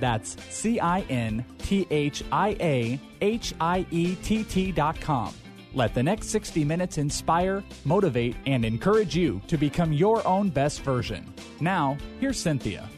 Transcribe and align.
That's 0.00 0.36
C 0.48 0.80
I 0.80 1.00
N 1.02 1.44
T 1.58 1.86
H 1.90 2.24
I 2.32 2.56
A 2.60 3.00
H 3.20 3.54
I 3.60 3.86
E 3.90 4.14
T 4.16 4.44
T.com. 4.44 5.34
Let 5.72 5.94
the 5.94 6.02
next 6.02 6.30
60 6.30 6.64
minutes 6.64 6.98
inspire, 6.98 7.62
motivate, 7.84 8.34
and 8.46 8.64
encourage 8.64 9.14
you 9.14 9.40
to 9.46 9.56
become 9.56 9.92
your 9.92 10.26
own 10.26 10.50
best 10.50 10.80
version. 10.80 11.32
Now, 11.60 11.96
here's 12.18 12.40
Cynthia. 12.40 12.88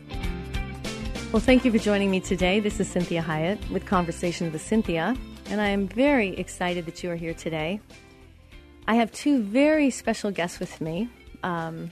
Well, 1.33 1.41
thank 1.41 1.67
you 1.67 1.71
for 1.71 1.79
joining 1.79 2.11
me 2.11 2.21
today. 2.21 2.61
This 2.61 2.81
is 2.81 2.89
Cinthia 2.89 3.23
Hiett 3.23 3.69
with 3.71 3.85
Conversations 3.85 4.53
with 4.53 4.63
Cynthia, 4.63 5.15
and 5.51 5.61
I 5.61 5.69
am 5.69 5.87
very 5.87 6.31
excited 6.39 6.87
that 6.87 7.03
you 7.03 7.11
are 7.11 7.17
here 7.17 7.35
today. 7.35 7.81
I 8.87 8.95
have 8.95 9.13
two 9.13 9.43
very 9.43 9.91
special 9.91 10.31
guests 10.31 10.59
with 10.59 10.81
me. 10.81 11.11
Um, 11.43 11.91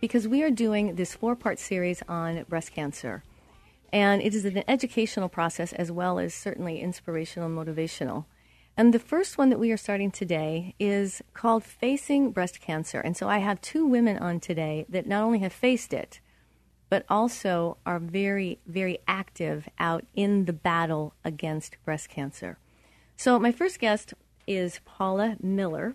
because 0.00 0.26
we 0.26 0.42
are 0.42 0.50
doing 0.50 0.94
this 0.94 1.14
four 1.14 1.36
part 1.36 1.58
series 1.58 2.02
on 2.08 2.44
breast 2.48 2.72
cancer. 2.72 3.22
And 3.92 4.22
it 4.22 4.34
is 4.34 4.44
an 4.44 4.62
educational 4.68 5.28
process 5.28 5.72
as 5.72 5.90
well 5.90 6.18
as 6.18 6.34
certainly 6.34 6.80
inspirational 6.80 7.48
and 7.48 7.58
motivational. 7.58 8.26
And 8.76 8.94
the 8.94 8.98
first 8.98 9.36
one 9.36 9.50
that 9.50 9.58
we 9.58 9.72
are 9.72 9.76
starting 9.76 10.10
today 10.10 10.74
is 10.78 11.22
called 11.34 11.64
Facing 11.64 12.30
Breast 12.30 12.60
Cancer. 12.60 13.00
And 13.00 13.16
so 13.16 13.28
I 13.28 13.38
have 13.38 13.60
two 13.60 13.84
women 13.84 14.16
on 14.18 14.40
today 14.40 14.86
that 14.88 15.06
not 15.06 15.22
only 15.22 15.40
have 15.40 15.52
faced 15.52 15.92
it, 15.92 16.20
but 16.88 17.04
also 17.08 17.78
are 17.84 17.98
very, 17.98 18.58
very 18.66 18.98
active 19.06 19.68
out 19.78 20.04
in 20.14 20.44
the 20.44 20.52
battle 20.52 21.14
against 21.24 21.76
breast 21.84 22.08
cancer. 22.08 22.58
So 23.16 23.38
my 23.38 23.52
first 23.52 23.78
guest 23.78 24.14
is 24.46 24.80
Paula 24.84 25.36
Miller 25.40 25.94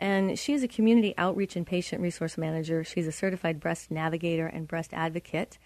and 0.00 0.36
she 0.36 0.52
is 0.52 0.64
a 0.64 0.68
community 0.68 1.14
outreach 1.16 1.54
and 1.54 1.64
patient 1.64 2.02
resource 2.02 2.36
manager. 2.36 2.82
She's 2.82 3.06
a 3.06 3.12
certified 3.12 3.60
breast 3.60 3.88
navigator 3.88 4.48
and 4.48 4.66
breast 4.66 4.92
advocate 4.92 5.58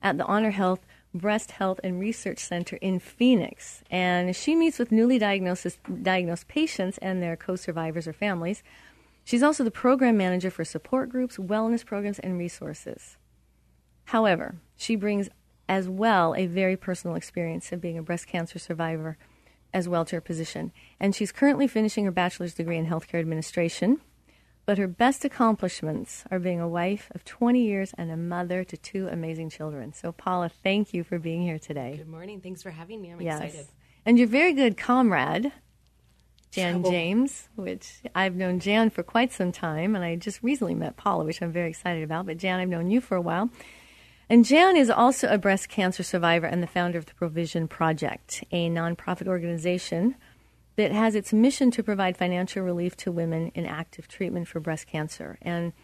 at 0.00 0.16
the 0.16 0.24
Honor 0.26 0.52
Health 0.52 0.86
Breast 1.12 1.52
Health 1.52 1.80
and 1.82 1.98
Research 1.98 2.38
Center 2.38 2.76
in 2.76 3.00
Phoenix. 3.00 3.82
And 3.90 4.34
she 4.34 4.54
meets 4.54 4.78
with 4.78 4.92
newly 4.92 5.18
diagnosed, 5.18 5.78
diagnosed 6.02 6.48
patients 6.48 6.98
and 6.98 7.22
their 7.22 7.36
co 7.36 7.56
survivors 7.56 8.06
or 8.06 8.12
families. 8.12 8.62
She's 9.24 9.42
also 9.42 9.64
the 9.64 9.70
program 9.70 10.16
manager 10.16 10.50
for 10.50 10.64
support 10.64 11.08
groups, 11.08 11.36
wellness 11.36 11.84
programs, 11.84 12.18
and 12.18 12.38
resources. 12.38 13.16
However, 14.04 14.56
she 14.76 14.96
brings 14.96 15.28
as 15.68 15.88
well 15.88 16.34
a 16.34 16.46
very 16.46 16.76
personal 16.76 17.16
experience 17.16 17.70
of 17.70 17.80
being 17.80 17.98
a 17.98 18.02
breast 18.02 18.26
cancer 18.26 18.58
survivor 18.58 19.16
as 19.72 19.88
well 19.88 20.04
to 20.04 20.16
her 20.16 20.20
position. 20.20 20.72
And 20.98 21.14
she's 21.14 21.30
currently 21.30 21.68
finishing 21.68 22.04
her 22.06 22.10
bachelor's 22.10 22.54
degree 22.54 22.76
in 22.76 22.86
healthcare 22.86 23.20
administration. 23.20 24.00
But 24.70 24.78
her 24.78 24.86
best 24.86 25.24
accomplishments 25.24 26.22
are 26.30 26.38
being 26.38 26.60
a 26.60 26.68
wife 26.68 27.10
of 27.12 27.24
20 27.24 27.60
years 27.60 27.92
and 27.98 28.08
a 28.08 28.16
mother 28.16 28.62
to 28.62 28.76
two 28.76 29.08
amazing 29.08 29.50
children. 29.50 29.92
So, 29.92 30.12
Paula, 30.12 30.48
thank 30.48 30.94
you 30.94 31.02
for 31.02 31.18
being 31.18 31.42
here 31.42 31.58
today. 31.58 31.96
Good 31.96 32.06
morning. 32.06 32.40
Thanks 32.40 32.62
for 32.62 32.70
having 32.70 33.02
me. 33.02 33.10
I'm 33.10 33.20
yes. 33.20 33.42
excited. 33.42 33.66
And 34.06 34.16
your 34.16 34.28
very 34.28 34.52
good 34.52 34.76
comrade, 34.76 35.50
Jan 36.52 36.84
James, 36.84 37.48
which 37.56 37.94
I've 38.14 38.36
known 38.36 38.60
Jan 38.60 38.90
for 38.90 39.02
quite 39.02 39.32
some 39.32 39.50
time, 39.50 39.96
and 39.96 40.04
I 40.04 40.14
just 40.14 40.40
recently 40.40 40.76
met 40.76 40.96
Paula, 40.96 41.24
which 41.24 41.42
I'm 41.42 41.50
very 41.50 41.70
excited 41.70 42.04
about. 42.04 42.26
But 42.26 42.36
Jan, 42.36 42.60
I've 42.60 42.68
known 42.68 42.92
you 42.92 43.00
for 43.00 43.16
a 43.16 43.20
while. 43.20 43.50
And 44.28 44.44
Jan 44.44 44.76
is 44.76 44.88
also 44.88 45.26
a 45.26 45.36
breast 45.36 45.68
cancer 45.68 46.04
survivor 46.04 46.46
and 46.46 46.62
the 46.62 46.68
founder 46.68 46.96
of 46.96 47.06
the 47.06 47.14
Provision 47.14 47.66
Project, 47.66 48.44
a 48.52 48.70
nonprofit 48.70 49.26
organization 49.26 50.14
that 50.80 50.92
has 50.92 51.14
its 51.14 51.32
mission 51.32 51.70
to 51.70 51.82
provide 51.82 52.16
financial 52.16 52.62
relief 52.62 52.96
to 52.96 53.12
women 53.12 53.52
in 53.54 53.66
active 53.66 54.08
treatment 54.08 54.48
for 54.48 54.60
breast 54.60 54.86
cancer. 54.86 55.36
And 55.42 55.74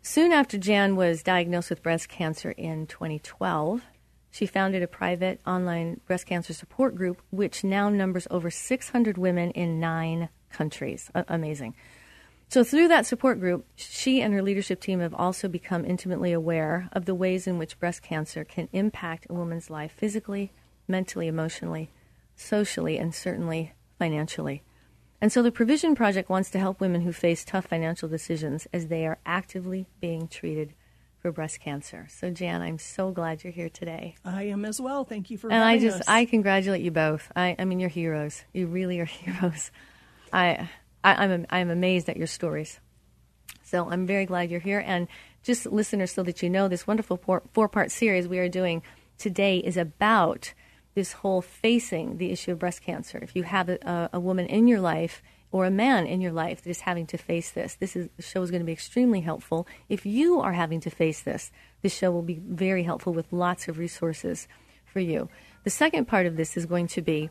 soon 0.00 0.30
after 0.30 0.56
Jan 0.56 0.94
was 0.94 1.24
diagnosed 1.24 1.70
with 1.70 1.82
breast 1.82 2.08
cancer 2.08 2.52
in 2.52 2.86
2012, 2.86 3.82
she 4.30 4.46
founded 4.46 4.82
a 4.82 4.86
private 4.86 5.40
online 5.44 6.00
breast 6.06 6.26
cancer 6.26 6.52
support 6.52 6.94
group, 6.94 7.20
which 7.30 7.64
now 7.64 7.88
numbers 7.88 8.28
over 8.30 8.48
600 8.48 9.18
women 9.18 9.50
in 9.50 9.80
nine 9.80 10.28
countries. 10.50 11.10
A- 11.16 11.24
amazing. 11.26 11.74
So, 12.48 12.62
through 12.62 12.88
that 12.88 13.06
support 13.06 13.40
group, 13.40 13.66
she 13.74 14.20
and 14.20 14.32
her 14.34 14.42
leadership 14.42 14.80
team 14.80 15.00
have 15.00 15.14
also 15.14 15.48
become 15.48 15.84
intimately 15.84 16.32
aware 16.32 16.88
of 16.92 17.06
the 17.06 17.14
ways 17.14 17.48
in 17.48 17.58
which 17.58 17.80
breast 17.80 18.02
cancer 18.02 18.44
can 18.44 18.68
impact 18.72 19.26
a 19.28 19.34
woman's 19.34 19.70
life 19.70 19.92
physically, 19.92 20.52
mentally, 20.86 21.26
emotionally, 21.26 21.90
socially, 22.36 22.98
and 22.98 23.14
certainly 23.14 23.72
financially. 23.98 24.62
And 25.20 25.32
so, 25.32 25.42
the 25.42 25.52
Provision 25.52 25.94
Project 25.94 26.28
wants 26.28 26.50
to 26.50 26.58
help 26.58 26.80
women 26.80 27.02
who 27.02 27.12
face 27.12 27.44
tough 27.44 27.66
financial 27.66 28.08
decisions 28.08 28.66
as 28.72 28.88
they 28.88 29.06
are 29.06 29.18
actively 29.24 29.86
being 30.00 30.28
treated 30.28 30.74
for 31.18 31.32
breast 31.32 31.60
cancer. 31.60 32.06
So, 32.10 32.30
Jan, 32.30 32.60
I'm 32.60 32.78
so 32.78 33.10
glad 33.10 33.42
you're 33.42 33.52
here 33.52 33.70
today. 33.70 34.16
I 34.24 34.42
am 34.44 34.66
as 34.66 34.80
well. 34.80 35.04
Thank 35.04 35.30
you 35.30 35.38
for 35.38 35.50
and 35.50 35.64
I 35.64 35.78
just 35.78 36.02
us. 36.02 36.08
I 36.08 36.26
congratulate 36.26 36.82
you 36.82 36.90
both. 36.90 37.32
I, 37.34 37.56
I 37.58 37.64
mean, 37.64 37.80
you're 37.80 37.88
heroes. 37.88 38.44
You 38.52 38.66
really 38.66 39.00
are 39.00 39.04
heroes. 39.06 39.70
I 40.32 40.68
I, 41.02 41.24
am 41.24 41.46
I'm 41.48 41.70
amazed 41.70 42.08
at 42.08 42.16
your 42.16 42.26
stories. 42.26 42.80
So 43.62 43.88
I'm 43.88 44.06
very 44.06 44.26
glad 44.26 44.50
you're 44.50 44.60
here. 44.60 44.82
And 44.84 45.08
just 45.42 45.66
listeners, 45.66 46.12
so 46.12 46.22
that 46.22 46.42
you 46.42 46.50
know, 46.50 46.68
this 46.68 46.86
wonderful 46.86 47.16
four 47.16 47.68
part 47.68 47.90
series 47.90 48.28
we 48.28 48.38
are 48.38 48.48
doing 48.48 48.82
today 49.18 49.58
is 49.58 49.76
about 49.76 50.52
this 50.94 51.12
whole 51.12 51.42
facing 51.42 52.18
the 52.18 52.30
issue 52.30 52.52
of 52.52 52.58
breast 52.58 52.82
cancer. 52.82 53.18
If 53.18 53.34
you 53.34 53.42
have 53.42 53.68
a, 53.68 54.10
a 54.12 54.20
woman 54.20 54.46
in 54.46 54.68
your 54.68 54.80
life 54.80 55.22
or 55.50 55.64
a 55.64 55.70
man 55.70 56.06
in 56.06 56.20
your 56.20 56.32
life 56.32 56.62
that 56.62 56.70
is 56.70 56.80
having 56.80 57.06
to 57.06 57.18
face 57.18 57.50
this, 57.50 57.74
this 57.76 57.96
is, 57.96 58.08
show 58.20 58.42
is 58.42 58.50
going 58.50 58.62
to 58.62 58.66
be 58.66 58.72
extremely 58.72 59.20
helpful. 59.20 59.66
If 59.88 60.06
you 60.06 60.40
are 60.40 60.52
having 60.52 60.80
to 60.80 60.90
face 60.90 61.20
this, 61.22 61.50
this 61.82 61.94
show 61.94 62.10
will 62.10 62.22
be 62.22 62.40
very 62.44 62.82
helpful 62.82 63.12
with 63.12 63.32
lots 63.32 63.68
of 63.68 63.78
resources 63.78 64.48
for 64.84 65.00
you. 65.00 65.28
The 65.64 65.70
second 65.70 66.06
part 66.06 66.26
of 66.26 66.36
this 66.36 66.56
is 66.56 66.66
going 66.66 66.88
to 66.88 67.02
be 67.02 67.30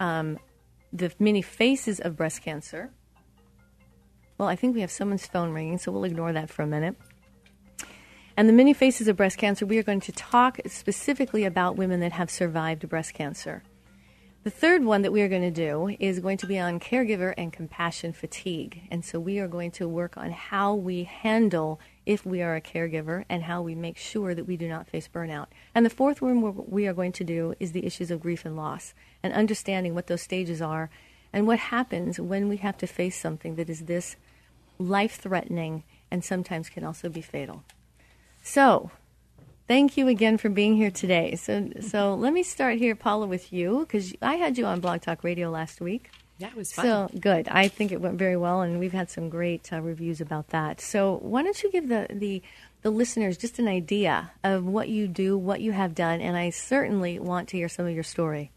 um, 0.00 0.38
the 0.92 1.12
many 1.18 1.42
faces 1.42 2.00
of 2.00 2.16
breast 2.16 2.42
cancer 2.42 2.90
well, 4.42 4.48
I 4.48 4.56
think 4.56 4.74
we 4.74 4.80
have 4.80 4.90
someone's 4.90 5.24
phone 5.24 5.52
ringing, 5.52 5.78
so 5.78 5.92
we'll 5.92 6.02
ignore 6.02 6.32
that 6.32 6.50
for 6.50 6.62
a 6.62 6.66
minute. 6.66 6.96
And 8.42 8.48
the 8.48 8.52
many 8.52 8.72
faces 8.72 9.06
of 9.06 9.16
breast 9.16 9.38
cancer, 9.38 9.64
we 9.64 9.78
are 9.78 9.84
going 9.84 10.00
to 10.00 10.10
talk 10.10 10.58
specifically 10.66 11.44
about 11.44 11.76
women 11.76 12.00
that 12.00 12.10
have 12.10 12.28
survived 12.28 12.88
breast 12.88 13.14
cancer. 13.14 13.62
The 14.42 14.50
third 14.50 14.84
one 14.84 15.02
that 15.02 15.12
we 15.12 15.22
are 15.22 15.28
going 15.28 15.42
to 15.42 15.52
do 15.52 15.94
is 16.00 16.18
going 16.18 16.38
to 16.38 16.48
be 16.48 16.58
on 16.58 16.80
caregiver 16.80 17.34
and 17.38 17.52
compassion 17.52 18.12
fatigue. 18.12 18.82
And 18.90 19.04
so 19.04 19.20
we 19.20 19.38
are 19.38 19.46
going 19.46 19.70
to 19.70 19.86
work 19.86 20.16
on 20.16 20.32
how 20.32 20.74
we 20.74 21.04
handle 21.04 21.78
if 22.04 22.26
we 22.26 22.42
are 22.42 22.56
a 22.56 22.60
caregiver 22.60 23.24
and 23.28 23.44
how 23.44 23.62
we 23.62 23.76
make 23.76 23.96
sure 23.96 24.34
that 24.34 24.48
we 24.48 24.56
do 24.56 24.66
not 24.66 24.88
face 24.88 25.06
burnout. 25.06 25.46
And 25.72 25.86
the 25.86 25.88
fourth 25.88 26.20
one 26.20 26.66
we 26.68 26.88
are 26.88 26.94
going 26.94 27.12
to 27.12 27.22
do 27.22 27.54
is 27.60 27.70
the 27.70 27.86
issues 27.86 28.10
of 28.10 28.18
grief 28.18 28.44
and 28.44 28.56
loss 28.56 28.92
and 29.22 29.32
understanding 29.32 29.94
what 29.94 30.08
those 30.08 30.22
stages 30.22 30.60
are 30.60 30.90
and 31.32 31.46
what 31.46 31.60
happens 31.60 32.18
when 32.18 32.48
we 32.48 32.56
have 32.56 32.76
to 32.78 32.88
face 32.88 33.16
something 33.20 33.54
that 33.54 33.70
is 33.70 33.82
this 33.82 34.16
life 34.80 35.20
threatening, 35.20 35.84
and 36.10 36.24
sometimes 36.24 36.68
can 36.68 36.82
also 36.82 37.08
be 37.08 37.20
fatal. 37.20 37.62
So, 38.42 38.90
thank 39.68 39.96
you 39.96 40.08
again 40.08 40.36
for 40.38 40.48
being 40.48 40.76
here 40.76 40.90
today. 40.90 41.36
So, 41.36 41.70
so 41.80 42.14
let 42.14 42.32
me 42.32 42.42
start 42.42 42.78
here, 42.78 42.94
Paula, 42.94 43.26
with 43.26 43.52
you, 43.52 43.80
because 43.80 44.12
I 44.20 44.34
had 44.34 44.58
you 44.58 44.66
on 44.66 44.80
Blog 44.80 45.00
Talk 45.00 45.24
Radio 45.24 45.50
last 45.50 45.80
week. 45.80 46.10
Yeah, 46.38 46.48
it 46.48 46.56
was 46.56 46.72
fun. 46.72 46.84
So 46.84 47.10
good. 47.20 47.46
I 47.48 47.68
think 47.68 47.92
it 47.92 48.00
went 48.00 48.18
very 48.18 48.36
well, 48.36 48.62
and 48.62 48.80
we've 48.80 48.92
had 48.92 49.10
some 49.10 49.28
great 49.28 49.72
uh, 49.72 49.80
reviews 49.80 50.20
about 50.20 50.48
that. 50.48 50.80
So 50.80 51.18
why 51.22 51.42
don't 51.42 51.62
you 51.62 51.70
give 51.70 51.88
the, 51.88 52.08
the 52.10 52.42
the 52.82 52.90
listeners 52.90 53.36
just 53.36 53.60
an 53.60 53.68
idea 53.68 54.32
of 54.42 54.66
what 54.66 54.88
you 54.88 55.06
do, 55.06 55.38
what 55.38 55.60
you 55.60 55.70
have 55.70 55.94
done, 55.94 56.20
and 56.20 56.36
I 56.36 56.50
certainly 56.50 57.20
want 57.20 57.48
to 57.50 57.56
hear 57.56 57.68
some 57.68 57.86
of 57.86 57.94
your 57.94 58.02
story. 58.02 58.50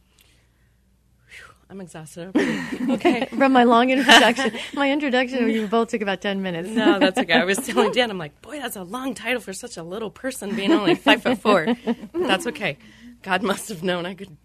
I'm 1.70 1.82
exhausted. 1.82 2.32
okay. 2.90 3.26
From 3.26 3.52
my 3.52 3.64
long 3.64 3.90
introduction, 3.90 4.52
my 4.74 4.92
introduction, 4.92 5.50
you 5.50 5.68
both 5.68 5.90
took 5.90 6.02
about 6.02 6.22
10 6.22 6.42
minutes. 6.42 6.70
No, 6.70 7.00
that's 7.00 7.18
okay. 7.18 7.34
I 7.34 7.44
was 7.44 7.58
telling 7.66 7.92
Dan, 7.92 8.12
I'm 8.12 8.18
like, 8.18 8.40
boy, 8.42 8.60
that's 8.60 8.76
a 8.76 8.84
long 8.84 9.16
title 9.16 9.42
for 9.42 9.54
such 9.54 9.78
a 9.78 9.84
little 9.84 10.12
person 10.12 10.56
being 10.56 10.72
only 10.72 10.96
five 10.96 11.24
foot 11.24 11.40
four. 11.40 11.68
That's 12.14 12.48
okay. 12.48 12.78
God 13.24 13.42
must 13.42 13.70
have 13.70 13.82
known 13.82 14.06
I 14.06 14.14
could 14.14 14.38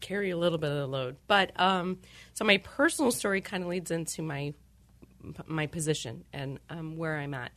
carry 0.00 0.30
a 0.30 0.36
little 0.36 0.58
bit 0.58 0.70
of 0.70 0.76
the 0.76 0.86
load. 0.86 1.16
But 1.26 1.58
um, 1.58 1.98
so 2.34 2.44
my 2.44 2.58
personal 2.58 3.10
story 3.10 3.40
kind 3.40 3.62
of 3.62 3.68
leads 3.68 3.90
into 3.90 4.22
my 4.22 4.54
my 5.46 5.66
position 5.66 6.24
and 6.32 6.58
um, 6.70 6.96
where 6.96 7.18
I'm 7.18 7.34
at. 7.34 7.52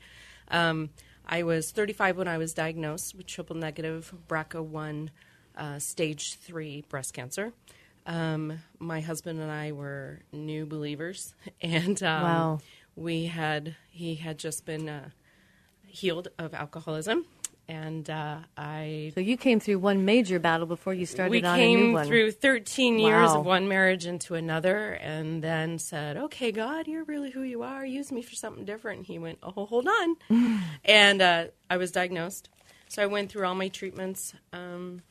Um, 0.49 0.89
I 1.25 1.43
was 1.43 1.71
35 1.71 2.17
when 2.17 2.27
I 2.27 2.37
was 2.37 2.53
diagnosed 2.53 3.15
with 3.15 3.25
triple 3.25 3.55
negative 3.55 4.13
BRCA1 4.27 5.09
uh, 5.55 5.79
stage 5.79 6.35
three 6.35 6.83
breast 6.89 7.13
cancer. 7.13 7.53
Um, 8.05 8.59
my 8.79 8.99
husband 9.01 9.39
and 9.39 9.51
I 9.51 9.71
were 9.71 10.19
new 10.31 10.65
believers, 10.65 11.33
and 11.61 12.01
um, 12.03 12.21
Wow. 12.23 12.59
we 12.95 13.25
had 13.27 13.75
he 13.91 14.15
had 14.15 14.37
just 14.37 14.65
been 14.65 14.89
uh, 14.89 15.09
healed 15.87 16.27
of 16.37 16.53
alcoholism, 16.53 17.25
and 17.69 18.09
uh, 18.09 18.39
I 18.57 19.11
So 19.15 19.21
you 19.21 19.37
came 19.37 19.59
through 19.61 19.79
one 19.79 20.03
major 20.03 20.37
battle 20.39 20.65
before 20.67 20.93
you 20.93 21.05
started 21.05 21.31
we 21.31 21.43
on 21.43 21.59
a 21.59 21.67
new 21.75 21.95
came 21.97 22.05
through 22.05 22.31
13 22.31 22.99
years 22.99 23.29
Wow. 23.31 23.39
of 23.39 23.45
one 23.45 23.67
marriage 23.69 24.05
into 24.05 24.35
another 24.35 24.93
and 24.93 25.41
then 25.41 25.79
said 25.79 26.17
okay 26.17 26.51
god 26.51 26.87
you're 26.87 27.05
really 27.05 27.31
who 27.31 27.43
you 27.43 27.63
are. 27.63 27.85
Use 27.85 28.11
me 28.11 28.21
for 28.21 28.35
something 28.35 28.65
different. 28.65 28.97
And 28.99 29.07
he 29.07 29.17
went 29.19 29.39
oh 29.43 29.65
hold 29.65 29.87
on. 29.87 30.15
And 30.85 31.21
uh, 31.21 31.45
i 31.69 31.77
was 31.77 31.91
diagnosed. 31.91 32.49
So 32.89 33.01
i 33.01 33.05
went 33.05 33.31
through 33.31 33.45
all 33.47 33.55
my 33.55 33.69
treatments 33.69 34.33
um, 34.51 35.01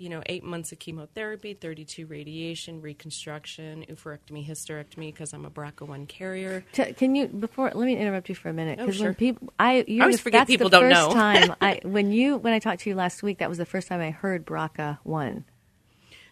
you 0.00 0.08
know 0.08 0.22
eight 0.26 0.42
months 0.42 0.72
of 0.72 0.78
chemotherapy 0.78 1.52
32 1.54 2.06
radiation 2.06 2.80
reconstruction 2.80 3.84
oophorectomy 3.90 4.46
hysterectomy 4.46 5.12
because 5.12 5.32
i'm 5.34 5.44
a 5.44 5.50
brca1 5.50 6.08
carrier 6.08 6.64
Can 6.72 7.14
you 7.14 7.26
before? 7.28 7.70
Let 7.74 7.84
me 7.86 7.96
interrupt 7.96 8.28
you 8.30 8.34
for 8.34 8.48
a 8.48 8.52
minute 8.54 8.78
Oh, 8.80 8.90
sure. 8.90 9.06
when 9.08 9.14
people, 9.14 9.52
I 9.60 9.84
you 9.86 10.00
I 10.00 10.04
always 10.06 10.20
forget 10.20 10.40
that's 10.40 10.48
people 10.48 10.70
the 10.70 10.80
don't 10.80 10.90
first 10.90 11.08
know. 11.08 11.14
time 11.14 11.54
I 11.60 11.80
when 11.84 12.12
you 12.12 12.38
when 12.38 12.52
I 12.54 12.58
talked 12.58 12.80
to 12.82 12.90
you 12.90 12.96
last 12.96 13.22
week. 13.22 13.38
That 13.38 13.48
was 13.50 13.58
the 13.58 13.66
first 13.66 13.88
time 13.88 14.00
I 14.00 14.10
heard 14.10 14.46
BRCA 14.46 14.98
one. 15.02 15.44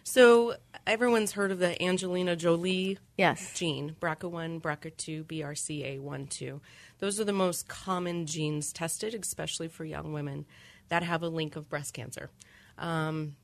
so 0.03 0.55
everyone's 0.87 1.33
heard 1.33 1.51
of 1.51 1.59
the 1.59 1.79
angelina 1.81 2.35
jolie 2.35 2.97
Yes. 3.17 3.53
gene 3.53 3.95
BRCA1, 4.01 4.61
BRCA2, 4.61 5.25
BRCA1, 5.25 6.29
2. 6.29 6.61
Those 6.99 7.19
are 7.19 7.25
the 7.25 7.33
most 7.33 7.67
common 7.67 8.25
genes 8.25 8.71
tested, 8.73 9.13
especially 9.13 9.67
for 9.67 9.83
young 9.85 10.13
women 10.13 10.45
that 10.87 11.03
have 11.03 11.21
a 11.21 11.27
link 11.29 11.55
of 11.55 11.69
breast 11.69 11.93
cancer. 11.93 12.29
Um, 12.77 13.35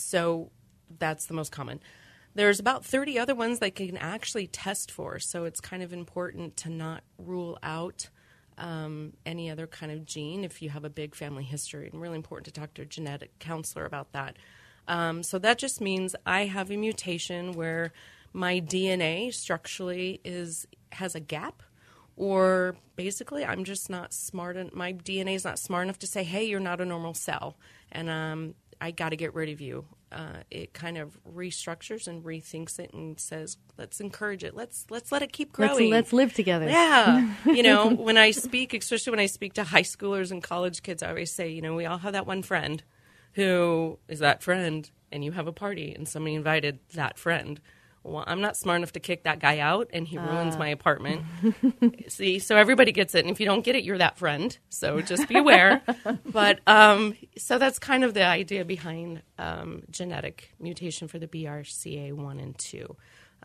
so 0.00 0.50
that's 0.98 1.26
the 1.26 1.34
most 1.34 1.52
common. 1.52 1.80
There's 2.34 2.60
about 2.60 2.84
30 2.84 3.18
other 3.18 3.34
ones 3.34 3.58
that 3.58 3.74
can 3.74 3.96
actually 3.96 4.46
test 4.46 4.90
for, 4.90 5.18
so 5.18 5.44
it's 5.44 5.60
kind 5.60 5.82
of 5.82 5.92
important 5.92 6.56
to 6.58 6.70
not 6.70 7.02
rule 7.18 7.58
out 7.62 8.08
um, 8.58 9.12
any 9.24 9.50
other 9.50 9.66
kind 9.66 9.92
of 9.92 10.04
gene 10.04 10.44
if 10.44 10.60
you 10.60 10.70
have 10.70 10.84
a 10.84 10.90
big 10.90 11.14
family 11.14 11.44
history, 11.44 11.88
and 11.90 12.00
really 12.00 12.16
important 12.16 12.46
to 12.46 12.60
talk 12.60 12.74
to 12.74 12.82
a 12.82 12.84
genetic 12.84 13.38
counselor 13.38 13.84
about 13.84 14.12
that. 14.12 14.36
Um, 14.86 15.22
so 15.22 15.38
that 15.38 15.58
just 15.58 15.80
means 15.80 16.16
I 16.26 16.46
have 16.46 16.70
a 16.70 16.76
mutation 16.76 17.52
where 17.52 17.92
my 18.32 18.60
DNA 18.60 19.32
structurally 19.32 20.20
is 20.24 20.66
has 20.92 21.14
a 21.14 21.20
gap, 21.20 21.62
or 22.16 22.76
basically 22.96 23.44
I'm 23.44 23.64
just 23.64 23.90
not 23.90 24.12
smart. 24.12 24.56
En- 24.56 24.70
my 24.72 24.92
DNA 24.92 25.34
is 25.34 25.44
not 25.44 25.58
smart 25.58 25.84
enough 25.84 25.98
to 26.00 26.06
say, 26.06 26.24
"Hey, 26.24 26.44
you're 26.44 26.60
not 26.60 26.80
a 26.80 26.84
normal 26.84 27.14
cell," 27.14 27.56
and 27.92 28.08
um, 28.08 28.54
I 28.80 28.90
got 28.90 29.10
to 29.10 29.16
get 29.16 29.34
rid 29.34 29.48
of 29.48 29.60
you. 29.60 29.84
Uh, 30.10 30.38
it 30.50 30.72
kind 30.72 30.96
of 30.96 31.18
restructures 31.30 32.06
and 32.08 32.24
rethinks 32.24 32.78
it 32.78 32.92
and 32.94 33.18
says, 33.20 33.58
"Let's 33.76 34.00
encourage 34.00 34.42
it. 34.44 34.54
Let's 34.54 34.86
let's 34.88 35.12
let 35.12 35.22
it 35.22 35.32
keep 35.32 35.58
Let's 35.58 35.74
growing. 35.74 35.90
let's 35.90 36.12
live 36.12 36.32
together. 36.32 36.66
Yeah. 36.66 37.34
you 37.44 37.62
know, 37.62 37.88
when 37.90 38.16
I 38.16 38.30
speak, 38.30 38.72
especially 38.72 39.10
when 39.10 39.20
I 39.20 39.26
speak 39.26 39.54
to 39.54 39.64
high 39.64 39.82
schoolers 39.82 40.30
and 40.30 40.42
college 40.42 40.82
kids, 40.82 41.02
I 41.02 41.08
always 41.10 41.30
say, 41.32 41.50
you 41.50 41.60
know, 41.60 41.74
we 41.74 41.84
all 41.84 41.98
have 41.98 42.14
that 42.14 42.26
one 42.26 42.42
friend 42.42 42.82
who 43.34 43.98
is 44.08 44.20
that 44.20 44.42
friend, 44.42 44.90
and 45.12 45.24
you 45.24 45.32
have 45.32 45.46
a 45.46 45.52
party, 45.52 45.94
and 45.94 46.08
somebody 46.08 46.34
invited 46.34 46.78
that 46.94 47.18
friend. 47.18 47.60
Well, 48.08 48.24
I'm 48.26 48.40
not 48.40 48.56
smart 48.56 48.78
enough 48.78 48.92
to 48.92 49.00
kick 49.00 49.24
that 49.24 49.38
guy 49.38 49.58
out, 49.58 49.90
and 49.92 50.06
he 50.06 50.18
ruins 50.18 50.56
my 50.56 50.68
apartment. 50.68 51.22
See, 52.08 52.38
so 52.38 52.56
everybody 52.56 52.92
gets 52.92 53.14
it, 53.14 53.24
and 53.24 53.30
if 53.30 53.38
you 53.38 53.46
don't 53.46 53.64
get 53.64 53.76
it, 53.76 53.84
you're 53.84 53.98
that 53.98 54.18
friend. 54.18 54.56
So 54.70 55.00
just 55.00 55.28
be 55.28 55.36
aware. 55.38 55.82
but 56.24 56.60
um, 56.66 57.14
so 57.36 57.58
that's 57.58 57.78
kind 57.78 58.04
of 58.04 58.14
the 58.14 58.24
idea 58.24 58.64
behind 58.64 59.22
um, 59.38 59.82
genetic 59.90 60.54
mutation 60.58 61.08
for 61.08 61.18
the 61.18 61.28
BRCA1 61.28 62.42
and 62.42 62.58
2. 62.58 62.96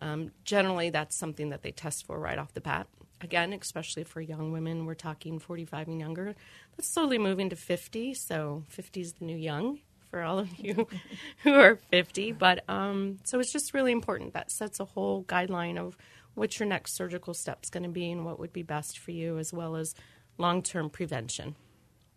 Um, 0.01 0.31
generally, 0.44 0.89
that's 0.89 1.15
something 1.15 1.50
that 1.50 1.62
they 1.62 1.71
test 1.71 2.06
for 2.06 2.18
right 2.19 2.38
off 2.38 2.54
the 2.54 2.62
bat. 2.62 2.88
Again, 3.21 3.54
especially 3.54 4.04
for 4.04 4.21
young 4.21 4.51
women, 4.51 4.86
we're 4.86 4.95
talking 4.95 5.39
45 5.39 5.88
and 5.88 6.00
younger. 6.00 6.36
That's 6.75 6.89
slowly 6.89 7.18
moving 7.18 7.50
to 7.50 7.56
50, 7.56 8.13
so 8.13 8.63
50 8.68 9.01
is 9.01 9.13
the 9.13 9.25
new 9.25 9.38
young 9.38 9.80
for 10.13 10.21
all 10.21 10.38
of 10.38 10.60
you 10.60 10.88
who 11.44 11.56
are 11.56 11.80
50. 11.89 12.33
But 12.33 12.63
um, 12.69 13.18
so 13.24 13.39
it's 13.39 13.51
just 13.51 13.74
really 13.74 13.92
important. 13.92 14.33
That 14.33 14.51
sets 14.51 14.80
a 14.80 14.86
whole 14.86 15.24
guideline 15.24 15.80
of 15.80 15.98
what 16.36 16.60
your 16.60 16.69
next 16.69 16.94
surgical 16.95 17.33
step's 17.33 17.71
going 17.71 17.81
to 17.81 17.89
be 17.89 18.12
and 18.12 18.24
what 18.24 18.39
would 18.39 18.54
be 18.54 18.62
best 18.62 19.00
for 19.00 19.10
you, 19.10 19.39
as 19.39 19.51
well 19.51 19.75
as 19.75 19.95
long 20.38 20.62
term 20.62 20.92
prevention, 20.92 21.56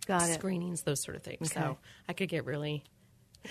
Got 0.07 0.29
it. 0.29 0.35
screenings, 0.35 0.83
those 0.83 1.03
sort 1.03 1.17
of 1.17 1.23
things. 1.23 1.55
So 1.55 1.79
I 2.07 2.13
could 2.13 2.29
get 2.29 2.45
really. 2.45 2.85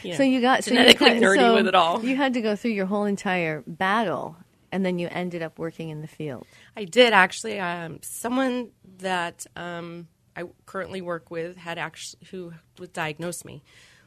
You 0.03 0.11
know, 0.11 0.17
So 0.17 0.23
you 0.23 0.41
got 0.41 0.63
so 0.63 0.69
you 0.71 0.77
genetically 0.77 1.09
got- 1.19 1.21
nerdy 1.23 1.37
so 1.39 1.55
with 1.55 1.67
it 1.67 1.73
all. 1.75 2.05
You 2.05 2.15
had 2.15 2.33
to 2.35 2.41
go 2.41 2.55
through 2.55 2.71
your 2.71 2.85
whole 2.85 3.05
entire 3.05 3.63
battle, 3.65 4.35
and 4.71 4.85
then 4.85 4.99
you 4.99 5.07
ended 5.09 5.41
up 5.41 5.57
working 5.57 5.89
in 5.89 6.01
the 6.01 6.07
field. 6.07 6.45
I 6.77 6.83
did 6.85 7.13
actually. 7.13 7.59
Um, 7.59 7.97
someone 8.03 8.69
that 8.99 9.47
um, 9.55 10.07
I 10.35 10.43
currently 10.67 11.01
work 11.01 11.31
with 11.31 11.55
had 11.57 11.79
actually 11.79 12.27
who 12.29 12.53
was 12.77 12.89
diagnosed 12.89 13.43
me 13.43 13.63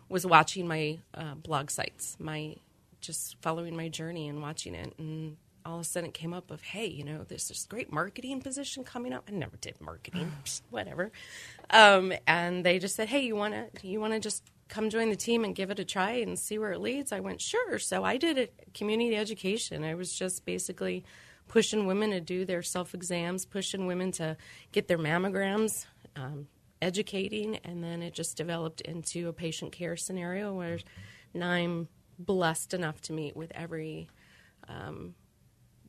was 0.09 0.27
watching 0.27 0.67
my 0.67 0.99
uh, 1.15 1.35
blog 1.35 1.71
sites, 1.71 2.17
my 2.19 2.57
just 3.01 3.37
following 3.41 3.77
my 3.77 3.89
journey 3.89 4.29
and 4.29 4.43
watching 4.43 4.75
it, 4.75 4.95
and 4.99 5.37
all 5.65 5.77
of 5.77 5.81
a 5.83 5.85
sudden 5.85 6.09
it 6.09 6.15
came 6.15 6.33
up 6.33 6.51
of 6.51 6.63
hey, 6.63 6.87
you 6.87 7.05
know, 7.05 7.25
there's 7.29 7.49
this 7.49 7.67
great 7.67 7.93
marketing 7.93 8.41
position 8.41 8.85
coming 8.85 9.13
up. 9.13 9.25
I 9.29 9.33
never 9.33 9.57
did 9.57 9.81
marketing, 9.81 10.33
whatever. 10.71 11.13
Um, 11.71 12.13
and 12.27 12.65
they 12.65 12.79
just 12.79 12.97
said, 12.97 13.09
hey, 13.09 13.21
you 13.21 13.37
want 13.37 13.55
to 13.55 13.87
you 13.87 14.01
want 14.01 14.15
to 14.15 14.21
just 14.21 14.43
come 14.69 14.91
join 14.91 15.11
the 15.11 15.17
team 15.17 15.45
and 15.45 15.55
give 15.55 15.71
it 15.71 15.79
a 15.79 15.85
try 15.85 16.13
and 16.13 16.39
see 16.39 16.59
where 16.59 16.73
it 16.73 16.81
leads. 16.81 17.13
I 17.13 17.21
went 17.21 17.41
sure. 17.41 17.79
So 17.79 18.05
I 18.05 18.17
did 18.17 18.39
it 18.39 18.55
community 18.75 19.17
education. 19.17 19.85
I 19.85 19.95
was 19.95 20.13
just 20.13 20.45
basically 20.45 21.05
pushing 21.49 21.87
women 21.87 22.11
to 22.11 22.21
do 22.21 22.45
their 22.45 22.63
self 22.63 22.95
exams, 22.95 23.45
pushing 23.45 23.87
women 23.87 24.13
to 24.13 24.37
get 24.73 24.89
their 24.89 24.99
mammograms, 24.99 25.87
um, 26.17 26.47
educating, 26.81 27.57
and 27.65 27.83
then 27.83 28.03
it 28.03 28.15
just 28.15 28.37
developed 28.37 28.81
into 28.83 29.29
a 29.29 29.33
patient 29.33 29.73
care 29.73 29.97
scenario 29.97 30.53
where 30.55 30.79
now 31.35 31.51
I'm 31.51 31.89
blessed 32.19 32.75
enough 32.75 33.01
to 33.03 33.13
meet 33.13 33.37
with 33.37 33.53
every 33.55 34.09
um, 34.69 35.15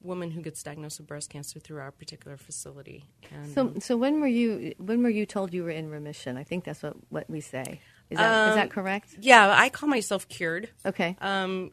woman 0.01 0.31
who 0.31 0.41
gets 0.41 0.63
diagnosed 0.63 0.99
with 0.99 1.07
breast 1.07 1.29
cancer 1.29 1.59
through 1.59 1.79
our 1.79 1.91
particular 1.91 2.37
facility. 2.37 3.05
And, 3.31 3.53
So, 3.53 3.61
um, 3.61 3.79
so 3.81 3.97
when 3.97 4.21
were 4.21 4.27
you 4.27 4.73
when 4.77 5.03
were 5.03 5.09
you 5.09 5.25
told 5.25 5.53
you 5.53 5.63
were 5.63 5.69
in 5.71 5.89
remission? 5.89 6.37
I 6.37 6.43
think 6.43 6.63
that's 6.63 6.81
what, 6.83 6.95
what 7.09 7.29
we 7.29 7.41
say. 7.41 7.81
Is 8.09 8.17
that 8.17 8.49
is 8.49 8.55
that 8.55 8.71
correct? 8.71 9.15
yeah, 9.19 9.53
I 9.55 9.69
call 9.69 9.89
myself 9.89 10.27
cured. 10.27 10.69
Okay. 10.85 11.15
Um, 11.21 11.71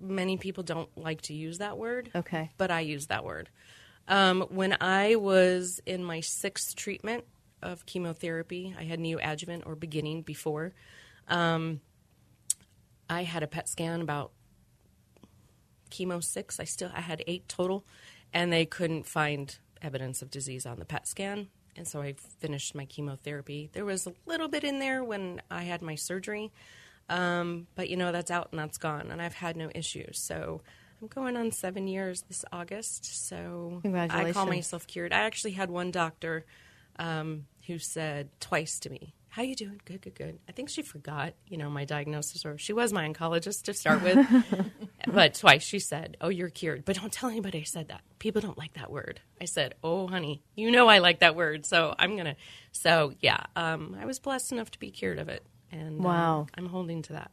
many 0.00 0.36
people 0.36 0.62
don't 0.62 0.88
like 0.96 1.22
to 1.22 1.34
use 1.34 1.58
that 1.58 1.76
word. 1.78 2.10
Okay. 2.14 2.50
But 2.56 2.70
I 2.70 2.80
use 2.80 3.06
that 3.06 3.24
word. 3.24 3.48
Um, 4.06 4.42
when 4.50 4.76
I 4.80 5.16
was 5.16 5.80
in 5.86 6.04
my 6.04 6.20
sixth 6.20 6.76
treatment 6.76 7.24
of 7.64 7.86
chemotherapy, 7.86 8.74
I 8.78 8.84
had 8.84 9.00
neoadjuvant 9.00 9.66
or 9.66 9.74
beginning 9.74 10.22
before. 10.22 10.72
Um, 11.28 11.80
I 13.08 13.22
had 13.22 13.42
a 13.42 13.46
PET 13.46 13.68
scan 13.68 14.00
about 14.00 14.32
chemo 15.90 16.22
six. 16.22 16.60
I 16.60 16.64
still 16.64 16.90
I 16.94 17.00
had 17.00 17.24
eight 17.26 17.48
total, 17.48 17.84
and 18.32 18.52
they 18.52 18.66
couldn't 18.66 19.06
find 19.06 19.56
evidence 19.82 20.22
of 20.22 20.30
disease 20.30 20.66
on 20.66 20.78
the 20.78 20.84
PET 20.84 21.06
scan. 21.06 21.48
And 21.76 21.88
so 21.88 22.00
I 22.00 22.14
finished 22.38 22.74
my 22.74 22.84
chemotherapy. 22.84 23.68
There 23.72 23.84
was 23.84 24.06
a 24.06 24.12
little 24.26 24.48
bit 24.48 24.62
in 24.62 24.78
there 24.78 25.02
when 25.02 25.42
I 25.50 25.64
had 25.64 25.82
my 25.82 25.96
surgery, 25.96 26.52
um, 27.08 27.66
but 27.74 27.88
you 27.88 27.96
know 27.96 28.12
that's 28.12 28.30
out 28.30 28.48
and 28.52 28.60
that's 28.60 28.78
gone, 28.78 29.10
and 29.10 29.20
I've 29.20 29.34
had 29.34 29.56
no 29.56 29.70
issues. 29.74 30.18
So 30.20 30.62
I'm 31.02 31.08
going 31.08 31.36
on 31.36 31.50
seven 31.50 31.88
years 31.88 32.22
this 32.22 32.44
August. 32.52 33.26
So 33.28 33.80
I 34.10 34.32
call 34.32 34.46
myself 34.46 34.86
cured. 34.86 35.12
I 35.12 35.20
actually 35.20 35.52
had 35.52 35.70
one 35.70 35.90
doctor 35.90 36.44
um, 36.98 37.46
who 37.66 37.78
said 37.78 38.28
twice 38.40 38.78
to 38.80 38.90
me, 38.90 39.14
"How 39.30 39.42
you 39.42 39.54
doing? 39.54 39.80
Good, 39.84 40.02
good, 40.02 40.14
good." 40.14 40.38
I 40.48 40.52
think 40.52 40.68
she 40.68 40.82
forgot, 40.82 41.34
you 41.46 41.56
know, 41.56 41.70
my 41.70 41.84
diagnosis, 41.84 42.44
or 42.44 42.58
she 42.58 42.72
was 42.72 42.92
my 42.92 43.08
oncologist 43.08 43.62
to 43.64 43.74
start 43.74 44.02
with. 44.02 44.18
but 45.06 45.34
twice 45.34 45.62
she 45.62 45.78
said, 45.78 46.16
"Oh, 46.20 46.28
you're 46.28 46.50
cured," 46.50 46.84
but 46.84 46.96
don't 46.96 47.12
tell 47.12 47.28
anybody 47.30 47.60
I 47.60 47.64
said 47.64 47.88
that. 47.88 48.02
People 48.18 48.40
don't 48.40 48.58
like 48.58 48.74
that 48.74 48.90
word. 48.90 49.20
I 49.40 49.44
said, 49.46 49.74
"Oh, 49.82 50.06
honey, 50.06 50.42
you 50.54 50.70
know 50.70 50.88
I 50.88 50.98
like 50.98 51.20
that 51.20 51.36
word, 51.36 51.66
so 51.66 51.94
I'm 51.98 52.16
gonna." 52.16 52.36
So 52.72 53.12
yeah, 53.20 53.44
um, 53.56 53.96
I 54.00 54.04
was 54.06 54.18
blessed 54.18 54.52
enough 54.52 54.70
to 54.72 54.78
be 54.78 54.90
cured 54.90 55.18
of 55.18 55.28
it, 55.28 55.44
and 55.70 56.00
uh, 56.00 56.04
Wow. 56.08 56.46
I'm 56.56 56.66
holding 56.66 57.02
to 57.02 57.12
that. 57.14 57.30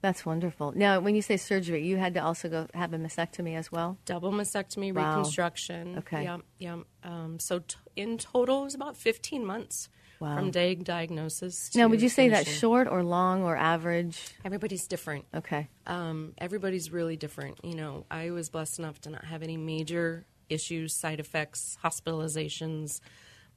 That's 0.00 0.26
wonderful. 0.26 0.72
Now, 0.76 1.00
when 1.00 1.14
you 1.14 1.22
say 1.22 1.38
surgery, 1.38 1.86
you 1.86 1.96
had 1.96 2.12
to 2.12 2.20
also 2.22 2.50
go 2.50 2.66
have 2.74 2.92
a 2.92 2.98
mastectomy 2.98 3.56
as 3.56 3.72
well. 3.72 3.96
Double 4.04 4.32
mastectomy, 4.32 4.92
Wow. 4.92 5.16
reconstruction. 5.16 5.96
Okay. 6.00 6.24
Yeah, 6.24 6.38
yeah. 6.58 6.76
Um, 7.02 7.38
so 7.38 7.60
t- 7.60 7.76
in 7.96 8.18
total, 8.18 8.62
it 8.62 8.64
was 8.64 8.74
about 8.74 8.96
15 8.96 9.44
months 9.44 9.88
Wow. 10.20 10.36
from 10.36 10.50
day 10.52 10.74
diagnosis. 10.76 11.68
To 11.70 11.78
Now, 11.78 11.88
would 11.88 12.00
you 12.00 12.08
say 12.08 12.28
that's 12.28 12.44
finishing. 12.44 12.60
short 12.60 12.88
or 12.88 13.02
long 13.02 13.42
or 13.42 13.56
average? 13.56 14.18
Everybody's 14.44 14.86
different. 14.86 15.24
Okay. 15.34 15.68
Um, 15.86 16.34
everybody's 16.38 16.90
really 16.92 17.16
different. 17.16 17.58
You 17.64 17.74
know, 17.74 18.06
I 18.10 18.30
was 18.30 18.48
blessed 18.48 18.78
enough 18.78 19.00
to 19.02 19.10
not 19.10 19.24
have 19.24 19.42
any 19.42 19.56
major 19.56 20.24
issues, 20.48 20.94
side 20.94 21.18
effects, 21.20 21.76
hospitalizations, 21.84 23.00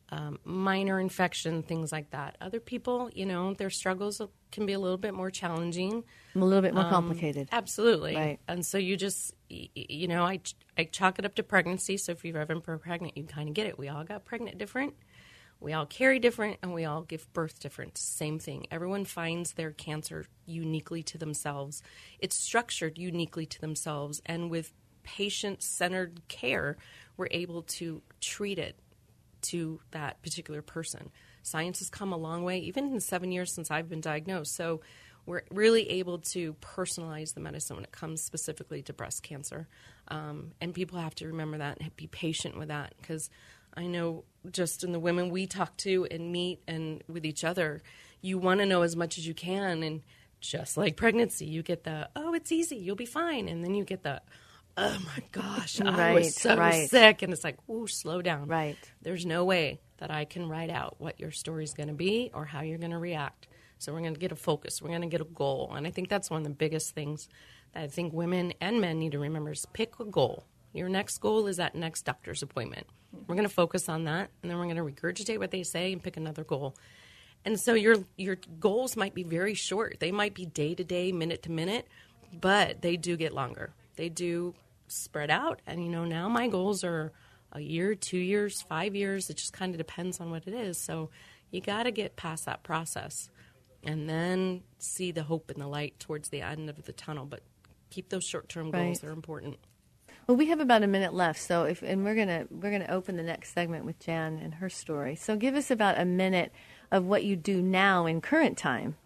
um, 0.10 0.40
minor 0.46 1.00
infection, 1.00 1.64
things 1.64 1.92
like 1.92 2.10
that. 2.12 2.38
Other 2.42 2.60
people, 2.60 3.10
you 3.14 3.26
know, 3.26 3.54
their 3.54 3.70
struggles 3.70 4.22
can 4.52 4.66
be 4.66 4.74
a 4.74 4.80
little 4.80 4.98
bit 4.98 5.14
more 5.14 5.30
challenging. 5.30 6.04
A 6.42 6.46
little 6.46 6.62
bit 6.62 6.74
more 6.74 6.86
Um, 6.86 6.90
complicated. 6.90 7.50
Absolutely. 7.52 8.16
Right. 8.16 8.40
And 8.48 8.66
so 8.66 8.78
you 8.78 8.98
just, 8.98 9.34
you 9.50 10.08
know, 10.08 10.24
I, 10.24 10.40
I 10.78 10.86
chalk 10.86 11.20
it 11.20 11.26
up 11.26 11.36
to 11.36 11.44
pregnancy. 11.44 11.98
So 11.98 12.12
if 12.12 12.24
you've 12.24 12.36
ever 12.36 12.56
been 12.56 12.80
pregnant, 12.80 13.18
you 13.18 13.24
kind 13.24 13.50
of 13.50 13.56
get 13.56 13.68
it. 13.68 13.78
We 13.78 13.90
all 13.90 14.04
got 14.04 14.26
pregnant 14.26 14.58
different. 14.58 14.94
We 15.60 15.74
all 15.74 15.88
carry 15.88 16.20
different 16.20 16.58
and 16.62 16.74
we 16.74 16.86
all 16.86 17.02
give 17.02 17.32
birth 17.34 17.60
different. 17.60 17.98
Same 17.98 18.38
thing. 18.38 18.68
Everyone 18.70 19.06
finds 19.06 19.54
their 19.54 19.72
cancer 19.72 20.26
uniquely 20.46 21.02
to 21.04 21.18
themselves. 21.18 21.82
It's 22.20 22.36
structured 22.36 22.98
uniquely 22.98 23.48
to 23.48 23.60
themselves. 23.60 24.22
And 24.26 24.52
with 24.52 24.72
patient 25.04 25.64
centered 25.64 26.22
care, 26.28 26.78
we're 27.16 27.30
able 27.32 27.64
to 27.64 28.04
treat 28.22 28.60
it 28.60 28.78
to 29.44 29.80
that 29.92 30.22
particular 30.22 30.62
person. 30.62 31.10
Science 31.42 31.80
has 31.80 31.90
come 31.90 32.12
a 32.12 32.18
long 32.18 32.44
way, 32.44 32.60
even 32.60 32.86
in 32.86 32.96
the 32.96 33.02
seven 33.02 33.32
years 33.32 33.54
since 33.54 33.72
I've 33.72 33.90
been 33.90 34.02
diagnosed. 34.02 34.54
So 34.54 34.82
we're 35.28 35.44
really 35.52 35.90
able 35.92 36.20
to 36.20 36.56
personalize 36.56 37.36
the 37.36 37.42
medicine 37.42 37.76
when 37.78 37.86
it 37.86 37.92
comes 37.92 38.24
specifically 38.24 38.82
to 38.84 38.94
breast 38.94 39.24
cancer. 39.24 39.68
Um, 40.08 40.54
and 40.62 40.74
people 40.74 41.00
have 41.00 41.16
to 41.16 41.28
remember 41.28 41.60
that 41.60 41.80
and 41.82 41.96
be 41.98 42.08
patient 42.08 42.58
with 42.58 42.70
that 42.70 42.96
because 43.02 43.30
I 43.76 43.88
know 43.88 44.24
just 44.52 44.84
in 44.84 44.94
the 44.94 45.00
women 45.00 45.30
we 45.30 45.46
talk 45.48 45.78
to 45.80 46.08
and 46.10 46.32
meet 46.32 46.62
and 46.68 47.04
with 47.10 47.26
each 47.26 47.44
other, 47.44 47.84
you 48.22 48.40
want 48.40 48.62
to 48.62 48.66
know 48.66 48.84
as 48.84 48.96
much 48.96 49.20
as 49.20 49.28
you 49.28 49.36
can. 49.36 49.84
And 49.84 50.02
just 50.42 50.78
like 50.78 50.96
pregnancy, 50.98 51.46
you 51.46 51.64
get 51.64 51.84
the, 51.84 52.10
oh, 52.16 52.34
it's 52.34 52.52
easy, 52.52 52.78
you'll 52.78 52.96
be 52.96 53.06
fine. 53.06 53.50
And 53.50 53.64
then 53.64 53.76
you 53.76 53.84
get 53.86 54.04
the, 54.04 54.22
oh 54.78 54.98
my 55.06 55.24
gosh, 55.32 55.82
I 55.86 55.92
Right, 55.92 56.14
was 56.14 56.36
so 56.36 56.56
right. 56.56 56.90
sick. 56.90 57.22
And 57.22 57.34
it's 57.34 57.44
like, 57.44 57.58
ooh, 57.70 57.88
slow 57.88 58.22
down. 58.22 58.48
Right. 58.48 58.78
There's 59.02 59.26
no 59.26 59.46
way 59.46 59.82
that 59.98 60.12
I 60.12 60.26
can 60.26 60.48
write 60.50 60.70
out 60.70 60.96
what 61.00 61.20
your 61.20 61.32
story's 61.32 61.74
going 61.74 61.90
to 61.90 61.96
be 61.96 62.32
or 62.34 62.46
how 62.46 62.62
you're 62.62 62.78
going 62.80 62.92
to 62.92 62.98
react. 63.00 63.48
So 63.80 63.94
we're 63.94 64.02
going 64.02 64.14
to 64.14 64.20
get 64.20 64.32
a 64.32 64.36
focus. 64.36 64.82
We're 64.82 64.90
going 64.90 65.02
to 65.02 65.08
get 65.08 65.22
a 65.22 65.26
goal. 65.26 65.72
And 65.76 65.86
I 65.86 65.92
think 65.92 66.10
that's 66.10 66.30
one 66.30 66.40
of 66.40 66.44
the 66.44 66.50
biggest 66.54 66.96
things 66.96 67.28
that 67.74 67.84
I 67.84 67.88
think 67.88 68.14
women 68.14 68.54
and 68.60 68.82
men 68.82 69.00
need 69.00 69.12
to 69.12 69.20
remember 69.20 69.52
is 69.52 69.66
pick 69.74 70.00
a 70.00 70.06
goal. 70.06 70.46
Your 70.74 70.90
next 70.90 71.20
goal 71.20 71.48
is 71.48 71.58
that 71.58 71.76
next 71.76 72.04
doctor's 72.04 72.44
appointment. 72.44 72.88
We're 73.28 73.36
going 73.36 73.48
to 73.48 73.54
focus 73.54 73.90
on 73.90 74.04
that, 74.04 74.30
and 74.42 74.52
then 74.52 74.58
we're 74.58 74.66
going 74.66 74.76
to 74.78 74.84
regurgitate 74.84 75.40
what 75.40 75.52
they 75.52 75.64
say 75.64 75.92
and 75.92 76.04
pick 76.04 76.18
another 76.18 76.44
goal. 76.44 76.76
And 77.46 77.60
so 77.60 77.74
your 77.74 77.98
your 78.18 78.38
goals 78.60 78.98
might 78.98 79.14
be 79.14 79.24
very 79.24 79.54
short. 79.54 79.98
They 80.00 80.12
might 80.12 80.34
be 80.34 80.46
day 80.46 80.76
to 80.76 80.84
day, 80.84 81.12
minute 81.12 81.44
to 81.44 81.52
minute, 81.52 81.88
but 82.34 82.82
they 82.82 82.98
do 82.98 83.16
get 83.16 83.34
longer. 83.34 83.74
They 83.96 84.10
do 84.10 84.54
spread 84.88 85.30
out. 85.32 85.62
And 85.66 85.82
you 85.82 85.90
know, 85.90 86.06
now 86.06 86.28
my 86.28 86.48
goals 86.48 86.84
are 86.84 87.14
a 87.54 87.62
year, 87.62 87.96
two 87.96 88.18
years, 88.18 88.62
five 88.62 88.96
years. 88.96 89.30
It 89.30 89.38
just 89.38 89.54
kind 89.54 89.74
of 89.74 89.78
depends 89.78 90.20
on 90.20 90.30
what 90.30 90.48
it 90.48 90.54
is. 90.54 90.78
So 90.78 91.10
you 91.52 91.62
got 91.62 91.84
to 91.84 91.92
get 91.92 92.16
past 92.16 92.46
that 92.46 92.64
process 92.64 93.30
and 93.88 94.08
then 94.08 94.62
see 94.78 95.12
the 95.12 95.24
hope 95.24 95.50
and 95.50 95.60
the 95.60 95.68
light 95.68 96.00
towards 96.00 96.30
the 96.30 96.42
end 96.42 96.70
of 96.70 96.84
the 96.84 96.92
tunnel. 96.94 97.26
But 97.26 97.42
keep 97.90 98.10
those 98.10 98.24
short 98.26 98.50
term 98.50 98.70
Right. 98.70 98.84
goals. 98.84 99.00
They're 99.00 99.12
important. 99.12 99.58
Well, 100.28 100.36
we 100.36 100.48
have 100.48 100.60
about 100.60 100.84
a 100.84 100.88
minute 100.88 101.14
left, 101.14 101.40
so 101.40 101.64
if 101.64 101.82
and 101.82 102.04
we're 102.04 102.16
gonna 102.16 102.48
we're 102.52 102.70
gonna 102.72 102.90
open 102.90 103.16
the 103.16 103.24
next 103.24 103.54
segment 103.54 103.86
with 103.86 103.98
Jan 104.00 104.38
and 104.44 104.56
her 104.56 104.70
story. 104.70 105.16
So 105.16 105.38
give 105.38 105.56
us 105.56 105.72
about 105.72 105.98
a 106.00 106.04
minute 106.06 106.52
of 106.92 107.06
what 107.06 107.24
you 107.24 107.36
do 107.38 107.62
now 107.62 108.06
in 108.06 108.20
current 108.20 108.58
time. 108.58 108.98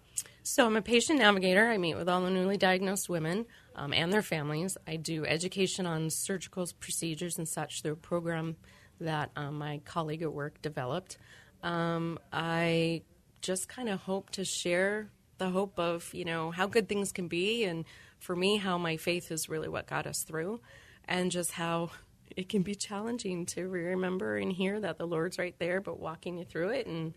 So 0.43 0.65
I'm 0.65 0.75
a 0.75 0.81
patient 0.81 1.19
navigator. 1.19 1.67
I 1.67 1.77
meet 1.77 1.93
with 1.95 2.09
all 2.09 2.21
the 2.21 2.31
newly 2.31 2.57
diagnosed 2.57 3.07
women 3.07 3.45
um, 3.75 3.93
and 3.93 4.11
their 4.11 4.23
families. 4.23 4.75
I 4.87 4.95
do 4.95 5.23
education 5.23 5.85
on 5.85 6.09
surgical 6.09 6.67
procedures 6.79 7.37
and 7.37 7.47
such 7.47 7.83
through 7.83 7.93
a 7.93 7.97
program 7.97 8.55
that 8.99 9.29
um, 9.35 9.59
my 9.59 9.81
colleague 9.85 10.23
at 10.23 10.33
work 10.33 10.59
developed. 10.63 11.17
Um, 11.61 12.17
I 12.33 13.03
just 13.41 13.67
kind 13.67 13.89
of 13.89 14.01
hope 14.01 14.29
to 14.31 14.45
share 14.45 15.09
the 15.37 15.49
hope 15.49 15.79
of 15.79 16.13
you 16.13 16.25
know 16.25 16.51
how 16.51 16.67
good 16.67 16.87
things 16.87 17.11
can 17.11 17.27
be, 17.27 17.63
and 17.63 17.85
for 18.19 18.35
me, 18.35 18.57
how 18.57 18.77
my 18.77 18.97
faith 18.97 19.31
is 19.31 19.49
really 19.49 19.67
what 19.67 19.87
got 19.87 20.05
us 20.05 20.23
through, 20.23 20.61
and 21.05 21.31
just 21.31 21.51
how 21.53 21.91
it 22.35 22.49
can 22.49 22.61
be 22.61 22.75
challenging 22.75 23.45
to 23.45 23.67
remember 23.67 24.37
and 24.37 24.53
hear 24.53 24.79
that 24.79 24.97
the 24.97 25.05
Lord's 25.05 25.37
right 25.37 25.55
there, 25.59 25.81
but 25.81 25.99
walking 25.99 26.37
you 26.37 26.45
through 26.45 26.69
it 26.69 26.87
and 26.87 27.13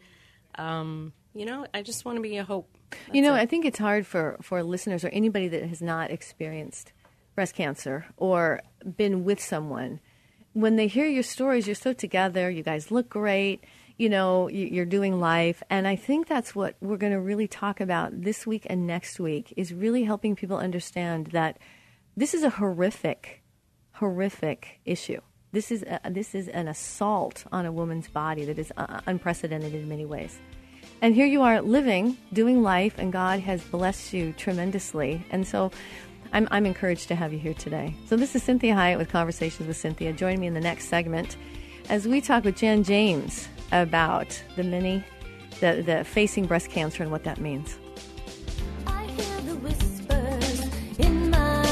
um, 0.56 1.12
you 1.34 1.44
know, 1.44 1.66
I 1.74 1.82
just 1.82 2.04
want 2.04 2.16
to 2.16 2.22
be 2.22 2.36
a 2.36 2.44
hope. 2.44 2.68
you 3.12 3.22
know, 3.22 3.34
it. 3.34 3.38
I 3.38 3.46
think 3.46 3.64
it's 3.64 3.78
hard 3.78 4.06
for 4.06 4.38
for 4.42 4.62
listeners 4.62 5.04
or 5.04 5.08
anybody 5.08 5.48
that 5.48 5.64
has 5.64 5.82
not 5.82 6.10
experienced 6.10 6.92
breast 7.34 7.54
cancer 7.54 8.06
or 8.16 8.60
been 8.96 9.24
with 9.24 9.40
someone 9.40 10.00
when 10.52 10.76
they 10.76 10.86
hear 10.86 11.06
your 11.06 11.22
stories. 11.22 11.66
You're 11.66 11.74
so 11.74 11.92
together. 11.92 12.48
You 12.50 12.62
guys 12.62 12.90
look 12.90 13.08
great. 13.08 13.64
You 13.96 14.08
know, 14.08 14.48
you- 14.48 14.66
you're 14.66 14.84
doing 14.84 15.20
life, 15.20 15.62
and 15.70 15.86
I 15.86 15.94
think 15.94 16.26
that's 16.26 16.54
what 16.54 16.74
we're 16.80 16.96
going 16.96 17.12
to 17.12 17.20
really 17.20 17.46
talk 17.46 17.80
about 17.80 18.22
this 18.22 18.44
week 18.46 18.66
and 18.68 18.86
next 18.86 19.20
week 19.20 19.54
is 19.56 19.72
really 19.72 20.02
helping 20.02 20.34
people 20.34 20.56
understand 20.56 21.28
that 21.28 21.58
this 22.16 22.34
is 22.34 22.42
a 22.42 22.50
horrific 22.50 23.40
horrific 23.98 24.80
issue. 24.84 25.20
This 25.52 25.70
is 25.70 25.84
a, 25.84 26.00
this 26.10 26.34
is 26.34 26.48
an 26.48 26.66
assault 26.66 27.44
on 27.52 27.64
a 27.64 27.70
woman's 27.70 28.08
body 28.08 28.44
that 28.46 28.58
is 28.58 28.72
uh, 28.76 29.00
unprecedented 29.06 29.72
in 29.72 29.88
many 29.88 30.04
ways. 30.04 30.36
And 31.00 31.14
here 31.14 31.26
you 31.26 31.42
are 31.42 31.62
living, 31.62 32.16
doing 32.32 32.64
life, 32.64 32.96
and 32.98 33.12
God 33.12 33.38
has 33.40 33.62
blessed 33.62 34.12
you 34.12 34.32
tremendously. 34.32 35.24
And 35.30 35.46
so 35.46 35.70
I'm, 36.32 36.48
I'm 36.50 36.66
encouraged 36.66 37.06
to 37.08 37.14
have 37.14 37.32
you 37.32 37.38
here 37.38 37.54
today. 37.54 37.94
So 38.06 38.16
this 38.16 38.34
is 38.34 38.42
Cinthia 38.42 38.74
Hiett 38.74 38.98
with 38.98 39.10
Conversations 39.10 39.68
with 39.68 39.76
Cynthia. 39.76 40.12
Join 40.12 40.40
me 40.40 40.48
in 40.48 40.54
the 40.54 40.60
next 40.60 40.88
segment 40.88 41.36
as 41.88 42.08
we 42.08 42.20
talk 42.20 42.42
with 42.42 42.56
Jan 42.56 42.82
James 42.82 43.48
about 43.72 44.42
the 44.56 44.62
many, 44.62 45.04
the, 45.60 45.82
the 45.84 46.04
facing 46.04 46.46
breast 46.46 46.70
cancer 46.70 47.02
and 47.02 47.12
what 47.12 47.24
that 47.24 47.40
means. 47.40 47.78
I 48.86 49.04
hear 49.04 49.40
the 49.42 49.56
whispers 49.56 50.98
in 50.98 51.30
my. 51.30 51.64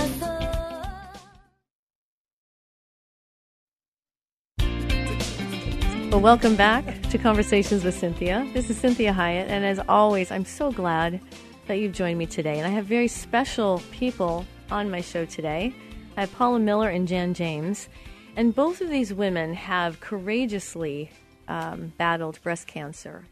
Well, 6.12 6.20
welcome 6.20 6.56
back 6.56 7.00
to 7.08 7.16
Conversations 7.16 7.84
with 7.84 7.98
Cynthia. 7.98 8.46
This 8.52 8.68
is 8.68 8.78
Cinthia 8.78 9.14
Hiett, 9.14 9.48
and 9.48 9.64
as 9.64 9.80
always, 9.88 10.30
I'm 10.30 10.44
so 10.44 10.70
glad 10.70 11.18
that 11.66 11.78
you've 11.78 11.94
joined 11.94 12.18
me 12.18 12.26
today. 12.26 12.58
And 12.58 12.66
I 12.66 12.68
have 12.68 12.84
very 12.84 13.08
special 13.08 13.82
people 13.92 14.44
on 14.70 14.90
my 14.90 15.00
show 15.00 15.24
today. 15.24 15.74
I 16.18 16.20
have 16.20 16.32
Paula 16.34 16.58
Miller 16.58 16.90
and 16.90 17.08
Jan 17.08 17.32
James, 17.32 17.88
and 18.36 18.54
both 18.54 18.82
of 18.82 18.90
these 18.90 19.14
women 19.14 19.54
have 19.54 20.00
courageously 20.00 21.10
um, 21.48 21.92
battled 21.98 22.40
breast 22.42 22.66
cancer 22.66 23.26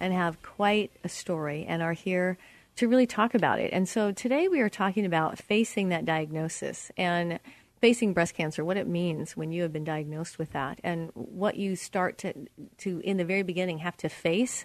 and 0.00 0.12
have 0.12 0.42
quite 0.42 0.90
a 1.04 1.08
story 1.08 1.64
and 1.68 1.82
are 1.82 1.92
here 1.92 2.36
to 2.76 2.88
really 2.88 3.06
talk 3.06 3.34
about 3.34 3.60
it. 3.60 3.70
And 3.72 3.88
so 3.88 4.12
today 4.12 4.48
we 4.48 4.60
are 4.60 4.68
talking 4.68 5.06
about 5.06 5.38
facing 5.38 5.90
that 5.90 6.04
diagnosis 6.04 6.90
and 6.96 7.38
facing 7.80 8.12
breast 8.12 8.34
cancer, 8.34 8.64
what 8.64 8.76
it 8.76 8.88
means 8.88 9.36
when 9.36 9.52
you 9.52 9.62
have 9.62 9.72
been 9.72 9.84
diagnosed 9.84 10.38
with 10.38 10.52
that, 10.52 10.80
and 10.82 11.10
what 11.14 11.56
you 11.56 11.76
start 11.76 12.18
to, 12.18 12.32
to 12.78 13.00
in 13.00 13.16
the 13.18 13.24
very 13.24 13.42
beginning, 13.42 13.78
have 13.78 13.96
to 13.98 14.08
face, 14.08 14.64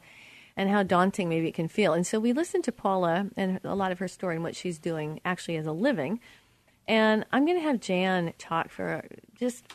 and 0.56 0.70
how 0.70 0.84
daunting 0.84 1.29
maybe 1.29 1.48
it 1.48 1.53
can 1.53 1.68
feel. 1.68 1.94
And 1.94 2.08
so 2.08 2.20
we 2.20 2.34
listened 2.34 2.63
to 2.63 2.72
Paula 2.72 3.27
and 3.38 3.60
a 3.63 3.75
lot 3.75 3.91
of 3.91 4.00
her 4.00 4.08
story 4.08 4.36
and 4.36 4.44
what 4.44 4.56
she's 4.56 4.79
doing 4.79 5.20
actually 5.24 5.58
as 5.58 5.68
a 5.68 5.72
living. 5.72 6.20
And 6.88 7.25
I'm 7.32 7.46
going 7.46 7.58
to 7.58 7.63
have 7.63 7.79
Jan 7.79 8.34
talk 8.38 8.70
for 8.72 9.06
just 9.36 9.65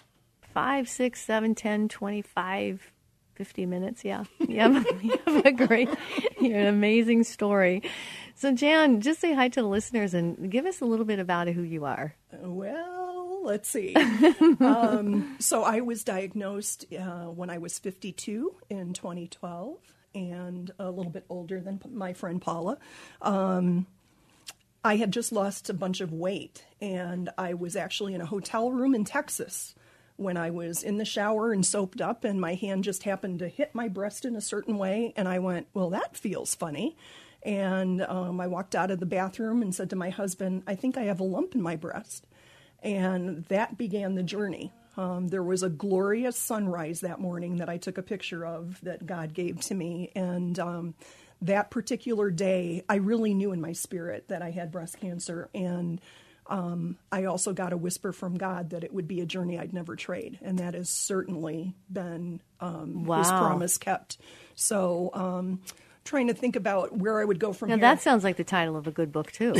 five, 0.52 0.88
six, 0.88 1.22
seven, 1.22 1.54
ten, 1.54 1.88
twenty-five, 1.88 2.90
fifty 3.34 3.66
minutes. 3.66 4.04
Yeah. 4.04 4.24
You 4.48 4.60
have, 4.60 5.02
you 5.02 5.18
have 5.26 5.46
a 5.46 5.52
great, 5.52 5.88
you're 6.40 6.58
an 6.58 6.66
amazing 6.66 7.24
story. 7.24 7.82
So, 8.36 8.52
Jan, 8.52 9.00
just 9.00 9.20
say 9.20 9.32
hi 9.32 9.48
to 9.48 9.62
the 9.62 9.68
listeners 9.68 10.12
and 10.14 10.50
give 10.50 10.66
us 10.66 10.80
a 10.80 10.84
little 10.84 11.04
bit 11.04 11.18
about 11.18 11.48
who 11.48 11.62
you 11.62 11.84
are. 11.84 12.14
Well, 12.32 13.42
let's 13.44 13.68
see. 13.68 13.94
um, 14.60 15.36
so 15.38 15.62
I 15.62 15.80
was 15.80 16.04
diagnosed 16.04 16.86
uh, 16.92 17.26
when 17.26 17.50
I 17.50 17.58
was 17.58 17.78
52 17.78 18.54
in 18.70 18.92
2012 18.92 19.78
and 20.14 20.70
a 20.78 20.90
little 20.90 21.10
bit 21.10 21.24
older 21.28 21.60
than 21.60 21.80
my 21.92 22.12
friend 22.12 22.40
Paula. 22.40 22.78
Um, 23.22 23.86
I 24.84 24.96
had 24.96 25.12
just 25.12 25.32
lost 25.32 25.70
a 25.70 25.74
bunch 25.74 26.00
of 26.00 26.12
weight 26.12 26.64
and 26.80 27.30
I 27.38 27.54
was 27.54 27.76
actually 27.76 28.14
in 28.14 28.20
a 28.20 28.26
hotel 28.26 28.70
room 28.70 28.94
in 28.94 29.04
Texas 29.04 29.74
when 30.16 30.36
I 30.36 30.50
was 30.50 30.82
in 30.82 30.98
the 30.98 31.04
shower 31.04 31.52
and 31.52 31.64
soaped 31.64 32.00
up 32.00 32.24
and 32.24 32.40
my 32.40 32.54
hand 32.54 32.84
just 32.84 33.02
happened 33.02 33.40
to 33.40 33.48
hit 33.48 33.74
my 33.74 33.88
breast 33.88 34.24
in 34.24 34.36
a 34.36 34.40
certain 34.40 34.78
way 34.78 35.12
and 35.16 35.28
I 35.28 35.38
went, 35.38 35.66
"Well, 35.74 35.90
that 35.90 36.16
feels 36.16 36.54
funny." 36.54 36.96
And 37.44 38.00
um, 38.02 38.40
I 38.40 38.46
walked 38.46 38.74
out 38.74 38.90
of 38.90 39.00
the 39.00 39.06
bathroom 39.06 39.60
and 39.60 39.74
said 39.74 39.90
to 39.90 39.96
my 39.96 40.10
husband, 40.10 40.62
I 40.66 40.74
think 40.74 40.96
I 40.96 41.02
have 41.02 41.20
a 41.20 41.24
lump 41.24 41.54
in 41.54 41.60
my 41.60 41.76
breast. 41.76 42.26
And 42.82 43.44
that 43.46 43.76
began 43.76 44.14
the 44.14 44.22
journey. 44.22 44.72
Um, 44.96 45.28
there 45.28 45.42
was 45.42 45.62
a 45.62 45.68
glorious 45.68 46.36
sunrise 46.36 47.00
that 47.00 47.20
morning 47.20 47.56
that 47.56 47.68
I 47.68 47.76
took 47.76 47.98
a 47.98 48.02
picture 48.02 48.46
of 48.46 48.80
that 48.82 49.06
God 49.06 49.34
gave 49.34 49.60
to 49.62 49.74
me. 49.74 50.10
And 50.14 50.58
um, 50.58 50.94
that 51.42 51.70
particular 51.70 52.30
day, 52.30 52.84
I 52.88 52.96
really 52.96 53.34
knew 53.34 53.52
in 53.52 53.60
my 53.60 53.72
spirit 53.72 54.28
that 54.28 54.40
I 54.40 54.50
had 54.50 54.70
breast 54.70 54.98
cancer. 55.00 55.50
And 55.54 56.00
um, 56.46 56.98
I 57.10 57.24
also 57.24 57.52
got 57.52 57.72
a 57.72 57.76
whisper 57.76 58.12
from 58.12 58.36
God 58.36 58.70
that 58.70 58.84
it 58.84 58.92
would 58.92 59.08
be 59.08 59.20
a 59.20 59.26
journey 59.26 59.58
I'd 59.58 59.72
never 59.72 59.96
trade. 59.96 60.38
And 60.42 60.58
that 60.58 60.74
has 60.74 60.90
certainly 60.90 61.74
been 61.90 62.40
um, 62.60 63.06
his 63.06 63.28
promise 63.28 63.78
kept. 63.78 64.18
So, 64.54 65.10
um, 65.14 65.60
trying 66.04 66.26
to 66.28 66.34
think 66.34 66.54
about 66.54 66.94
where 66.96 67.18
I 67.18 67.24
would 67.24 67.38
go 67.40 67.52
from 67.54 67.70
Now 67.70 67.76
here. 67.76 67.80
that 67.80 68.02
sounds 68.02 68.24
like 68.24 68.36
the 68.36 68.44
title 68.44 68.76
of 68.76 68.86
a 68.86 68.90
good 68.90 69.10
book 69.10 69.32
too. 69.32 69.54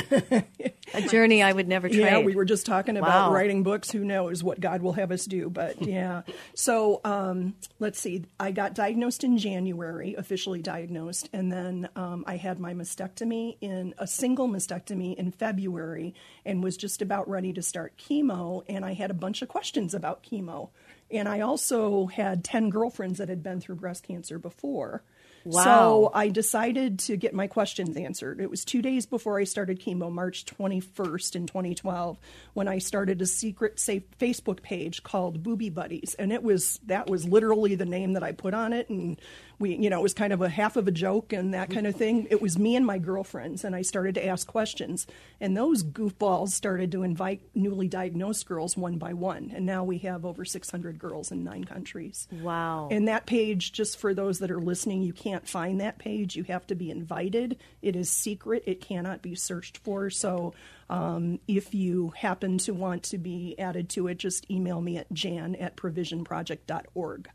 a 0.93 1.01
journey 1.09 1.43
I 1.43 1.53
would 1.53 1.67
never 1.67 1.89
trade. 1.89 2.01
Yeah, 2.01 2.19
we 2.19 2.35
were 2.37 2.45
just 2.45 2.67
talking 2.67 2.97
about 2.99 3.31
Wow. 3.31 3.33
writing 3.35 3.63
books. 3.63 3.91
Who 3.91 4.05
knows 4.05 4.45
what 4.45 4.61
God 4.61 4.83
will 4.83 4.93
have 4.93 5.11
us 5.11 5.25
do? 5.25 5.49
But 5.49 5.81
yeah. 5.87 6.23
So 6.55 7.01
um, 7.05 7.55
let's 7.79 7.99
see. 7.99 8.25
I 8.39 8.51
got 8.51 8.75
diagnosed 8.75 9.25
in 9.25 9.39
January, 9.39 10.15
officially 10.15 10.61
diagnosed, 10.61 11.31
and 11.33 11.51
then 11.51 11.89
um, 11.97 12.25
I 12.27 12.37
had 12.37 12.59
my 12.61 12.75
mastectomy 12.75 13.57
in 13.63 13.95
a 13.99 14.07
single 14.07 14.47
mastectomy 14.49 15.17
in 15.17 15.31
February, 15.33 16.15
and 16.45 16.63
was 16.63 16.77
just 16.77 17.01
about 17.01 17.29
ready 17.29 17.53
to 17.55 17.63
start 17.63 17.95
chemo. 17.97 18.65
And 18.69 18.85
I 18.85 18.93
had 18.93 19.11
a 19.11 19.15
bunch 19.15 19.41
of 19.41 19.49
questions 19.49 19.95
about 19.95 20.23
chemo, 20.23 20.69
and 21.11 21.27
I 21.29 21.41
also 21.41 22.07
had 22.07 22.45
ten 22.45 22.69
girlfriends 22.69 23.17
that 23.19 23.31
had 23.31 23.43
been 23.43 23.61
through 23.63 23.77
breast 23.77 24.07
cancer 24.07 24.39
before. 24.39 25.03
Wow. 25.45 25.65
So 25.65 26.11
I 26.15 26.29
decided 26.29 26.99
to 27.01 27.17
get 27.17 27.35
my 27.35 27.47
questions 27.47 27.97
answered. 27.97 28.41
It 28.41 28.49
was 28.49 28.65
two 28.65 28.81
days 28.81 29.05
before 29.05 29.39
I 29.39 29.45
started 29.45 29.81
chemo, 29.81 30.11
March 30.11 30.47
21st 30.47 31.37
in 31.37 31.47
2012, 31.47 32.19
when 32.55 32.67
I 32.67 32.79
started 32.79 33.21
a 33.21 33.27
secret 33.27 33.79
safe 33.79 34.05
Facebook 34.19 34.63
page 34.63 35.03
called 35.03 35.43
Booby 35.43 35.69
Buddies, 35.69 36.15
and 36.19 36.33
it 36.33 36.43
was 36.43 36.81
that 36.87 37.11
was 37.11 37.27
literally 37.27 37.75
the 37.75 37.85
name 37.85 38.15
that 38.15 38.23
I 38.23 38.33
put 38.33 38.55
on 38.55 38.73
it, 38.73 38.89
and 38.89 39.21
we, 39.59 39.77
you 39.77 39.91
know, 39.91 40.01
it 40.01 40.03
was 40.03 40.15
kind 40.15 40.33
of 40.33 40.43
a 40.43 40.49
half 40.49 40.77
of 40.77 40.89
a 40.89 40.91
joke 40.91 41.33
and 41.33 41.55
that 41.55 41.71
kind 41.71 41.87
of 41.87 41.95
thing. 41.95 42.27
It 42.31 42.43
was 42.43 42.59
me 42.59 42.77
and 42.77 42.85
my 42.85 42.99
girlfriends, 42.99 43.65
and 43.65 43.75
I 43.75 43.83
started 43.83 44.15
to 44.17 44.27
ask 44.27 44.47
questions, 44.47 45.07
and 45.41 45.57
those 45.57 45.83
goofballs 45.83 46.51
started 46.51 46.93
to 46.93 47.03
invite 47.03 47.43
newly 47.55 47.89
diagnosed 47.89 48.47
girls 48.47 48.77
one 48.77 48.99
by 48.99 49.13
one, 49.13 49.53
and 49.55 49.65
now 49.65 49.85
we 49.85 49.99
have 49.99 50.25
over 50.25 50.45
600 50.45 50.99
girls 50.99 51.31
in 51.31 51.45
nine 51.45 51.65
countries. 51.65 52.29
Wow. 52.33 52.89
And 52.91 53.09
that 53.09 53.27
page, 53.27 53.73
just 53.73 53.99
for 53.99 54.15
those 54.15 54.41
that 54.41 54.51
are 54.51 54.61
listening, 54.61 55.03
you 55.03 55.13
can't 55.13 55.49
find 55.49 55.81
that 55.81 55.99
page. 55.99 56.37
You 56.37 56.45
have 56.45 56.67
to 56.69 56.75
be 56.75 56.91
invited. 56.91 57.59
It 57.83 57.97
is 57.97 58.11
secret. 58.11 58.65
It 58.67 58.81
cannot 58.81 59.23
be 59.23 59.35
searched 59.35 59.79
for. 59.79 60.11
So 60.11 60.55
um, 60.91 61.41
if 61.49 61.75
you 61.75 62.13
happen 62.17 62.59
to 62.59 62.75
want 62.75 63.05
to 63.05 63.19
be 63.19 63.59
added 63.59 63.89
to 63.91 64.09
it, 64.09 64.19
just 64.19 64.51
email 64.51 64.81
me 64.81 64.97
at 64.99 65.13
jan 65.13 65.55
at 65.57 65.77
provisionproject.org. 65.77 67.29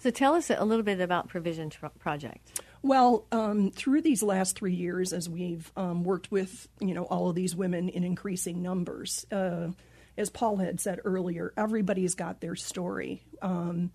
So 0.00 0.10
tell 0.10 0.34
us 0.34 0.48
a 0.50 0.64
little 0.64 0.82
bit 0.82 0.98
about 0.98 1.28
Provision 1.28 1.70
Project. 1.98 2.62
Well, 2.82 3.26
um, 3.30 3.70
through 3.70 4.00
these 4.00 4.22
last 4.22 4.56
three 4.56 4.72
years, 4.72 5.12
as 5.12 5.28
we've 5.28 5.70
um, 5.76 6.04
worked 6.04 6.32
with 6.32 6.68
you 6.80 6.94
know 6.94 7.04
all 7.04 7.28
of 7.28 7.34
these 7.34 7.54
women 7.54 7.90
in 7.90 8.02
increasing 8.02 8.62
numbers, 8.62 9.26
uh, 9.30 9.68
as 10.16 10.30
Paul 10.30 10.56
had 10.56 10.80
said 10.80 11.00
earlier, 11.04 11.52
everybody's 11.54 12.14
got 12.14 12.40
their 12.40 12.56
story. 12.56 13.22
Um, 13.42 13.92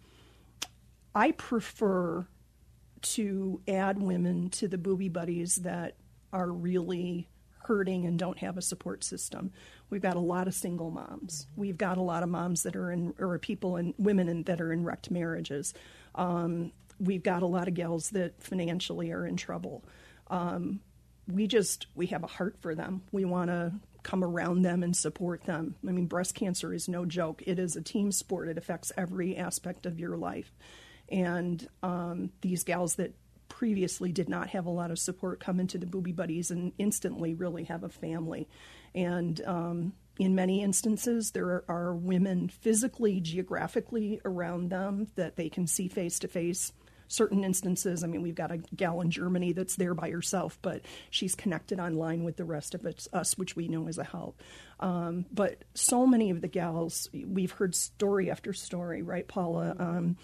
I 1.15 1.31
prefer 1.31 2.27
to 3.01 3.61
add 3.67 3.99
women 3.99 4.49
to 4.51 4.67
the 4.67 4.77
booby 4.77 5.09
buddies 5.09 5.55
that 5.57 5.95
are 6.31 6.51
really 6.51 7.29
hurting 7.63 8.05
and 8.05 8.19
don't 8.19 8.37
have 8.37 8.57
a 8.57 8.61
support 8.61 9.03
system. 9.03 9.51
We've 9.89 10.01
got 10.01 10.15
a 10.15 10.19
lot 10.19 10.47
of 10.47 10.53
single 10.53 10.91
moms. 10.91 11.47
We've 11.55 11.77
got 11.77 11.97
a 11.97 12.01
lot 12.01 12.23
of 12.23 12.29
moms 12.29 12.63
that 12.63 12.75
are 12.75 12.91
in, 12.91 13.13
or 13.19 13.37
people 13.39 13.75
and 13.75 13.93
women 13.97 14.27
in, 14.27 14.43
that 14.43 14.61
are 14.61 14.73
in 14.73 14.83
wrecked 14.83 15.11
marriages. 15.11 15.73
Um, 16.15 16.71
we've 16.99 17.23
got 17.23 17.43
a 17.43 17.47
lot 17.47 17.67
of 17.67 17.73
gals 17.73 18.09
that 18.11 18.41
financially 18.41 19.11
are 19.11 19.25
in 19.25 19.37
trouble. 19.37 19.83
Um, 20.27 20.79
we 21.27 21.47
just 21.47 21.87
we 21.95 22.07
have 22.07 22.23
a 22.23 22.27
heart 22.27 22.57
for 22.61 22.75
them. 22.75 23.01
We 23.11 23.25
want 23.25 23.49
to 23.49 23.73
come 24.03 24.23
around 24.23 24.61
them 24.61 24.83
and 24.83 24.95
support 24.95 25.43
them. 25.45 25.75
I 25.87 25.91
mean, 25.91 26.05
breast 26.05 26.35
cancer 26.35 26.73
is 26.73 26.87
no 26.87 27.05
joke. 27.05 27.41
It 27.47 27.57
is 27.57 27.75
a 27.75 27.81
team 27.81 28.11
sport. 28.11 28.47
It 28.47 28.57
affects 28.57 28.91
every 28.95 29.35
aspect 29.35 29.85
of 29.87 29.99
your 29.99 30.15
life. 30.15 30.51
And 31.09 31.67
um, 31.81 32.31
these 32.41 32.63
gals 32.63 32.95
that 32.95 33.15
previously 33.55 34.11
did 34.11 34.27
not 34.27 34.49
have 34.49 34.65
a 34.65 34.69
lot 34.69 34.91
of 34.91 34.99
support 34.99 35.39
come 35.39 35.61
into 35.61 35.77
the 35.77 35.85
Booby 35.85 36.11
Buddies 36.11 36.51
and 36.51 36.73
instantly 36.77 37.33
really 37.33 37.63
have 37.63 37.85
a 37.85 37.89
family. 37.89 38.49
And 38.93 39.39
um, 39.45 39.93
in 40.19 40.35
many 40.35 40.61
instances, 40.61 41.31
there 41.31 41.63
are, 41.69 41.95
women 41.95 42.49
physically, 42.49 43.21
geographically 43.21 44.19
around 44.25 44.71
them 44.71 45.07
that 45.15 45.37
they 45.37 45.47
can 45.47 45.67
see 45.67 45.87
face 45.87 46.19
to 46.19 46.27
face. 46.27 46.73
Certain 47.07 47.45
instances, 47.45 48.03
I 48.03 48.07
mean, 48.07 48.23
we've 48.23 48.35
got 48.35 48.51
a 48.51 48.57
gal 48.57 48.99
in 48.99 49.09
Germany 49.09 49.53
that's 49.53 49.77
there 49.77 49.93
by 49.93 50.09
herself, 50.09 50.59
but 50.61 50.81
she's 51.09 51.33
connected 51.33 51.79
online 51.79 52.25
with 52.25 52.35
the 52.35 52.43
rest 52.43 52.75
of 52.75 52.85
us, 53.13 53.37
which 53.37 53.55
we 53.55 53.69
know 53.69 53.87
is 53.87 53.97
a 53.97 54.03
help. 54.03 54.41
Um, 54.81 55.27
but 55.31 55.63
so 55.75 56.05
many 56.05 56.29
of 56.29 56.41
the 56.41 56.49
gals, 56.49 57.07
we've 57.13 57.51
heard 57.51 57.73
story 57.73 58.29
after 58.29 58.51
story, 58.51 59.01
right, 59.01 59.25
Paula? 59.25 59.75
Um, 59.79 60.17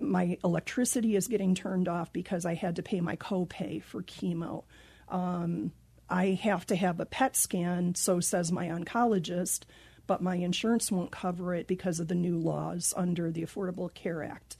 my 0.00 0.38
electricity 0.44 1.16
is 1.16 1.28
getting 1.28 1.54
turned 1.54 1.88
off 1.88 2.12
because 2.12 2.44
I 2.44 2.54
had 2.54 2.76
to 2.76 2.82
pay 2.82 3.00
my 3.00 3.16
copay 3.16 3.82
for 3.82 4.02
chemo. 4.02 4.64
Um, 5.08 5.72
I 6.08 6.38
have 6.42 6.66
to 6.66 6.76
have 6.76 7.00
a 7.00 7.06
PET 7.06 7.36
scan, 7.36 7.94
so 7.94 8.20
says 8.20 8.52
my 8.52 8.68
oncologist, 8.68 9.62
but 10.06 10.22
my 10.22 10.36
insurance 10.36 10.92
won't 10.92 11.10
cover 11.10 11.54
it 11.54 11.66
because 11.66 11.98
of 12.00 12.08
the 12.08 12.14
new 12.14 12.38
laws 12.38 12.92
under 12.96 13.30
the 13.30 13.42
Affordable 13.42 13.92
Care 13.92 14.22
Act. 14.22 14.56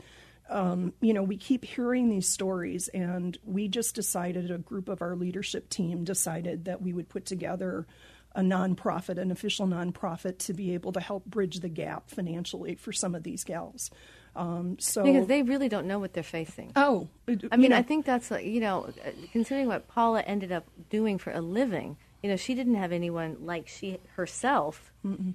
Um, 0.49 0.92
you 1.01 1.12
know, 1.12 1.23
we 1.23 1.37
keep 1.37 1.64
hearing 1.64 2.09
these 2.09 2.29
stories, 2.29 2.88
and 2.88 3.37
we 3.44 3.68
just 3.68 3.94
decided, 3.94 4.51
a 4.51 4.59
group 4.59 4.88
of 4.88 5.03
our 5.03 5.16
leadership 5.16 5.68
team 5.68 6.05
decided 6.05 6.66
that 6.66 6.83
we 6.83 6.92
would 6.92 7.09
put 7.09 7.25
together 7.25 7.87
a 8.35 8.40
nonprofit, 8.40 9.18
an 9.18 9.31
official 9.31 9.66
nonprofit, 9.66 10.38
to 10.38 10.53
be 10.53 10.75
able 10.75 10.92
to 10.92 11.01
help 11.01 11.25
bridge 11.25 11.61
the 11.61 11.68
gap 11.68 12.11
financially 12.11 12.75
for 12.75 12.92
some 12.92 13.14
of 13.14 13.23
these 13.23 13.44
gals. 13.44 13.90
Um, 14.37 14.77
so 14.81 15.03
Because 15.05 15.27
they 15.27 15.42
really 15.42 15.68
don't 15.68 15.87
know 15.87 15.99
what 15.99 16.12
they're 16.12 16.23
facing. 16.23 16.73
Oh, 16.77 17.09
I 17.53 17.57
mean, 17.57 17.73
I 17.73 17.83
think 17.83 18.05
that's 18.05 18.31
like, 18.31 18.44
you 18.44 18.61
know, 18.61 18.90
considering 19.33 19.68
what 19.68 19.87
Paula 19.88 20.23
ended 20.23 20.51
up 20.51 20.64
doing 20.90 21.18
for 21.18 21.31
a 21.31 21.40
living. 21.40 21.97
You 22.24 22.30
know, 22.30 22.37
she 22.37 22.54
didn't 22.54 22.76
have 22.76 22.90
anyone 22.90 23.37
like 23.42 23.68
she 23.68 23.98
herself. 24.16 24.90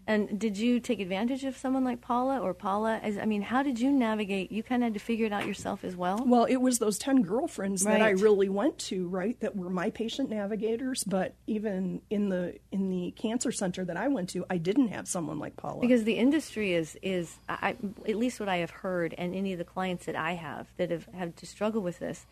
And 0.07 0.39
did 0.39 0.57
you 0.57 0.79
take 0.79 0.99
advantage 0.99 1.43
of 1.43 1.55
someone 1.55 1.83
like 1.83 2.01
Paula 2.01 2.39
or 2.39 2.55
Paula? 2.55 2.99
As 3.03 3.15
I 3.19 3.25
mean, 3.25 3.43
how 3.43 3.61
did 3.61 3.79
you 3.79 3.91
navigate? 3.91 4.51
You 4.51 4.63
kind 4.63 4.81
of 4.81 4.87
had 4.87 4.93
to 4.95 4.99
figure 4.99 5.27
it 5.27 5.31
out 5.31 5.45
yourself 5.45 5.83
as 5.83 5.95
well. 5.95 6.23
Well, 6.25 6.45
it 6.45 6.55
was 6.55 6.79
those 6.79 6.97
10 6.97 7.21
girlfriends 7.21 7.83
that 7.83 8.01
I 8.01 8.09
really 8.09 8.49
went 8.49 8.79
to, 8.89 9.07
right, 9.07 9.39
that 9.41 9.55
were 9.55 9.69
my 9.69 9.91
patient 9.91 10.31
navigators, 10.31 11.03
but 11.03 11.35
even 11.45 12.01
in 12.09 12.29
the 12.29 12.55
in 12.71 12.89
the 12.89 13.11
cancer 13.11 13.51
center 13.51 13.85
that 13.85 13.95
I 13.95 14.07
went 14.07 14.29
to, 14.29 14.43
I 14.49 14.57
didn't 14.57 14.87
have 14.87 15.07
someone 15.07 15.37
like 15.37 15.57
Paula. 15.57 15.81
Because 15.81 16.05
the 16.05 16.15
industry 16.17 16.73
is 16.73 16.97
is 17.03 17.37
I- 17.47 17.75
at 18.07 18.15
least 18.15 18.39
what 18.39 18.49
I 18.49 18.57
have 18.57 18.71
heard, 18.71 19.13
and 19.15 19.35
any 19.35 19.53
of 19.53 19.59
the 19.59 19.63
clients 19.65 20.07
that 20.07 20.15
I 20.15 20.31
have 20.33 20.65
that 20.77 20.89
have 20.89 21.05
had 21.13 21.37
to 21.37 21.45
struggle 21.45 21.83
with 21.83 21.99
this, 21.99 22.25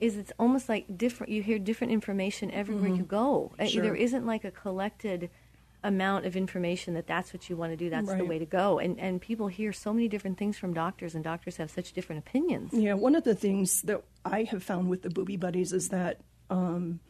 is 0.00 0.16
it's 0.16 0.32
almost 0.38 0.68
like 0.68 0.86
different. 0.96 1.32
You 1.32 1.42
hear 1.42 1.58
different 1.58 1.92
information 1.92 2.50
everywhere 2.50 2.88
you 2.90 3.02
go. 3.04 3.52
Uh, 3.58 3.62
Mm-hmm. 3.64 3.66
Sure. 3.68 3.82
There 3.82 3.94
isn't 3.94 4.26
like 4.26 4.44
a 4.44 4.50
collected 4.50 5.30
amount 5.82 6.24
of 6.24 6.34
information 6.34 6.94
that 6.94 7.06
that's 7.06 7.32
what 7.34 7.50
you 7.50 7.56
want 7.56 7.70
to 7.72 7.76
do. 7.76 7.90
That's 7.90 8.08
the 8.08 8.24
way 8.24 8.38
to 8.38 8.46
go. 8.46 8.78
And 8.78 8.98
and 8.98 9.20
people 9.20 9.48
hear 9.48 9.72
so 9.72 9.92
many 9.92 10.08
different 10.08 10.38
things 10.38 10.56
from 10.58 10.72
doctors, 10.74 11.14
and 11.14 11.22
doctors 11.22 11.56
have 11.58 11.70
such 11.70 11.92
different 11.92 12.20
opinions. 12.26 12.72
Yeah, 12.72 12.94
one 12.94 13.14
of 13.14 13.24
the 13.24 13.34
things 13.34 13.82
that 13.82 14.02
I 14.24 14.44
have 14.44 14.62
found 14.62 14.88
with 14.88 15.02
the 15.02 15.10
Booby 15.10 15.36
Buddies 15.36 15.72
is 15.72 15.90
that 15.90 16.20
um, 16.50 17.00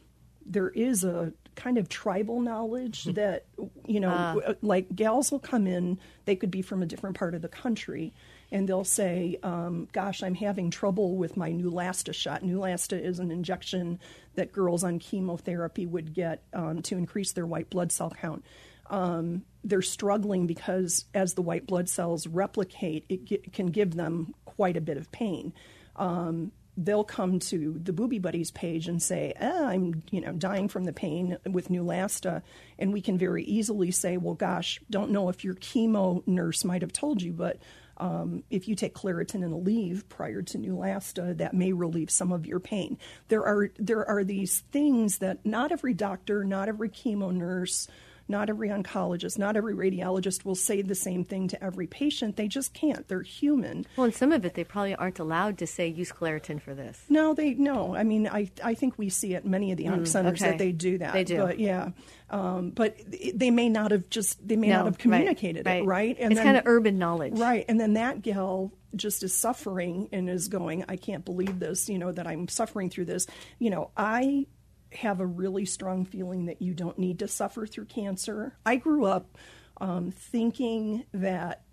there 0.45 0.69
is 0.69 1.03
a 1.03 1.31
kind 1.55 1.77
of 1.77 1.87
tribal 1.87 2.41
knowledge 2.41 3.05
that, 3.05 3.45
you 3.85 3.99
know, 4.01 4.09
w- 4.35 4.55
like 4.61 4.93
gals 4.93 5.31
will 5.31 5.39
come 5.39 5.67
in, 5.67 5.97
they 6.25 6.35
could 6.35 6.51
be 6.51 6.61
from 6.61 6.83
a 6.83 6.85
different 6.85 7.15
part 7.17 7.33
of 7.33 7.41
the 7.41 7.47
country, 7.47 8.13
and 8.55 8.69
they'll 8.69 8.85
say, 8.85 9.37
um, 9.43 9.89
Gosh, 9.91 10.23
I'm 10.23 10.33
having 10.33 10.71
trouble 10.71 11.17
with 11.17 11.35
my 11.35 11.51
Neulasta 11.51 12.13
shot. 12.13 12.41
Neulasta 12.41 12.97
is 12.97 13.19
an 13.19 13.29
injection 13.29 13.99
that 14.35 14.53
girls 14.53 14.81
on 14.81 14.97
chemotherapy 14.97 15.85
would 15.85 16.13
get 16.13 16.41
um, 16.53 16.81
to 16.83 16.97
increase 16.97 17.33
their 17.33 17.45
white 17.45 17.69
blood 17.69 17.91
cell 17.91 18.11
count. 18.17 18.45
Um, 18.89 19.43
they're 19.65 19.81
struggling 19.81 20.47
because 20.47 21.03
as 21.13 21.33
the 21.33 21.41
white 21.41 21.67
blood 21.67 21.89
cells 21.89 22.27
replicate, 22.27 23.05
it 23.09 23.51
can 23.51 23.67
give 23.67 23.93
them 23.93 24.33
quite 24.45 24.77
a 24.77 24.81
bit 24.81 24.95
of 24.95 25.11
pain. 25.11 25.51
Um, 25.97 26.53
they'll 26.77 27.03
come 27.03 27.39
to 27.39 27.77
the 27.83 27.91
Booby 27.91 28.19
Buddies 28.19 28.51
page 28.51 28.87
and 28.87 29.01
say, 29.01 29.33
ah, 29.41 29.65
"I'm, 29.67 30.01
you 30.11 30.21
know, 30.21 30.31
dying 30.31 30.69
from 30.69 30.85
the 30.85 30.93
pain 30.93 31.37
with 31.45 31.67
Neulasta," 31.67 32.41
and 32.79 32.93
we 32.93 33.01
can 33.01 33.17
very 33.17 33.43
easily 33.43 33.91
say, 33.91 34.15
"Well, 34.15 34.35
gosh, 34.35 34.79
don't 34.89 35.11
know 35.11 35.27
if 35.27 35.43
your 35.43 35.55
chemo 35.55 36.25
nurse 36.25 36.63
might 36.63 36.83
have 36.83 36.93
told 36.93 37.21
you, 37.21 37.33
but 37.33 37.57
Um, 37.97 38.43
if 38.49 38.67
you 38.67 38.75
take 38.75 38.93
Claritin 38.93 39.43
and 39.43 39.53
Aleve 39.53 40.07
prior 40.09 40.41
to 40.41 40.57
Neulasta, 40.57 41.37
that 41.37 41.53
may 41.53 41.71
relieve 41.71 42.09
some 42.09 42.31
of 42.31 42.45
your 42.45 42.59
pain. 42.59 42.97
There 43.29 43.45
are 43.45 43.69
there 43.77 44.07
are 44.07 44.23
these 44.23 44.59
things 44.71 45.19
that 45.19 45.45
not 45.45 45.71
every 45.71 45.93
doctor, 45.93 46.43
not 46.43 46.67
every 46.67 46.89
chemo 46.89 47.33
nurse, 47.33 47.87
not 48.27 48.49
every 48.49 48.69
oncologist, 48.69 49.37
not 49.37 49.55
every 49.55 49.73
radiologist 49.73 50.45
will 50.45 50.55
say 50.55 50.81
the 50.81 50.95
same 50.95 51.23
thing 51.23 51.47
to 51.49 51.63
every 51.63 51.87
patient. 51.87 52.35
They 52.35 52.47
just 52.47 52.73
can't. 52.73 53.07
They're 53.07 53.21
human. 53.21 53.85
Well, 53.95 54.05
and 54.05 54.15
some 54.15 54.31
of 54.31 54.45
it 54.45 54.55
they 54.55 54.63
probably 54.63 54.95
aren't 54.95 55.19
allowed 55.19 55.57
to 55.59 55.67
say 55.67 55.87
use 55.87 56.11
Claritin 56.11 56.61
for 56.61 56.73
this. 56.73 57.01
No, 57.09 57.33
they 57.33 57.53
no. 57.53 57.95
I 57.95 58.03
mean, 58.03 58.27
I 58.27 58.49
I 58.63 58.73
think 58.73 58.97
we 58.97 59.09
see 59.09 59.35
at 59.35 59.45
many 59.45 59.71
of 59.71 59.77
the 59.77 59.87
onc 59.87 60.07
centers 60.07 60.41
okay. 60.41 60.51
that 60.51 60.57
they 60.57 60.71
do 60.71 60.97
that. 60.97 61.13
They 61.13 61.23
do. 61.23 61.37
but 61.37 61.59
yeah. 61.59 61.89
Um, 62.29 62.71
but 62.71 62.97
they 63.35 63.51
may 63.51 63.69
not 63.69 63.91
have 63.91 64.09
just 64.09 64.45
they 64.45 64.55
may 64.55 64.69
No, 64.69 64.77
not 64.77 64.85
have 64.85 64.93
right, 64.93 64.99
communicated 64.99 65.67
it 65.67 65.85
right. 65.85 66.17
it's 66.19 66.39
kind 66.39 66.57
of 66.57 66.63
urban 66.65 66.97
knowledge. 66.97 67.37
Right. 67.37 67.65
And 67.69 67.79
then 67.79 67.93
that 67.93 68.23
gal 68.23 68.71
just 68.95 69.23
is 69.23 69.33
suffering 69.33 70.09
and 70.11 70.29
is 70.29 70.47
going, 70.47 70.85
I 70.87 70.95
can't 70.95 71.23
believe 71.23 71.59
this, 71.59 71.89
you 71.89 71.99
know, 71.99 72.11
that 72.11 72.27
I'm 72.27 72.47
suffering 72.47 72.89
through 72.89 73.05
this. 73.05 73.27
You 73.59 73.69
know, 73.69 73.91
I 73.95 74.47
have 74.95 75.19
a 75.19 75.25
really 75.25 75.65
strong 75.65 76.05
feeling 76.05 76.45
that 76.45 76.61
you 76.61 76.73
don't 76.73 76.99
need 76.99 77.19
to 77.19 77.27
suffer 77.27 77.65
through 77.65 77.85
cancer. 77.85 78.55
I 78.65 78.75
grew 78.77 79.05
up 79.05 79.37
um, 79.79 80.11
thinking 80.11 81.05
that 81.13 81.63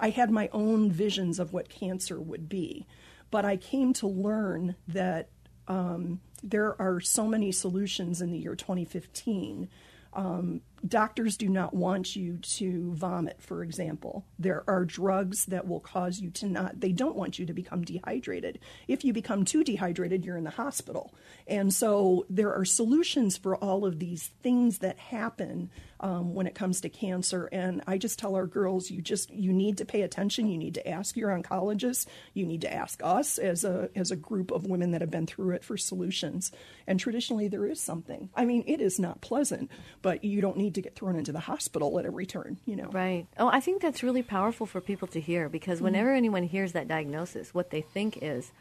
I 0.00 0.10
had 0.10 0.30
my 0.30 0.48
own 0.52 0.90
visions 0.90 1.38
of 1.38 1.52
what 1.52 1.68
cancer 1.68 2.20
would 2.20 2.48
be, 2.48 2.86
but 3.30 3.44
I 3.44 3.56
came 3.56 3.92
to 3.94 4.06
learn 4.06 4.76
that 4.88 5.30
um, 5.68 6.20
there 6.42 6.80
are 6.80 7.00
so 7.00 7.26
many 7.26 7.52
solutions 7.52 8.20
in 8.20 8.30
the 8.30 8.38
year 8.38 8.54
2015 8.54 9.68
um, 10.14 10.60
doctors 10.86 11.36
do 11.36 11.48
not 11.48 11.74
want 11.74 12.14
you 12.14 12.38
to 12.38 12.92
vomit, 12.94 13.42
for 13.42 13.62
example. 13.62 14.24
There 14.38 14.62
are 14.68 14.84
drugs 14.84 15.46
that 15.46 15.66
will 15.66 15.80
cause 15.80 16.20
you 16.20 16.30
to 16.30 16.46
not, 16.46 16.80
they 16.80 16.92
don't 16.92 17.16
want 17.16 17.38
you 17.38 17.46
to 17.46 17.52
become 17.52 17.82
dehydrated. 17.82 18.60
If 18.86 19.04
you 19.04 19.12
become 19.12 19.44
too 19.44 19.64
dehydrated, 19.64 20.24
you're 20.24 20.36
in 20.36 20.44
the 20.44 20.50
hospital. 20.50 21.14
And 21.46 21.72
so 21.72 22.24
there 22.30 22.54
are 22.54 22.64
solutions 22.64 23.36
for 23.36 23.56
all 23.56 23.84
of 23.84 23.98
these 23.98 24.30
things 24.42 24.78
that 24.78 24.98
happen 24.98 25.70
um, 26.00 26.34
when 26.34 26.46
it 26.46 26.54
comes 26.54 26.80
to 26.82 26.88
cancer. 26.88 27.48
And 27.52 27.82
I 27.86 27.98
just 27.98 28.18
tell 28.18 28.34
our 28.34 28.46
girls, 28.46 28.90
you 28.90 29.00
just, 29.00 29.30
you 29.30 29.52
need 29.52 29.78
to 29.78 29.84
pay 29.84 30.02
attention. 30.02 30.46
You 30.46 30.58
need 30.58 30.74
to 30.74 30.88
ask 30.88 31.16
your 31.16 31.30
oncologist. 31.30 32.06
You 32.32 32.46
need 32.46 32.62
to 32.62 32.72
ask 32.72 33.00
us 33.02 33.38
as 33.38 33.64
a, 33.64 33.90
as 33.94 34.10
a 34.10 34.16
group 34.16 34.50
of 34.50 34.66
women 34.66 34.92
that 34.92 35.00
have 35.00 35.10
been 35.10 35.26
through 35.26 35.50
it 35.50 35.64
for 35.64 35.76
solutions. 35.76 36.50
And 36.86 36.98
traditionally, 36.98 37.48
there 37.48 37.66
is 37.66 37.80
something. 37.80 38.30
I 38.34 38.44
mean, 38.44 38.64
it 38.66 38.80
is 38.80 38.98
not 38.98 39.20
pleasant, 39.20 39.70
but 40.02 40.24
you 40.24 40.40
don't 40.40 40.56
need 40.56 40.74
to 40.74 40.82
get 40.82 40.96
thrown 40.96 41.16
into 41.16 41.32
the 41.32 41.40
hospital 41.40 41.98
at 41.98 42.06
every 42.06 42.26
turn, 42.26 42.58
you 42.64 42.76
know. 42.76 42.88
Right. 42.90 43.26
Oh, 43.38 43.48
I 43.48 43.60
think 43.60 43.82
that's 43.82 44.02
really 44.02 44.22
powerful 44.22 44.66
for 44.66 44.80
people 44.80 45.08
to 45.08 45.20
hear 45.20 45.48
because 45.48 45.80
whenever 45.80 46.12
anyone 46.12 46.42
hears 46.42 46.72
that 46.72 46.88
diagnosis, 46.88 47.54
what 47.54 47.70
they 47.70 47.82
think 47.82 48.18
is, 48.22 48.52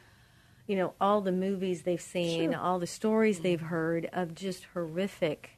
you 0.68 0.76
know, 0.76 0.94
all 1.00 1.22
the 1.22 1.32
movies 1.32 1.84
they've 1.84 2.02
seen, 2.02 2.52
Sure. 2.52 2.60
all 2.60 2.80
the 2.80 2.88
stories 2.88 3.38
mm-hmm. 3.38 3.44
they've 3.44 3.62
heard 3.62 4.10
of 4.14 4.34
just 4.34 4.66
horrific, 4.74 5.52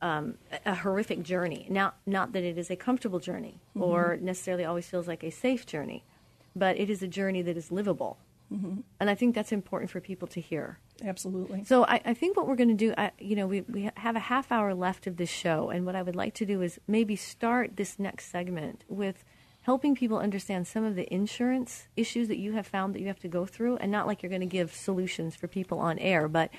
um, 0.00 0.38
a 0.64 0.74
horrific 0.74 1.22
journey. 1.22 1.66
Now, 1.68 1.94
not 2.06 2.32
that 2.32 2.44
it 2.44 2.58
is 2.58 2.70
a 2.70 2.76
comfortable 2.76 3.18
journey 3.18 3.60
mm-hmm. 3.70 3.82
or 3.82 4.18
necessarily 4.20 4.64
always 4.64 4.86
feels 4.86 5.08
like 5.08 5.24
a 5.24 5.30
safe 5.30 5.66
journey, 5.66 6.04
but 6.54 6.78
it 6.78 6.90
is 6.90 7.02
a 7.02 7.08
journey 7.08 7.42
that 7.42 7.56
is 7.56 7.72
livable. 7.72 8.18
Mm-hmm. 8.52 8.80
And 9.00 9.10
I 9.10 9.14
think 9.14 9.34
that's 9.34 9.52
important 9.52 9.90
for 9.90 10.00
people 10.00 10.28
to 10.28 10.40
hear. 10.40 10.78
Absolutely. 11.02 11.64
So 11.64 11.84
I, 11.84 12.00
I 12.04 12.14
think 12.14 12.36
what 12.36 12.46
we're 12.46 12.56
going 12.56 12.68
to 12.68 12.74
do, 12.74 12.94
I, 12.96 13.12
you 13.18 13.34
know, 13.34 13.46
we, 13.46 13.62
we 13.62 13.90
have 13.96 14.14
a 14.14 14.20
half 14.20 14.52
hour 14.52 14.74
left 14.74 15.06
of 15.06 15.16
this 15.16 15.30
show, 15.30 15.70
and 15.70 15.86
what 15.86 15.96
I 15.96 16.02
would 16.02 16.16
like 16.16 16.34
to 16.34 16.46
do 16.46 16.60
is 16.62 16.78
maybe 16.86 17.16
start 17.16 17.76
this 17.76 17.98
next 17.98 18.30
segment 18.30 18.84
with 18.88 19.24
helping 19.62 19.94
people 19.94 20.18
understand 20.18 20.66
some 20.66 20.84
of 20.84 20.94
the 20.94 21.12
insurance 21.12 21.86
issues 21.96 22.28
that 22.28 22.38
you 22.38 22.52
have 22.52 22.66
found 22.66 22.94
that 22.94 23.00
you 23.00 23.06
have 23.06 23.20
to 23.20 23.28
go 23.28 23.46
through, 23.46 23.76
and 23.78 23.90
not 23.90 24.06
like 24.06 24.22
you're 24.22 24.30
going 24.30 24.40
to 24.40 24.46
give 24.46 24.74
solutions 24.74 25.34
for 25.34 25.48
people 25.48 25.78
on 25.78 25.98
air, 25.98 26.28
but 26.28 26.50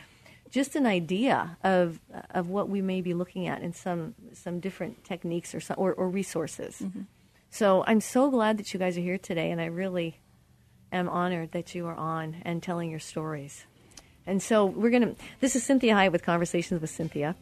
just 0.50 0.76
an 0.76 0.86
idea 0.86 1.58
of 1.64 2.00
of 2.32 2.50
what 2.50 2.70
we 2.70 2.82
may 2.82 3.02
be 3.02 3.14
looking 3.14 3.48
at 3.48 3.62
in 3.62 3.74
some 3.74 4.16
some 4.34 4.60
different 4.60 5.04
techniques 5.04 5.56
or 5.56 5.60
some, 5.60 5.76
or, 5.80 5.94
or 5.94 6.10
resources. 6.10 6.80
Mm-hmm. 6.82 7.02
So 7.50 7.84
I'm 7.86 8.02
so 8.02 8.30
glad 8.30 8.58
that 8.58 8.74
you 8.74 8.80
guys 8.80 8.98
are 8.98 9.02
here 9.02 9.18
today, 9.18 9.52
and 9.52 9.62
I 9.62 9.66
really 9.66 10.20
am 10.92 11.10
honored 11.10 11.52
that 11.52 11.76
you 11.76 11.88
are 11.88 11.96
on 11.96 12.38
and 12.44 12.64
telling 12.64 12.90
your 12.90 13.00
stories. 13.00 13.66
And 14.26 14.42
so 14.42 14.66
we're 14.66 14.90
going 14.90 15.02
to, 15.02 15.16
this 15.42 15.56
is 15.56 15.68
Cinthia 15.68 15.94
Hiett 15.94 16.12
with 16.12 16.24
Conversations 16.24 16.80
with 16.80 16.90
Cynthia. 16.90 17.36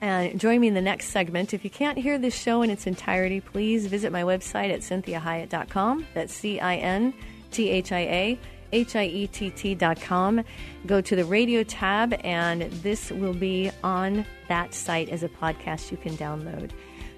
And 0.00 0.38
join 0.38 0.60
me 0.60 0.68
in 0.68 0.74
the 0.74 0.80
next 0.80 1.08
segment. 1.08 1.52
If 1.52 1.64
you 1.64 1.70
can't 1.70 1.98
hear 1.98 2.18
this 2.18 2.34
show 2.34 2.62
in 2.62 2.70
its 2.70 2.86
entirety, 2.86 3.40
please 3.40 3.86
visit 3.86 4.12
my 4.12 4.22
website 4.22 4.72
at 4.72 4.80
cinthiahiett.com. 4.80 6.06
That's 6.14 6.32
C 6.32 6.60
I 6.60 6.76
N 6.76 7.14
T 7.50 7.68
H 7.68 7.92
I 7.92 8.00
A 8.00 8.38
H 8.72 8.96
I 8.96 9.04
E 9.04 9.26
T 9.26 9.50
T.com. 9.50 10.44
Go 10.86 11.00
to 11.00 11.16
the 11.16 11.24
radio 11.24 11.62
tab, 11.62 12.14
and 12.24 12.62
this 12.82 13.10
will 13.10 13.34
be 13.34 13.70
on 13.82 14.24
that 14.48 14.74
site 14.74 15.08
as 15.08 15.22
a 15.22 15.28
podcast 15.28 15.90
you 15.90 15.96
can 15.96 16.16
download. 16.16 16.70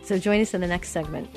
So 0.02 0.18
join 0.18 0.40
us 0.40 0.54
in 0.54 0.60
the 0.60 0.66
next 0.66 0.90
segment. 0.90 1.28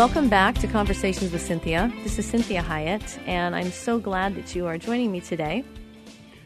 Welcome 0.00 0.30
back 0.30 0.54
to 0.60 0.66
Conversations 0.66 1.30
with 1.30 1.42
Cynthia. 1.42 1.92
This 2.02 2.18
is 2.18 2.32
Cinthia 2.32 2.62
Hiett, 2.62 3.18
and 3.28 3.54
I'm 3.54 3.70
so 3.70 3.98
glad 3.98 4.34
that 4.34 4.56
you 4.56 4.66
are 4.66 4.78
joining 4.78 5.12
me 5.12 5.20
today. 5.20 5.62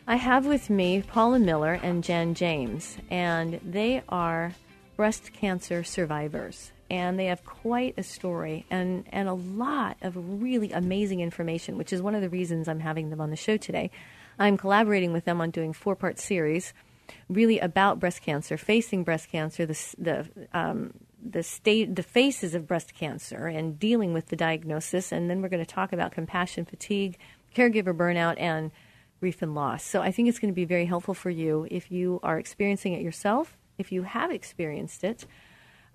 I 0.09 0.17
have 0.17 0.45
with 0.45 0.71
me 0.71 1.03
Paula 1.03 1.39
Miller 1.39 1.79
and 1.81 2.03
Jan 2.03 2.35
James, 2.35 2.97
and 3.11 3.61
they 3.65 4.03
are 4.09 4.55
breast 4.97 5.33
cancer 5.33 5.85
survivors. 5.85 6.73
And 6.91 7.17
they 7.17 7.27
have 7.27 7.45
quite 7.45 7.95
a 7.97 8.03
story 8.03 8.67
and, 8.73 9.05
and 9.13 9.29
a 9.29 9.35
lot 9.35 9.99
of 10.03 10.17
really 10.43 10.73
amazing 10.73 11.21
information, 11.21 11.79
which 11.79 11.93
is 11.93 12.03
one 12.03 12.17
of 12.17 12.23
the 12.23 12.29
reasons 12.29 12.67
I'm 12.67 12.81
having 12.81 13.11
them 13.11 13.21
on 13.21 13.31
the 13.31 13.37
show 13.37 13.57
today. 13.57 13.93
I'm 14.37 14.57
collaborating 14.57 15.13
with 15.13 15.27
them 15.27 15.41
on 15.41 15.53
doing 15.53 15.73
four 15.73 15.95
part 15.95 16.19
series 16.19 16.75
really 17.29 17.59
about 17.59 18.01
breast 18.01 18.23
cancer, 18.23 18.57
facing 18.57 19.05
breast 19.05 19.29
cancer, 19.29 19.65
the, 19.65 19.95
the 19.99 20.29
um, 20.53 20.93
the 21.29 21.43
state, 21.43 21.97
the 21.97 22.03
faces 22.03 22.55
of 22.55 22.67
breast 22.67 22.95
cancer, 22.95 23.47
and 23.47 23.79
dealing 23.79 24.13
with 24.13 24.29
the 24.29 24.37
diagnosis. 24.37 25.11
And 25.11 25.31
then 25.31 25.41
we're 25.41 25.49
going 25.49 25.65
to 25.65 25.75
talk 25.75 25.93
about 25.93 26.13
compassion 26.13 26.65
fatigue, 26.65 27.19
caregiver 27.55 27.97
burnout, 27.97 28.35
and 28.39 28.71
grief 29.21 29.41
and 29.41 29.55
loss. 29.55 29.83
So 29.83 30.03
I 30.03 30.11
think 30.11 30.29
it's 30.29 30.39
going 30.39 30.53
to 30.53 30.55
be 30.55 30.67
very 30.67 30.85
helpful 30.85 31.15
for 31.15 31.31
you 31.31 31.67
if 31.71 31.91
you 31.91 32.21
are 32.23 32.39
experiencing 32.39 32.93
it 32.93 33.01
yourself, 33.01 33.57
if 33.79 33.91
you 33.91 34.03
have 34.03 34.31
experienced 34.31 35.03
it, 35.03 35.25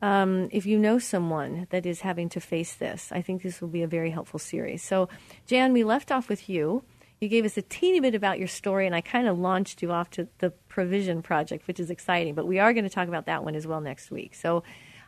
um, 0.02 0.50
if 0.52 0.66
you 0.66 0.80
know 0.80 0.98
someone 0.98 1.68
that 1.70 1.86
is 1.86 2.02
having 2.02 2.30
to 2.30 2.40
face 2.40 2.74
this. 2.74 3.12
I 3.12 3.22
think 3.22 3.44
this 3.44 3.62
will 3.62 3.68
be 3.68 3.84
a 3.84 3.88
very 3.88 4.12
helpful 4.12 4.40
series. 4.40 4.82
So, 4.82 5.10
Jan, 5.46 5.74
we 5.74 5.84
left 5.84 6.12
off 6.12 6.30
with 6.30 6.50
you. 6.50 6.84
You 7.20 7.28
gave 7.28 7.44
us 7.44 7.58
a 7.58 7.62
teeny 7.62 8.00
bit 8.00 8.16
about 8.16 8.40
your 8.40 8.48
story, 8.48 8.86
and 8.86 8.96
I 8.96 9.02
kind 9.02 9.28
of 9.28 9.38
launched 9.38 9.82
you 9.82 9.92
off 9.92 10.10
to 10.12 10.28
the 10.38 10.52
Provision 10.70 11.22
Project, 11.22 11.68
which 11.68 11.80
is 11.80 11.90
exciting. 11.90 12.34
But 12.34 12.48
we 12.48 12.60
are 12.60 12.74
going 12.74 12.86
to 12.86 12.90
talk 12.90 13.10
about 13.10 13.26
that 13.26 13.44
one 13.44 13.56
as 13.56 13.68
well 13.68 13.82
next 13.82 14.10
week. 14.10 14.36
So, 14.36 14.64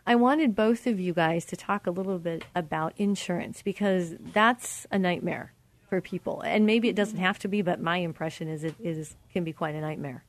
I 0.05 0.15
wanted 0.15 0.55
both 0.55 0.87
of 0.87 0.99
you 0.99 1.13
guys 1.13 1.45
to 1.45 1.55
talk 1.55 1.85
a 1.85 1.91
little 1.91 2.17
bit 2.17 2.43
about 2.55 2.93
insurance 2.97 3.61
because 3.61 4.15
that's 4.33 4.87
a 4.91 4.97
nightmare 4.97 5.53
for 5.89 6.01
people. 6.01 6.41
And 6.41 6.65
maybe 6.65 6.89
it 6.89 6.95
doesn't 6.95 7.19
have 7.19 7.37
to 7.39 7.47
be, 7.47 7.61
but 7.61 7.79
my 7.79 7.97
impression 7.97 8.47
is 8.47 8.63
it 8.63 8.75
is 8.79 9.15
can 9.31 9.43
be 9.43 9.53
quite 9.53 9.75
a 9.75 9.81
nightmare. 9.81 10.23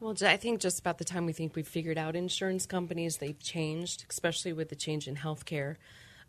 Well, 0.00 0.14
I 0.24 0.36
think 0.36 0.60
just 0.60 0.78
about 0.78 0.98
the 0.98 1.04
time 1.04 1.26
we 1.26 1.32
think 1.32 1.56
we've 1.56 1.66
figured 1.66 1.98
out 1.98 2.14
insurance 2.14 2.66
companies, 2.66 3.16
they've 3.16 3.38
changed, 3.40 4.04
especially 4.08 4.52
with 4.52 4.68
the 4.68 4.76
change 4.76 5.08
in 5.08 5.16
healthcare, 5.16 5.74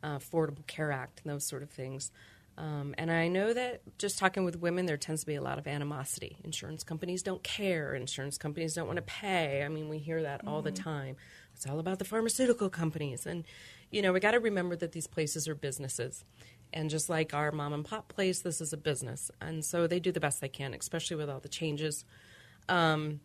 uh, 0.01 0.17
Affordable 0.17 0.65
Care 0.65 0.91
Act, 0.91 1.21
and 1.23 1.31
those 1.31 1.45
sort 1.45 1.61
of 1.61 1.69
things. 1.69 2.11
Um, 2.57 2.95
and 2.97 3.11
I 3.11 3.27
know 3.27 3.53
that 3.53 3.81
just 3.97 4.17
talking 4.17 4.43
with 4.43 4.59
women, 4.59 4.85
there 4.85 4.97
tends 4.97 5.21
to 5.21 5.27
be 5.27 5.35
a 5.35 5.41
lot 5.41 5.59
of 5.59 5.67
animosity. 5.67 6.37
Insurance 6.43 6.83
companies 6.83 7.21
don't 7.21 7.43
care. 7.43 7.93
Insurance 7.93 8.37
companies 8.37 8.73
don't 8.73 8.87
want 8.87 8.97
to 8.97 9.03
pay. 9.03 9.63
I 9.63 9.69
mean, 9.69 9.87
we 9.87 9.99
hear 9.99 10.23
that 10.23 10.47
all 10.47 10.61
the 10.61 10.71
time. 10.71 11.15
It's 11.59 11.67
all 11.69 11.79
about 11.79 11.99
the 11.99 12.05
pharmaceutical 12.05 12.69
companies. 12.69 13.25
And, 13.25 13.43
you 13.91 14.01
know, 14.01 14.13
we 14.13 14.21
got 14.21 14.31
to 14.31 14.39
remember 14.39 14.77
that 14.77 14.93
these 14.93 15.07
places 15.07 15.45
are 15.45 15.55
businesses. 15.55 16.23
And 16.71 16.89
just 16.89 17.09
like 17.09 17.33
our 17.33 17.51
mom 17.51 17.73
and 17.73 17.83
pop 17.83 18.07
place, 18.07 18.39
this 18.39 18.61
is 18.61 18.71
a 18.71 18.77
business. 18.77 19.29
And 19.41 19.65
so 19.65 19.85
they 19.85 19.99
do 19.99 20.13
the 20.13 20.21
best 20.21 20.39
they 20.39 20.47
can, 20.47 20.73
especially 20.73 21.17
with 21.17 21.29
all 21.29 21.41
the 21.41 21.49
changes. 21.49 22.05
Um, 22.69 23.19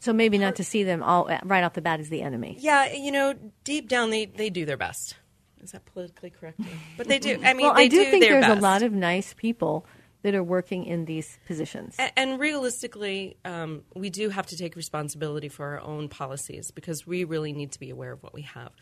so 0.00 0.12
maybe 0.12 0.38
not 0.38 0.56
to 0.56 0.64
see 0.64 0.82
them 0.82 1.04
all 1.04 1.30
right 1.44 1.62
off 1.62 1.74
the 1.74 1.80
bat 1.80 2.00
as 2.00 2.08
the 2.08 2.20
enemy. 2.20 2.56
Yeah, 2.58 2.92
you 2.92 3.12
know, 3.12 3.36
deep 3.62 3.88
down 3.88 4.10
they, 4.10 4.24
they 4.24 4.50
do 4.50 4.66
their 4.66 4.76
best. 4.76 5.14
Is 5.62 5.70
that 5.70 5.84
politically 5.84 6.30
correct? 6.30 6.58
But 6.96 7.06
they 7.06 7.20
do. 7.20 7.38
I 7.44 7.54
mean, 7.54 7.66
well, 7.66 7.76
I 7.76 7.86
do, 7.86 8.04
think 8.06 8.24
their 8.24 8.40
there's 8.40 8.46
best. 8.46 8.58
a 8.58 8.60
lot 8.60 8.82
of 8.82 8.92
nice 8.92 9.34
people 9.34 9.86
that 10.22 10.34
are 10.34 10.42
working 10.42 10.84
in 10.84 11.04
these 11.04 11.38
positions. 11.46 11.96
A- 11.98 12.18
And 12.18 12.40
realistically, 12.40 13.36
um, 13.44 13.82
we 13.94 14.10
do 14.10 14.30
have 14.30 14.46
to 14.46 14.56
take 14.56 14.74
responsibility 14.76 15.48
for 15.48 15.66
our 15.66 15.80
own 15.80 16.08
policies 16.08 16.70
because 16.72 17.06
we 17.06 17.24
really 17.24 17.52
need 17.52 17.72
to 17.72 17.78
be 17.80 17.90
aware 17.90 18.12
of 18.12 18.22
what 18.22 18.34
we 18.34 18.42
have. 18.42 18.72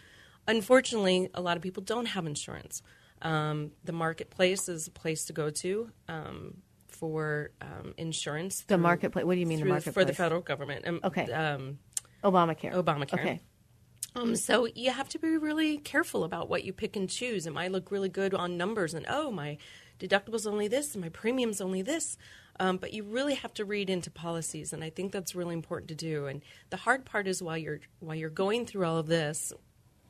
Unfortunately, 0.49 1.29
a 1.35 1.41
lot 1.41 1.57
of 1.57 1.63
people 1.63 1.83
don't 1.83 2.07
have 2.07 2.27
insurance. 2.27 2.83
Um, 3.23 3.73
the 3.85 3.93
marketplace 3.93 4.69
is 4.69 4.87
a 4.87 4.91
place 4.91 5.25
to 5.27 5.33
go 5.33 5.51
to 5.51 5.91
um, 6.09 6.59
for 6.89 7.51
um, 7.61 7.95
insurance. 7.97 8.65
The 8.67 8.79
marketplace. 8.79 9.25
What 9.25 9.35
do 9.35 9.41
you 9.41 9.47
mean 9.47 9.61
the 9.67 9.81
through 9.81 9.93
For 9.93 10.05
the 10.05 10.13
federal 10.15 10.41
government. 10.41 10.87
Um, 10.87 11.01
Okay. 11.05 11.31
Um, 11.33 11.79
Obamacare. 12.23 12.73
Obamacare. 12.73 13.15
Okay. 13.15 13.41
Um, 14.15 14.35
so 14.37 14.67
you 14.75 14.91
have 14.91 15.09
to 15.11 15.19
be 15.19 15.37
really 15.37 15.77
careful 15.79 16.25
about 16.25 16.49
what 16.49 16.65
you 16.65 16.73
pick 16.73 16.97
and 16.97 17.09
choose. 17.09 17.47
It 17.47 17.53
might 17.53 17.71
look 17.71 17.91
really 17.91 18.09
good 18.09 18.33
on 18.33 18.57
numbers, 18.57 18.95
and 18.95 19.05
oh, 19.11 19.31
my 19.31 19.59
deductible's 19.99 20.47
only 20.47 20.69
this, 20.69 20.95
and 20.95 21.03
my 21.03 21.09
premium's 21.09 21.61
only 21.61 21.83
this. 21.83 22.17
Um, 22.59 22.79
but 22.79 22.95
you 22.95 23.03
really 23.03 23.35
have 23.35 23.53
to 23.55 23.65
read 23.65 23.91
into 23.91 24.11
policies, 24.11 24.73
and 24.73 24.83
I 24.83 24.89
think 24.89 25.13
that's 25.13 25.35
really 25.35 25.55
important 25.55 25.89
to 25.89 25.95
do. 25.95 26.27
And 26.27 26.43
the 26.71 26.79
hard 26.79 27.05
part 27.05 27.29
is 27.29 27.43
while 27.43 27.59
you're 27.59 27.81
while 28.01 28.17
you're 28.17 28.31
going 28.31 28.65
through 28.65 28.87
all 28.87 28.97
of 28.97 29.07
this, 29.07 29.53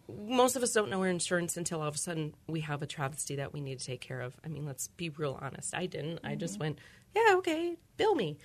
most 0.08 0.56
of 0.56 0.62
us 0.62 0.72
don't 0.72 0.90
know 0.90 1.00
our 1.00 1.08
insurance 1.08 1.56
until 1.56 1.82
all 1.82 1.88
of 1.88 1.94
a 1.94 1.98
sudden 1.98 2.34
we 2.46 2.60
have 2.60 2.82
a 2.82 2.86
travesty 2.86 3.36
that 3.36 3.52
we 3.52 3.60
need 3.60 3.80
to 3.80 3.84
take 3.86 4.00
care 4.00 4.20
of. 4.20 4.36
I 4.44 4.48
mean, 4.48 4.64
let's 4.64 4.88
be 4.88 5.08
real 5.08 5.38
honest. 5.40 5.74
I 5.74 5.86
didn't. 5.86 6.20
I 6.22 6.36
just 6.36 6.60
went, 6.60 6.78
yeah, 7.14 7.34
okay, 7.36 7.76
bill 7.96 8.14
me. 8.14 8.38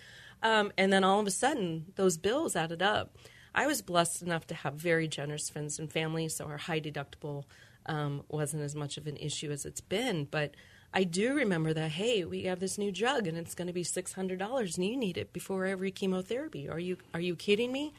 Um, 0.43 0.71
and 0.77 0.91
then 0.91 1.03
all 1.03 1.19
of 1.19 1.27
a 1.27 1.31
sudden, 1.31 1.85
those 1.95 2.17
bills 2.17 2.55
added 2.55 2.81
up. 2.81 3.15
I 3.53 3.67
was 3.67 3.81
blessed 3.81 4.21
enough 4.21 4.47
to 4.47 4.55
have 4.55 4.75
very 4.75 5.07
generous 5.07 5.49
friends 5.49 5.77
and 5.77 5.91
family, 5.91 6.29
so 6.29 6.45
our 6.45 6.57
high 6.57 6.79
deductible 6.79 7.43
um, 7.85 8.23
wasn't 8.29 8.63
as 8.63 8.75
much 8.75 8.97
of 8.97 9.07
an 9.07 9.17
issue 9.17 9.51
as 9.51 9.65
it's 9.65 9.81
been. 9.81 10.25
But 10.29 10.55
I 10.93 11.03
do 11.05 11.33
remember 11.33 11.73
that, 11.73 11.91
hey, 11.91 12.25
we 12.25 12.43
have 12.43 12.59
this 12.59 12.77
new 12.77 12.91
drug 12.91 13.25
and 13.27 13.37
it's 13.37 13.55
going 13.55 13.67
to 13.67 13.73
be 13.73 13.83
$600 13.83 14.75
and 14.77 14.85
you 14.85 14.97
need 14.97 15.17
it 15.17 15.31
before 15.31 15.65
every 15.65 15.91
chemotherapy. 15.91 16.67
Are 16.67 16.79
you, 16.79 16.97
are 17.13 17.21
you 17.21 17.35
kidding 17.35 17.71
me? 17.71 17.93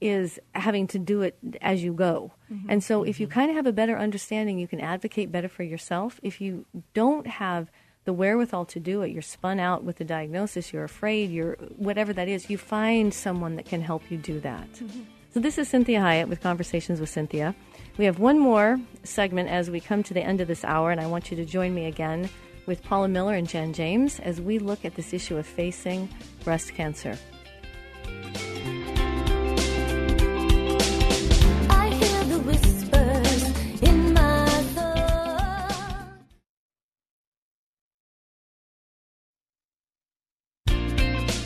is 0.00 0.38
having 0.54 0.86
to 0.88 0.98
do 0.98 1.22
it 1.22 1.38
as 1.60 1.82
you 1.82 1.92
go. 1.92 2.32
Mm-hmm. 2.52 2.70
And 2.70 2.84
so 2.84 3.02
if 3.02 3.20
you 3.20 3.26
mm-hmm. 3.26 3.38
kind 3.38 3.50
of 3.50 3.56
have 3.56 3.66
a 3.66 3.72
better 3.72 3.98
understanding, 3.98 4.58
you 4.58 4.68
can 4.68 4.80
advocate 4.80 5.32
better 5.32 5.48
for 5.48 5.62
yourself. 5.62 6.20
If 6.22 6.40
you 6.40 6.66
don't 6.94 7.26
have 7.26 7.70
the 8.04 8.12
wherewithal 8.12 8.66
to 8.66 8.80
do 8.80 9.02
it, 9.02 9.10
you're 9.10 9.22
spun 9.22 9.58
out 9.58 9.84
with 9.84 9.96
the 9.96 10.04
diagnosis, 10.04 10.72
you're 10.72 10.84
afraid, 10.84 11.30
you're 11.30 11.54
whatever 11.76 12.12
that 12.12 12.28
is, 12.28 12.50
you 12.50 12.58
find 12.58 13.12
someone 13.12 13.56
that 13.56 13.64
can 13.64 13.80
help 13.80 14.10
you 14.10 14.18
do 14.18 14.40
that. 14.40 14.70
Mm-hmm. 14.74 15.02
So 15.32 15.40
this 15.40 15.58
is 15.58 15.68
Cinthia 15.68 16.00
Hiett 16.00 16.28
with 16.28 16.40
Conversations 16.40 17.00
with 17.00 17.08
Cynthia. 17.08 17.54
We 17.96 18.04
have 18.04 18.18
one 18.18 18.38
more 18.38 18.78
segment 19.02 19.48
as 19.48 19.70
we 19.70 19.80
come 19.80 20.02
to 20.04 20.14
the 20.14 20.22
end 20.22 20.40
of 20.40 20.48
this 20.48 20.64
hour, 20.64 20.90
and 20.90 21.00
I 21.00 21.06
want 21.06 21.30
you 21.30 21.36
to 21.38 21.44
join 21.44 21.74
me 21.74 21.86
again 21.86 22.28
with 22.66 22.82
Paula 22.82 23.08
Miller 23.08 23.34
and 23.34 23.48
Jan 23.48 23.72
James 23.72 24.20
as 24.20 24.40
we 24.40 24.58
look 24.58 24.84
at 24.84 24.94
this 24.94 25.12
issue 25.12 25.36
of 25.36 25.46
facing 25.46 26.08
breast 26.44 26.74
cancer. 26.74 27.18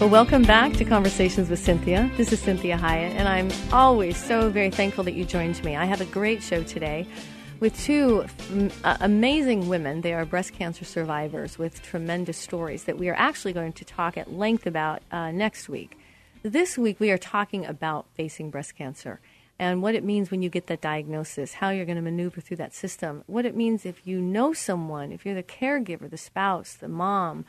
Well, 0.01 0.11
welcome 0.11 0.43
back 0.43 0.75
to 0.75 0.85
Conversations 0.85 1.51
with 1.51 1.59
Cynthia. 1.59 2.09
This 2.17 2.33
is 2.33 2.41
Cinthia 2.41 2.79
Hiett, 2.79 3.15
and 3.17 3.27
I'm 3.27 3.51
always 3.73 4.17
so 4.17 4.49
very 4.49 4.71
thankful 4.71 5.03
that 5.03 5.15
you 5.15 5.25
joined 5.25 5.63
me. 5.65 5.75
I 5.75 5.87
have 5.87 6.01
a 6.01 6.05
great 6.05 6.41
show 6.41 6.63
today 6.63 7.05
with 7.59 7.77
two 7.81 8.25
uh, 8.85 8.97
amazing 9.01 9.69
women. 9.69 10.03
They 10.03 10.15
are 10.15 10.25
breast 10.25 10.53
cancer 10.53 10.85
survivors 10.85 11.59
with 11.59 11.83
tremendous 11.83 12.39
stories 12.39 12.85
that 12.85 12.97
we 12.97 13.09
are 13.09 13.17
actually 13.17 13.53
going 13.53 13.73
to 13.73 13.85
talk 13.85 14.17
at 14.17 14.33
length 14.33 14.69
about 14.69 15.03
uh, 15.11 15.33
next 15.33 15.69
week. 15.69 15.99
This 16.45 16.79
week, 16.79 17.01
we 17.01 17.11
are 17.11 17.19
talking 17.19 17.67
about 17.67 18.07
facing 18.15 18.51
breast 18.51 18.77
cancer 18.77 19.19
and 19.59 19.83
what 19.83 19.97
it 19.97 20.05
means 20.05 20.31
when 20.31 20.43
you 20.43 20.49
get 20.49 20.69
that 20.69 20.81
diagnosis, 20.81 21.55
how 21.55 21.71
you're 21.71 21.85
going 21.85 21.97
to 21.97 22.03
maneuver 22.03 22.41
through 22.41 22.59
that 22.59 22.73
system, 22.73 23.25
what 23.27 23.45
it 23.45 23.57
means 23.57 23.85
if 23.85 24.07
you 24.07 24.21
know 24.21 24.53
someone, 24.53 25.11
if 25.11 25.27
you're 25.27 25.35
the 25.35 25.43
caregiver, 25.43 26.09
the 26.09 26.17
spouse, 26.17 26.75
the 26.75 26.87
mom, 26.87 27.45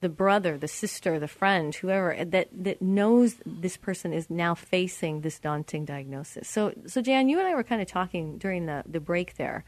the 0.00 0.08
brother, 0.08 0.56
the 0.56 0.68
sister, 0.68 1.18
the 1.18 1.28
friend, 1.28 1.74
whoever 1.74 2.24
that 2.24 2.48
that 2.52 2.80
knows 2.80 3.36
this 3.44 3.76
person 3.76 4.12
is 4.12 4.30
now 4.30 4.54
facing 4.54 5.20
this 5.20 5.38
daunting 5.38 5.84
diagnosis. 5.84 6.48
So, 6.48 6.72
so 6.86 7.02
Jan, 7.02 7.28
you 7.28 7.38
and 7.38 7.46
I 7.46 7.54
were 7.54 7.64
kind 7.64 7.82
of 7.82 7.88
talking 7.88 8.38
during 8.38 8.66
the 8.66 8.82
the 8.86 9.00
break 9.00 9.36
there 9.36 9.64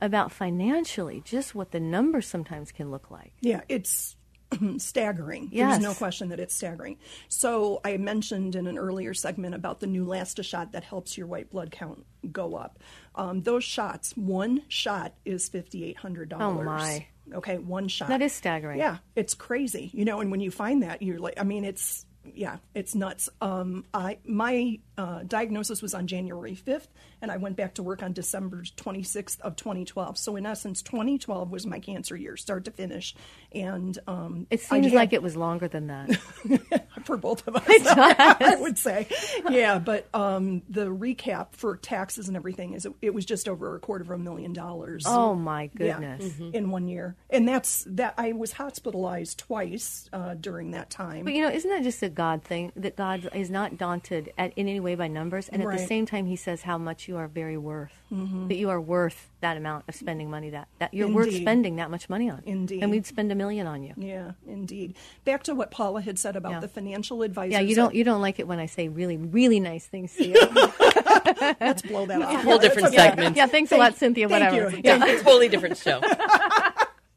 about 0.00 0.32
financially, 0.32 1.22
just 1.24 1.54
what 1.54 1.70
the 1.70 1.80
numbers 1.80 2.26
sometimes 2.26 2.72
can 2.72 2.90
look 2.90 3.10
like. 3.10 3.32
Yeah, 3.40 3.60
it's 3.68 4.16
staggering. 4.78 5.48
Yes. 5.52 5.72
There's 5.72 5.82
no 5.82 5.94
question 5.94 6.30
that 6.30 6.40
it's 6.40 6.54
staggering. 6.54 6.98
So 7.28 7.80
I 7.84 7.96
mentioned 7.96 8.56
in 8.56 8.66
an 8.66 8.78
earlier 8.78 9.14
segment 9.14 9.54
about 9.54 9.80
the 9.80 9.86
Neulasta 9.86 10.44
shot 10.44 10.72
that 10.72 10.84
helps 10.84 11.16
your 11.16 11.26
white 11.26 11.50
blood 11.50 11.70
count 11.70 12.04
go 12.32 12.54
up. 12.54 12.78
Um, 13.14 13.42
those 13.42 13.64
shots, 13.64 14.16
one 14.16 14.62
shot 14.68 15.14
is 15.24 15.48
fifty 15.48 15.84
eight 15.84 15.98
hundred 15.98 16.30
dollars. 16.30 16.58
Oh, 16.60 16.64
my. 16.64 17.06
Okay, 17.32 17.58
one 17.58 17.88
shot. 17.88 18.08
That 18.08 18.22
is 18.22 18.32
staggering. 18.32 18.78
Yeah, 18.78 18.98
it's 19.16 19.34
crazy. 19.34 19.90
You 19.92 20.04
know, 20.04 20.20
and 20.20 20.30
when 20.30 20.40
you 20.40 20.50
find 20.50 20.82
that, 20.82 21.02
you're 21.02 21.18
like, 21.18 21.34
I 21.38 21.42
mean, 21.42 21.64
it's 21.64 22.04
yeah, 22.34 22.58
it's 22.74 22.94
nuts. 22.94 23.28
Um, 23.40 23.84
I 23.92 24.18
my 24.24 24.78
uh, 24.96 25.22
diagnosis 25.26 25.82
was 25.82 25.94
on 25.94 26.06
January 26.06 26.56
5th, 26.56 26.88
and 27.24 27.32
I 27.32 27.38
went 27.38 27.56
back 27.56 27.74
to 27.74 27.82
work 27.82 28.02
on 28.02 28.12
December 28.12 28.62
26th 28.76 29.40
of 29.40 29.56
2012. 29.56 30.16
So 30.18 30.36
in 30.36 30.46
essence, 30.46 30.80
2012 30.82 31.50
was 31.50 31.66
my 31.66 31.80
cancer 31.80 32.14
year, 32.16 32.36
start 32.36 32.64
to 32.66 32.70
finish. 32.70 33.14
And 33.52 33.98
um, 34.06 34.46
It 34.50 34.60
seems 34.60 34.86
had- 34.86 34.92
like 34.94 35.12
it 35.12 35.22
was 35.22 35.36
longer 35.36 35.66
than 35.68 35.88
that. 35.88 36.14
for 37.04 37.16
both 37.16 37.46
of 37.48 37.56
us. 37.56 37.64
I 37.68 38.56
would 38.60 38.78
say, 38.78 39.08
yeah. 39.50 39.78
But 39.78 40.08
um, 40.14 40.62
the 40.68 40.86
recap 40.86 41.48
for 41.52 41.76
taxes 41.76 42.28
and 42.28 42.36
everything 42.36 42.74
is 42.74 42.86
it, 42.86 42.92
it 43.02 43.12
was 43.14 43.24
just 43.24 43.48
over 43.48 43.74
a 43.74 43.80
quarter 43.80 44.04
of 44.04 44.10
a 44.10 44.18
million 44.18 44.52
dollars. 44.52 45.04
Oh 45.06 45.34
my 45.34 45.70
Yeah, 45.78 45.98
goodness. 45.98 46.38
in 46.52 46.70
one 46.70 46.88
year, 46.88 47.16
and 47.30 47.46
that's 47.48 47.84
that. 47.88 48.14
I 48.18 48.32
was 48.32 48.52
hospitalized 48.52 49.38
twice 49.38 50.08
uh, 50.12 50.34
during 50.34 50.70
that 50.72 50.90
time. 50.90 51.24
But 51.24 51.34
you 51.34 51.42
know, 51.42 51.50
isn't 51.50 51.68
that 51.70 51.82
just 51.82 52.02
a 52.02 52.08
God 52.08 52.42
thing 52.44 52.72
that 52.76 52.96
God 52.96 53.28
is 53.34 53.50
not 53.50 53.76
daunted 53.78 54.32
at, 54.38 54.52
in 54.56 54.68
any 54.68 54.80
way 54.80 54.94
by 54.94 55.08
numbers, 55.08 55.48
and 55.48 55.62
at 55.62 55.64
the 55.64 55.68
Right. 55.68 55.78
Mm-hmm. 55.78 55.86
same 55.88 56.06
time, 56.06 56.26
He 56.26 56.36
says 56.36 56.62
how 56.62 56.78
much 56.78 57.08
you 57.08 57.13
are 57.16 57.28
very 57.28 57.56
worth. 57.56 57.92
That 58.10 58.56
you 58.56 58.70
are 58.70 58.80
worth 58.80 59.28
that 59.40 59.56
amount 59.56 59.84
of 59.88 59.94
spending 59.94 60.30
money. 60.30 60.50
That 60.50 60.68
that 60.78 60.94
you're 60.94 61.08
worth 61.08 61.34
spending 61.34 61.76
that 61.76 61.90
much 61.90 62.08
money 62.08 62.30
on. 62.30 62.42
Indeed. 62.46 62.82
And 62.82 62.90
we'd 62.92 63.06
spend 63.06 63.32
a 63.32 63.34
million 63.34 63.66
on 63.66 63.82
you. 63.82 63.92
yeah, 63.96 64.32
indeed. 64.46 64.94
Back 65.24 65.42
to 65.44 65.54
what 65.54 65.70
Paula 65.70 66.00
had 66.00 66.18
said 66.18 66.36
about 66.36 66.52
Yeah. 66.52 66.60
the 66.60 66.68
financial 66.68 67.22
advisors. 67.22 67.52
Yeah, 67.52 67.60
you 67.60 67.74
don't 67.74 67.94
you 67.94 68.04
don't 68.04 68.20
like 68.22 68.38
it 68.38 68.46
when 68.46 68.58
I 68.60 68.66
say 68.66 68.88
really 68.88 69.16
really 69.16 69.58
nice 69.60 69.86
things 69.86 70.14
to 70.16 70.26
you. 70.26 70.34
Let's 71.60 71.82
blow 71.82 72.06
that 72.06 72.22
off. 72.22 72.44
Whole 72.44 72.58
different 72.58 72.94
segment. 72.94 73.36
yeah, 73.36 73.46
thanks 73.46 73.72
a 73.72 73.76
lot, 73.76 73.94
Cinthia. 73.94 74.28
thank 74.28 74.30
Whatever. 74.30 74.70
you. 74.70 74.80
Yeah. 74.84 74.98
totally 75.22 75.48
different 75.48 75.76
show. 75.76 76.00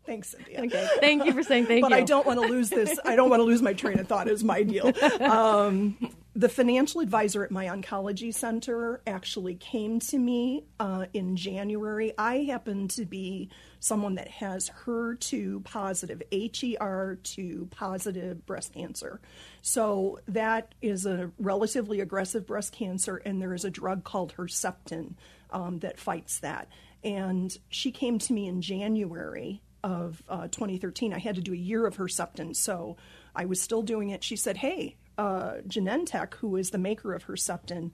Thanks, 0.05 0.33
Cinthia. 0.33 0.65
Okay. 0.67 0.87
Thank 1.01 1.25
you 1.25 1.33
for 1.33 1.43
saying 1.43 1.65
thank 1.65 1.81
but 1.81 1.89
you. 1.89 1.95
But 1.97 2.01
I 2.01 2.05
don't 2.05 2.25
want 2.25 2.39
to 2.41 2.47
lose 2.47 2.69
this. 2.69 2.97
I 3.03 3.17
don't 3.17 3.29
want 3.29 3.41
to 3.41 3.43
lose 3.43 3.61
my 3.61 3.73
train 3.73 3.99
of 3.99 4.07
thought. 4.07 4.29
Is 4.29 4.41
my 4.41 4.63
deal. 4.63 4.93
Um, 5.21 5.97
the 6.37 6.47
financial 6.47 7.01
advisor 7.01 7.43
at 7.43 7.49
my 7.49 7.65
oncology 7.65 8.31
center 8.31 9.01
actually 9.07 9.55
came 9.55 9.99
to 9.99 10.19
me 10.19 10.65
uh, 10.79 11.07
in 11.11 11.35
January. 11.35 12.13
I 12.15 12.43
happen 12.43 12.87
to 12.89 13.05
be 13.05 13.49
someone 13.79 14.13
that 14.15 14.27
has 14.27 14.69
HER2 14.85 15.63
positive, 15.63 16.21
HER2 16.31 17.71
positive 17.71 18.45
breast 18.45 18.71
cancer. 18.75 19.19
So 19.63 20.19
that 20.27 20.75
is 20.79 21.07
a 21.07 21.31
relatively 21.39 22.01
aggressive 22.01 22.45
breast 22.45 22.71
cancer, 22.71 23.17
and 23.17 23.41
there 23.41 23.55
is 23.55 23.65
a 23.65 23.71
drug 23.71 24.03
called 24.03 24.35
Herceptin 24.37 25.15
um, 25.49 25.79
that 25.79 25.99
fights 25.99 26.41
that. 26.41 26.67
And 27.03 27.57
she 27.69 27.91
came 27.91 28.19
to 28.19 28.33
me 28.33 28.45
in 28.45 28.61
January 28.61 29.63
of 29.83 30.21
uh, 30.29 30.49
2013. 30.49 31.15
I 31.15 31.19
had 31.19 31.33
to 31.33 31.41
do 31.41 31.53
a 31.53 31.57
year 31.57 31.87
of 31.87 31.97
Herceptin, 31.97 32.55
so 32.55 32.95
I 33.35 33.45
was 33.45 33.59
still 33.59 33.81
doing 33.81 34.11
it. 34.11 34.23
She 34.23 34.35
said, 34.35 34.57
"Hey, 34.57 34.97
uh, 35.17 35.55
Genentech, 35.67 36.35
who 36.35 36.55
is 36.55 36.69
the 36.71 36.77
maker 36.77 37.13
of 37.13 37.25
Herceptin, 37.25 37.91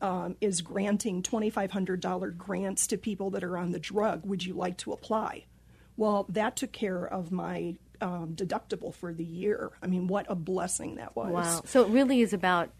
um, 0.00 0.36
is 0.40 0.62
granting 0.62 1.22
$2,500 1.22 2.36
grants 2.36 2.86
to 2.86 2.96
people 2.96 3.30
that 3.30 3.44
are 3.44 3.58
on 3.58 3.72
the 3.72 3.78
drug. 3.78 4.24
Would 4.24 4.44
you 4.44 4.54
like 4.54 4.78
to 4.78 4.92
apply?" 4.92 5.44
Well, 5.96 6.26
that 6.30 6.56
took 6.56 6.72
care 6.72 7.04
of 7.04 7.30
my 7.30 7.76
um, 8.00 8.34
deductible 8.34 8.94
for 8.94 9.12
the 9.12 9.24
year. 9.24 9.70
I 9.82 9.86
mean, 9.86 10.06
what 10.06 10.26
a 10.28 10.34
blessing 10.34 10.96
that 10.96 11.14
was. 11.14 11.32
Wow. 11.32 11.62
So 11.66 11.84
it 11.84 11.90
really 11.90 12.20
is 12.20 12.32
about 12.32 12.70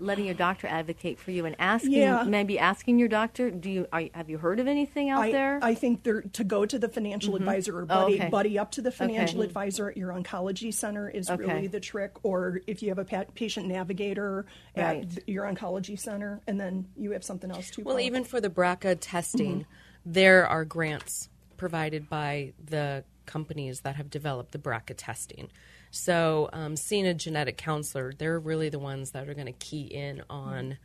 letting 0.00 0.26
your 0.26 0.34
doctor 0.34 0.66
advocate 0.66 1.18
for 1.18 1.30
you 1.30 1.46
and 1.46 1.56
asking, 1.58 1.92
Yeah. 1.92 2.24
maybe 2.24 2.58
asking 2.58 2.98
your 2.98 3.08
doctor, 3.08 3.50
do 3.50 3.70
you 3.70 3.86
are, 3.92 4.04
have 4.12 4.28
you 4.28 4.38
heard 4.38 4.60
of 4.60 4.68
anything 4.68 5.08
out 5.10 5.22
I, 5.22 5.32
there? 5.32 5.58
I 5.62 5.74
think 5.74 6.02
there 6.02 6.22
to 6.22 6.44
go 6.44 6.66
to 6.66 6.78
the 6.78 6.88
financial 6.88 7.34
mm-hmm. 7.34 7.42
advisor 7.42 7.78
or 7.78 7.82
oh, 7.82 7.86
buddy, 7.86 8.12
Oh, 8.14 8.16
okay. 8.16 8.28
buddy 8.28 8.58
up 8.58 8.70
to 8.72 8.82
the 8.82 8.92
financial 8.92 9.40
Okay. 9.40 9.48
advisor 9.48 9.90
at 9.90 9.96
your 9.96 10.10
oncology 10.10 10.72
center 10.72 11.08
is 11.08 11.30
Okay. 11.30 11.42
really 11.42 11.66
the 11.66 11.80
trick. 11.80 12.12
Or 12.22 12.60
if 12.66 12.82
you 12.82 12.90
have 12.90 12.98
a 12.98 13.04
pa- 13.04 13.24
patient 13.34 13.66
navigator 13.66 14.46
at 14.74 14.96
Right. 14.96 15.10
th- 15.10 15.22
your 15.26 15.44
oncology 15.44 15.98
center, 15.98 16.40
and 16.46 16.60
then 16.60 16.86
you 16.96 17.12
have 17.12 17.24
something 17.24 17.50
else 17.50 17.70
too. 17.70 17.82
Well, 17.82 17.94
Paula. 17.94 18.06
even 18.06 18.24
for 18.24 18.40
the 18.40 18.50
BRCA 18.50 18.98
testing, 19.00 19.60
mm-hmm. 19.60 20.12
there 20.12 20.46
are 20.46 20.64
grants 20.64 21.30
provided 21.56 22.08
by 22.08 22.52
the 22.62 23.04
companies 23.24 23.80
that 23.80 23.96
have 23.96 24.10
developed 24.10 24.52
the 24.52 24.58
BRCA 24.58 24.94
testing. 24.96 25.48
So, 25.96 26.50
um, 26.52 26.76
seeing 26.76 27.06
a 27.06 27.14
genetic 27.14 27.56
counselor, 27.56 28.12
they're 28.16 28.38
really 28.38 28.68
the 28.68 28.78
ones 28.78 29.12
that 29.12 29.28
are 29.28 29.34
going 29.34 29.46
to 29.46 29.52
key 29.52 29.82
in 29.82 30.22
on 30.28 30.76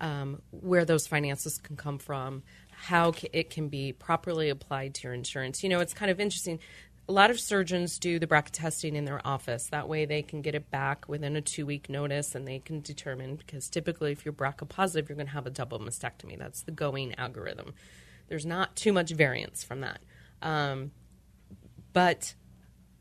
um, 0.00 0.42
where 0.50 0.84
those 0.84 1.06
finances 1.06 1.58
can 1.58 1.76
come 1.76 1.98
from, 1.98 2.42
how 2.70 3.14
it 3.32 3.50
can 3.50 3.68
be 3.68 3.92
properly 3.92 4.50
applied 4.50 4.94
to 4.94 5.04
your 5.04 5.14
insurance. 5.14 5.62
You 5.62 5.70
know, 5.70 5.80
it's 5.80 5.94
kind 5.94 6.10
of 6.10 6.20
interesting. 6.20 6.58
A 7.08 7.12
lot 7.12 7.30
of 7.30 7.40
surgeons 7.40 7.98
do 7.98 8.18
the 8.18 8.26
BRCA 8.26 8.50
testing 8.50 8.94
in 8.94 9.06
their 9.06 9.26
office. 9.26 9.68
That 9.68 9.88
way, 9.88 10.04
they 10.04 10.22
can 10.22 10.42
get 10.42 10.54
it 10.54 10.70
back 10.70 11.08
within 11.08 11.34
a 11.34 11.40
two 11.40 11.64
week 11.64 11.88
notice 11.88 12.34
and 12.34 12.46
they 12.46 12.58
can 12.58 12.80
determine 12.80 13.36
because 13.36 13.70
typically, 13.70 14.12
if 14.12 14.24
you're 14.24 14.34
BRCA 14.34 14.68
positive, 14.68 15.08
you're 15.08 15.16
going 15.16 15.28
to 15.28 15.32
have 15.32 15.46
a 15.46 15.50
double 15.50 15.78
mastectomy. 15.78 16.38
That's 16.38 16.62
the 16.62 16.72
going 16.72 17.14
algorithm. 17.16 17.72
There's 18.28 18.46
not 18.46 18.76
too 18.76 18.92
much 18.92 19.12
variance 19.12 19.64
from 19.64 19.80
that. 19.80 20.00
Um, 20.42 20.90
but 21.92 22.34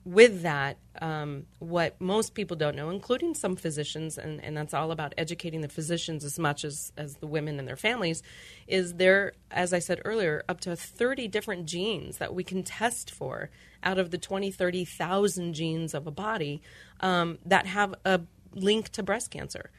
with 0.03 0.41
that, 0.41 0.77
um, 0.99 1.45
what 1.59 1.99
most 2.01 2.33
people 2.33 2.57
don't 2.57 2.75
know, 2.75 2.89
including 2.89 3.35
some 3.35 3.55
physicians, 3.55 4.17
and, 4.17 4.43
and 4.43 4.57
that's 4.57 4.73
all 4.73 4.91
about 4.91 5.13
educating 5.17 5.61
the 5.61 5.67
physicians 5.67 6.25
as 6.25 6.39
much 6.39 6.65
as, 6.65 6.91
as 6.97 7.15
the 7.17 7.27
women 7.27 7.59
and 7.59 7.67
their 7.67 7.75
families, 7.75 8.23
is 8.67 8.95
there, 8.95 9.33
as 9.51 9.73
I 9.73 9.79
said 9.79 10.01
earlier, 10.03 10.43
up 10.49 10.59
to 10.61 10.75
30 10.75 11.27
different 11.27 11.67
genes 11.67 12.17
that 12.17 12.33
we 12.33 12.43
can 12.43 12.63
test 12.63 13.11
for 13.11 13.51
out 13.83 13.99
of 13.99 14.09
the 14.09 14.17
20, 14.17 14.51
30,000 14.51 15.53
genes 15.53 15.93
of 15.93 16.07
a 16.07 16.11
body 16.11 16.63
um, 17.01 17.37
that 17.45 17.67
have 17.67 17.93
a 18.03 18.21
link 18.53 18.89
to 18.89 19.03
breast 19.03 19.29
cancer. 19.29 19.69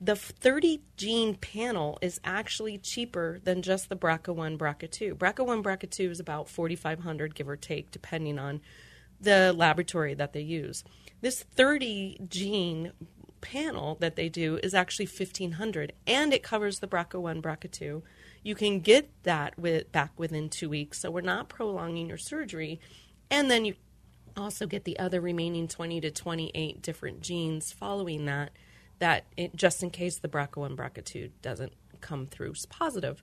The 0.00 0.14
30 0.14 0.82
gene 0.96 1.34
panel 1.34 1.98
is 2.02 2.20
actually 2.22 2.78
cheaper 2.78 3.40
than 3.42 3.62
just 3.62 3.88
the 3.88 3.96
BRCA1, 3.96 4.58
BRCA2. 4.58 5.14
BRCA1, 5.14 5.62
BRCA2 5.62 6.10
is 6.10 6.20
about 6.20 6.48
4,500, 6.48 7.34
give 7.34 7.48
or 7.48 7.56
take, 7.56 7.90
depending 7.90 8.38
on 8.38 8.60
the 9.20 9.52
laboratory 9.56 10.14
that 10.14 10.32
they 10.32 10.40
use. 10.40 10.84
This 11.20 11.42
30 11.42 12.18
gene 12.28 12.92
panel 13.40 13.96
that 14.00 14.16
they 14.16 14.28
do 14.28 14.58
is 14.62 14.74
actually 14.74 15.06
1500 15.06 15.92
and 16.06 16.32
it 16.32 16.42
covers 16.42 16.80
the 16.80 16.88
BRCA1, 16.88 17.40
BRCA2. 17.42 18.02
You 18.42 18.54
can 18.54 18.80
get 18.80 19.10
that 19.22 19.58
with, 19.58 19.90
back 19.92 20.12
within 20.18 20.48
two 20.48 20.68
weeks, 20.68 21.00
so 21.00 21.10
we're 21.10 21.20
not 21.20 21.48
prolonging 21.48 22.08
your 22.08 22.18
surgery. 22.18 22.80
And 23.30 23.50
then 23.50 23.64
you 23.64 23.74
also 24.36 24.66
get 24.66 24.84
the 24.84 24.98
other 24.98 25.20
remaining 25.20 25.68
20 25.68 26.00
to 26.02 26.10
28 26.10 26.82
different 26.82 27.20
genes 27.20 27.72
following 27.72 28.26
that, 28.26 28.50
that 28.98 29.24
it, 29.36 29.56
just 29.56 29.82
in 29.82 29.90
case 29.90 30.18
the 30.18 30.28
BRCA1, 30.28 30.76
BRCA2 30.76 31.30
doesn't 31.42 31.72
come 32.00 32.26
through 32.26 32.54
positive. 32.68 33.22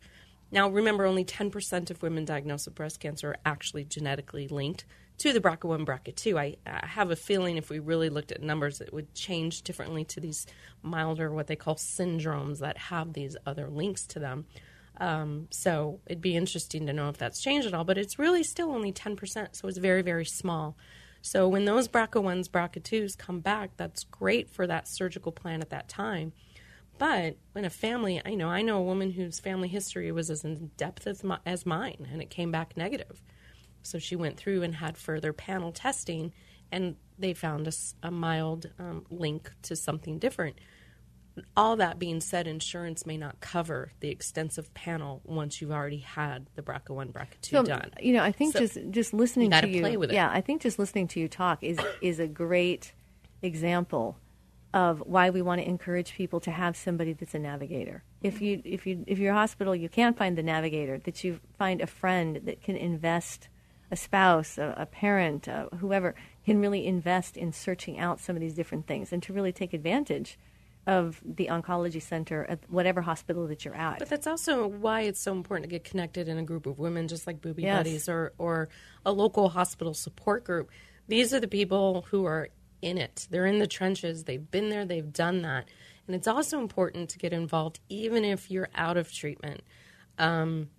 Now, 0.52 0.70
remember, 0.70 1.06
only 1.06 1.26
10% 1.26 1.90
of 1.90 2.02
women 2.02 2.26
diagnosed 2.26 2.68
with 2.68 2.76
breast 2.76 3.00
cancer 3.00 3.32
are 3.32 3.38
actually 3.46 3.86
genetically 3.86 4.48
linked 4.48 4.86
to 5.24 5.32
the 5.32 5.40
BRCA1, 5.40 5.86
BRCA2. 5.86 6.38
I, 6.38 6.58
I 6.70 6.86
have 6.86 7.10
a 7.10 7.16
feeling 7.16 7.56
if 7.56 7.70
we 7.70 7.80
really 7.80 8.10
looked 8.10 8.34
at 8.34 8.44
numbers, 8.44 8.82
it 8.82 8.94
would 8.94 9.14
change 9.14 9.62
differently 9.62 10.04
to 10.04 10.20
these 10.20 10.46
milder, 10.82 11.32
what 11.32 11.48
they 11.48 11.56
call 11.56 11.76
syndromes 11.76 12.60
that 12.60 12.78
have 12.78 13.14
these 13.14 13.38
other 13.46 13.70
links 13.70 14.06
to 14.08 14.20
them. 14.20 14.46
Um, 14.98 15.48
so 15.50 16.02
it'd 16.08 16.20
be 16.20 16.36
interesting 16.36 16.86
to 16.88 16.94
know 16.94 17.08
if 17.08 17.18
that's 17.18 17.42
changed 17.42 17.66
at 17.66 17.74
all, 17.74 17.86
but 17.86 17.98
it's 17.98 18.20
really 18.20 18.44
still 18.44 18.72
only 18.72 18.92
10%, 18.92 19.56
so 19.56 19.68
it's 19.70 19.78
very, 19.78 20.02
very 20.02 20.26
small. 20.26 20.76
So 21.22 21.48
when 21.48 21.64
those 21.64 21.88
BRCA1s, 21.88 22.50
BRCA2s 22.50 23.18
come 23.18 23.40
back, 23.40 23.78
that's 23.78 24.04
great 24.04 24.50
for 24.50 24.68
that 24.68 24.90
surgical 24.90 25.32
plan 25.32 25.62
at 25.62 25.70
that 25.70 25.88
time. 25.88 26.34
But 26.98 27.38
when 27.54 27.64
a 27.64 27.70
family, 27.70 28.22
I 28.26 28.36
know, 28.36 28.50
I 28.50 28.62
know 28.62 28.78
a 28.78 28.84
woman 28.84 29.12
whose 29.12 29.40
family 29.40 29.70
history 29.70 30.12
was 30.12 30.30
as 30.30 30.44
in 30.44 30.72
depth 30.76 31.08
as, 31.08 31.24
my, 31.24 31.40
as 31.46 31.66
mine, 31.66 32.10
and 32.12 32.22
it 32.22 32.30
came 32.30 32.52
back 32.52 32.76
negative. 32.76 33.24
So 33.84 34.00
she 34.00 34.16
went 34.16 34.38
through 34.38 34.64
and 34.64 34.76
had 34.76 34.98
further 34.98 35.34
panel 35.34 35.72
testing, 35.72 36.34
and 36.72 36.96
they 37.20 37.34
found 37.34 37.68
a 38.02 38.12
mild 38.12 38.72
um, 38.80 39.06
link 39.10 39.52
to 39.64 39.76
something 39.76 40.20
different. 40.20 40.58
All 41.58 41.76
that 41.78 41.98
being 41.98 42.22
said, 42.22 42.48
insurance 42.48 43.06
may 43.06 43.18
not 43.18 43.40
cover 43.40 43.92
the 44.02 44.10
extensive 44.10 44.72
panel 44.74 45.22
once 45.24 45.62
you've 45.62 45.72
already 45.72 45.98
had 46.00 46.48
the 46.56 46.62
BRCA1, 46.62 47.12
BRCA2 47.12 47.46
So, 47.46 47.64
done. 47.64 47.90
You 48.00 48.14
know, 48.14 48.24
I 48.24 48.32
think 48.32 48.54
So 48.54 48.60
just 48.60 48.78
just 48.92 49.14
listening 49.14 49.50
gotta 49.50 49.68
to 49.68 49.74
you, 49.74 50.06
yeah, 50.12 50.30
I 50.32 50.42
think 50.42 50.62
just 50.62 50.78
listening 50.78 51.08
to 51.10 51.20
you 51.20 51.28
talk 51.28 51.64
is 51.64 51.80
is 52.02 52.20
a 52.20 52.28
great 52.28 52.94
example 53.42 54.18
of 54.74 55.04
why 55.06 55.30
we 55.30 55.42
want 55.42 55.62
to 55.62 55.68
encourage 55.68 56.14
people 56.14 56.40
to 56.40 56.52
have 56.52 56.76
somebody 56.76 57.14
that's 57.14 57.36
a 57.36 57.40
navigator. 57.40 58.04
If 58.22 58.42
you 58.42 58.62
if 58.66 58.88
you 58.88 59.04
if 59.06 59.20
you're 59.20 59.34
a 59.34 59.36
hospital, 59.36 59.76
you 59.76 59.90
can't 59.90 60.18
find 60.18 60.38
the 60.38 60.44
navigator. 60.44 60.98
That 60.98 61.24
you 61.24 61.40
find 61.58 61.82
a 61.82 61.88
friend 61.88 62.42
that 62.46 62.62
can 62.64 62.76
invest, 62.76 63.50
a 63.94 63.96
spouse, 63.96 64.58
a, 64.58 64.74
a 64.76 64.86
parent, 64.88 65.48
uh, 65.48 65.68
whoever 65.78 66.16
can 66.46 66.60
really 66.60 66.88
invest 66.88 67.38
in 67.38 67.54
searching 67.54 68.00
out 68.00 68.20
some 68.20 68.36
of 68.36 68.40
these 68.42 68.56
different 68.56 68.88
things 68.88 69.14
and 69.14 69.22
to 69.22 69.32
really 69.32 69.52
take 69.52 69.72
advantage 69.72 70.40
of 70.88 71.22
the 71.24 71.48
oncology 71.48 72.02
center 72.02 72.44
at 72.50 72.60
whatever 72.70 73.02
hospital 73.02 73.48
that 73.48 73.64
you're 73.64 73.76
at. 73.76 74.00
But 74.00 74.10
that's 74.10 74.26
also 74.26 74.66
why 74.68 75.02
it's 75.02 75.22
so 75.22 75.32
important 75.32 75.70
to 75.70 75.70
get 75.70 75.84
connected 75.84 76.28
in 76.28 76.40
a 76.40 76.44
group 76.44 76.66
of 76.66 76.80
women, 76.80 77.08
just 77.08 77.28
like 77.28 77.40
Booby 77.40 77.62
Yes. 77.62 77.78
Buddies 77.78 78.10
or, 78.10 78.34
or 78.40 78.68
a 79.06 79.12
local 79.12 79.48
hospital 79.48 79.94
support 79.94 80.44
group. 80.44 80.72
These 81.08 81.32
are 81.32 81.40
the 81.40 81.48
people 81.48 82.06
who 82.10 82.26
are 82.26 82.50
in 82.82 82.98
it. 82.98 83.28
They're 83.30 83.46
in 83.46 83.60
the 83.60 83.68
trenches. 83.68 84.24
They've 84.24 84.50
been 84.50 84.70
there. 84.70 84.86
They've 84.86 85.14
done 85.14 85.44
that. 85.44 85.70
And 86.08 86.16
it's 86.16 86.28
also 86.28 86.60
important 86.60 87.10
to 87.12 87.20
get 87.20 87.32
involved, 87.32 87.80
even 87.90 88.26
if 88.26 88.50
you're 88.50 88.70
out 88.74 88.98
of 88.98 89.14
treatment. 89.14 89.62
Um, 90.18 90.70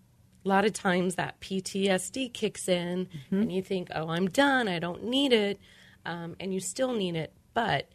a 0.45 0.49
lot 0.49 0.65
of 0.65 0.73
times 0.73 1.15
that 1.15 1.41
PTSD 1.41 2.33
kicks 2.33 2.69
in, 2.69 3.09
and 3.31 3.53
you 3.53 3.63
think, 3.63 3.89
"Oh, 3.95 4.09
I'm 4.09 4.29
done. 4.29 4.69
I 4.69 4.79
don't 4.79 5.05
need 5.05 5.33
it," 5.33 5.59
um, 6.05 6.37
and 6.39 6.53
you 6.53 6.61
still 6.61 6.93
need 6.93 7.17
it, 7.17 7.33
but 7.55 7.89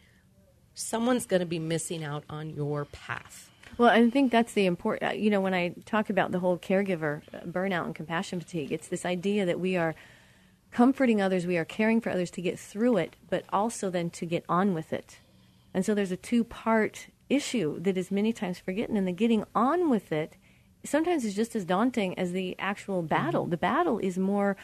someone's 0.74 1.26
going 1.26 1.40
to 1.40 1.46
be 1.46 1.58
missing 1.58 2.02
out 2.02 2.24
on 2.28 2.50
your 2.50 2.84
path. 2.86 3.50
Well, 3.78 3.90
I 3.90 4.10
think 4.10 4.32
that's 4.32 4.52
the 4.52 4.66
important. 4.66 5.18
You 5.18 5.30
know, 5.30 5.40
when 5.40 5.54
I 5.54 5.74
talk 5.86 6.10
about 6.10 6.32
the 6.32 6.40
whole 6.40 6.58
caregiver 6.58 7.22
uh, 7.32 7.40
burnout 7.46 7.84
and 7.84 7.94
compassion 7.94 8.40
fatigue, 8.40 8.72
it's 8.72 8.88
this 8.88 9.06
idea 9.06 9.46
that 9.46 9.60
we 9.60 9.76
are 9.76 9.94
comforting 10.70 11.20
others, 11.20 11.46
we 11.46 11.56
are 11.56 11.64
caring 11.64 12.00
for 12.00 12.10
others 12.10 12.30
to 12.32 12.42
get 12.42 12.58
through 12.58 12.96
it, 12.98 13.16
but 13.28 13.44
also 13.52 13.90
then 13.90 14.10
to 14.10 14.26
get 14.26 14.44
on 14.48 14.74
with 14.74 14.92
it. 14.92 15.18
And 15.72 15.84
so 15.84 15.94
there's 15.94 16.12
a 16.12 16.16
two 16.16 16.44
part 16.44 17.08
issue 17.28 17.78
that 17.80 17.96
is 17.96 18.10
many 18.10 18.32
times 18.32 18.58
forgotten, 18.58 18.96
and 18.96 19.06
the 19.06 19.12
getting 19.12 19.44
on 19.54 19.88
with 19.88 20.12
it 20.12 20.36
sometimes 20.84 21.24
is 21.24 21.34
just 21.34 21.54
as 21.56 21.64
daunting 21.64 22.18
as 22.18 22.32
the 22.32 22.56
actual 22.58 23.02
battle. 23.02 23.42
Mm-hmm. 23.42 23.50
The 23.50 23.56
battle 23.56 23.98
is 23.98 24.18
more, 24.18 24.56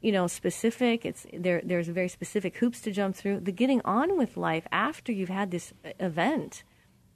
you 0.00 0.12
know, 0.12 0.26
specific. 0.26 1.04
It's 1.04 1.26
there. 1.32 1.60
There's 1.64 1.88
very 1.88 2.08
specific 2.08 2.56
hoops 2.58 2.80
to 2.82 2.90
jump 2.90 3.16
through. 3.16 3.40
The 3.40 3.52
getting 3.52 3.80
on 3.84 4.16
with 4.16 4.36
life 4.36 4.66
after 4.72 5.12
you've 5.12 5.28
had 5.28 5.50
this 5.50 5.72
event 6.00 6.64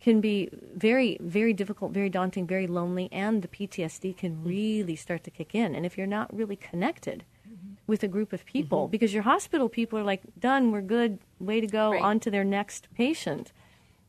can 0.01 0.21
be 0.21 0.49
very, 0.75 1.17
very 1.21 1.53
difficult, 1.53 1.93
very 1.93 2.11
daunting, 2.11 2.45
very 2.47 2.67
lonely, 2.67 3.09
and 3.13 3.41
the 3.41 3.49
PTSD 3.49 4.17
can 4.17 4.33
mm-hmm. 4.33 4.49
really 4.49 4.97
start 4.97 5.23
to 5.25 5.31
kick 5.31 5.55
in. 5.55 5.75
And 5.77 5.87
if 5.87 5.97
you're 5.97 6.09
not 6.09 6.35
really 6.35 6.57
connected 6.57 7.25
mm-hmm. 7.49 7.75
with 7.87 8.03
a 8.03 8.09
group 8.09 8.33
of 8.33 8.45
people, 8.45 8.89
because 8.89 9.15
your 9.15 9.23
hospital 9.23 9.69
people 9.69 9.99
are 9.99 10.03
like, 10.03 10.23
done, 10.39 10.73
we're 10.73 10.81
good, 10.81 11.21
way 11.39 11.61
to 11.61 11.69
go, 11.69 11.93
Right. 11.93 12.03
on 12.03 12.19
to 12.21 12.31
their 12.33 12.43
next 12.43 12.89
patient. 12.97 13.53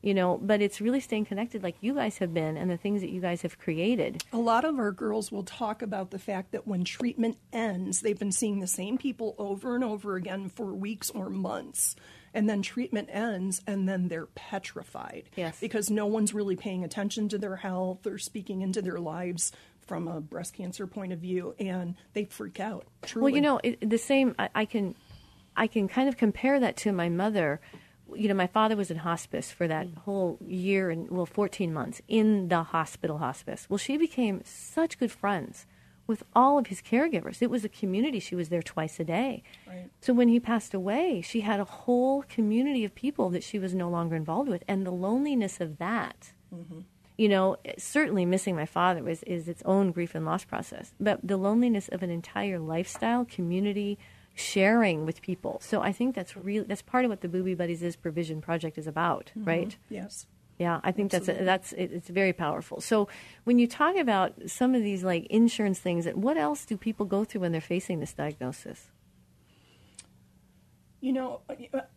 You 0.04 0.12
know, 0.12 0.36
but 0.36 0.60
it's 0.60 0.82
really 0.82 1.00
staying 1.00 1.24
connected 1.24 1.62
like 1.62 1.76
you 1.80 1.94
guys 1.94 2.18
have 2.18 2.34
been 2.34 2.58
and 2.58 2.70
the 2.70 2.76
things 2.76 3.00
that 3.00 3.08
you 3.08 3.22
guys 3.22 3.40
have 3.40 3.58
created. 3.58 4.22
A 4.34 4.38
lot 4.38 4.66
of 4.66 4.78
our 4.78 4.92
girls 4.92 5.32
will 5.32 5.44
talk 5.44 5.80
about 5.80 6.10
the 6.10 6.18
fact 6.18 6.52
that 6.52 6.66
when 6.66 6.84
treatment 6.84 7.38
ends, 7.54 8.02
they've 8.02 8.18
been 8.18 8.30
seeing 8.30 8.60
the 8.60 8.66
same 8.66 8.98
people 8.98 9.34
over 9.38 9.74
and 9.74 9.82
over 9.82 10.16
again 10.16 10.50
for 10.50 10.74
weeks 10.74 11.08
or 11.08 11.30
months. 11.30 11.96
And 12.34 12.50
then 12.50 12.60
treatment 12.60 13.08
ends, 13.12 13.62
and 13.66 13.88
then 13.88 14.08
they're 14.08 14.26
petrified. 14.26 15.30
Yes. 15.36 15.58
Because 15.58 15.88
no 15.88 16.04
one's 16.04 16.34
really 16.34 16.56
paying 16.56 16.84
attention 16.84 17.30
to 17.30 17.38
their 17.38 17.56
health 17.56 18.06
or 18.06 18.18
speaking 18.18 18.60
into 18.60 18.82
their 18.82 18.98
lives 18.98 19.52
from 19.86 20.06
a 20.06 20.20
breast 20.20 20.52
cancer 20.52 20.86
point 20.86 21.14
of 21.14 21.20
view, 21.20 21.54
and 21.58 21.94
they 22.12 22.26
freak 22.26 22.60
out. 22.60 22.84
Truly. 23.02 23.22
Well, 23.22 23.34
you 23.36 23.40
know, 23.40 23.58
it, 23.62 23.88
the 23.88 23.96
same. 23.96 24.34
I, 24.38 24.50
I 24.54 24.64
can, 24.66 24.96
I 25.56 25.66
can 25.66 25.88
kind 25.88 26.10
of 26.10 26.18
compare 26.18 26.60
that 26.60 26.76
to 26.78 26.92
my 26.92 27.08
mother. 27.08 27.60
You 28.14 28.28
know, 28.28 28.34
my 28.34 28.46
father 28.46 28.76
was 28.76 28.90
in 28.90 28.98
hospice 28.98 29.50
for 29.50 29.66
that 29.68 29.86
mm. 29.86 29.98
whole 29.98 30.38
year 30.46 30.90
and 30.90 31.10
well, 31.10 31.26
fourteen 31.26 31.72
months 31.72 32.02
in 32.08 32.48
the 32.48 32.62
hospital 32.62 33.18
hospice. 33.18 33.66
Well, 33.68 33.78
she 33.78 33.96
became 33.96 34.42
such 34.44 34.98
good 34.98 35.10
friends 35.10 35.66
with 36.06 36.22
all 36.36 36.58
of 36.58 36.66
his 36.66 36.82
caregivers. 36.82 37.40
It 37.40 37.48
was 37.48 37.64
a 37.64 37.68
community. 37.68 38.20
She 38.20 38.34
was 38.34 38.50
there 38.50 38.62
twice 38.62 39.00
a 39.00 39.04
day. 39.04 39.42
Right. 39.66 39.90
So 40.00 40.12
when 40.12 40.28
he 40.28 40.38
passed 40.38 40.74
away, 40.74 41.22
she 41.22 41.40
had 41.40 41.60
a 41.60 41.64
whole 41.64 42.22
community 42.24 42.84
of 42.84 42.94
people 42.94 43.30
that 43.30 43.42
she 43.42 43.58
was 43.58 43.74
no 43.74 43.88
longer 43.88 44.14
involved 44.14 44.50
with, 44.50 44.64
and 44.68 44.86
the 44.86 44.92
loneliness 44.92 45.60
of 45.60 45.78
that 45.78 46.32
mm-hmm. 46.54 46.80
you 47.16 47.28
know, 47.28 47.56
certainly 47.78 48.24
missing 48.24 48.56
my 48.56 48.66
father 48.66 49.02
was 49.02 49.22
is 49.22 49.48
its 49.48 49.62
own 49.64 49.92
grief 49.92 50.14
and 50.14 50.24
loss 50.24 50.44
process. 50.44 50.92
But 50.98 51.20
the 51.22 51.36
loneliness 51.36 51.88
of 51.88 52.02
an 52.02 52.10
entire 52.10 52.58
lifestyle, 52.58 53.24
community, 53.24 53.98
sharing 54.34 55.06
with 55.06 55.22
people. 55.22 55.60
So 55.62 55.80
I 55.80 55.92
think 55.92 56.14
that's 56.14 56.36
really 56.36 56.66
that's 56.66 56.82
part 56.82 57.04
of 57.04 57.10
what 57.10 57.20
the 57.20 57.28
Booby 57.28 57.54
Buddies 57.54 57.82
is 57.82 57.96
Provision 57.96 58.40
Project 58.40 58.78
is 58.78 58.86
about, 58.86 59.30
mm-hmm. 59.36 59.44
right? 59.44 59.76
yes. 59.88 60.26
Yeah, 60.58 60.80
I 60.84 60.92
think 60.92 61.10
that's 61.10 61.26
that's 61.26 61.72
it, 61.72 61.90
it's 61.92 62.08
very 62.08 62.32
powerful. 62.32 62.80
So 62.80 63.08
when 63.42 63.58
you 63.58 63.66
talk 63.66 63.96
about 63.96 64.34
some 64.46 64.74
of 64.76 64.82
these 64.82 65.02
like 65.02 65.26
insurance 65.26 65.80
things, 65.80 66.06
what 66.06 66.36
else 66.36 66.64
do 66.64 66.76
people 66.76 67.06
go 67.06 67.24
through 67.24 67.40
when 67.40 67.50
they're 67.50 67.60
facing 67.60 67.98
this 67.98 68.12
diagnosis? 68.12 68.86
You 71.00 71.12
know, 71.12 71.40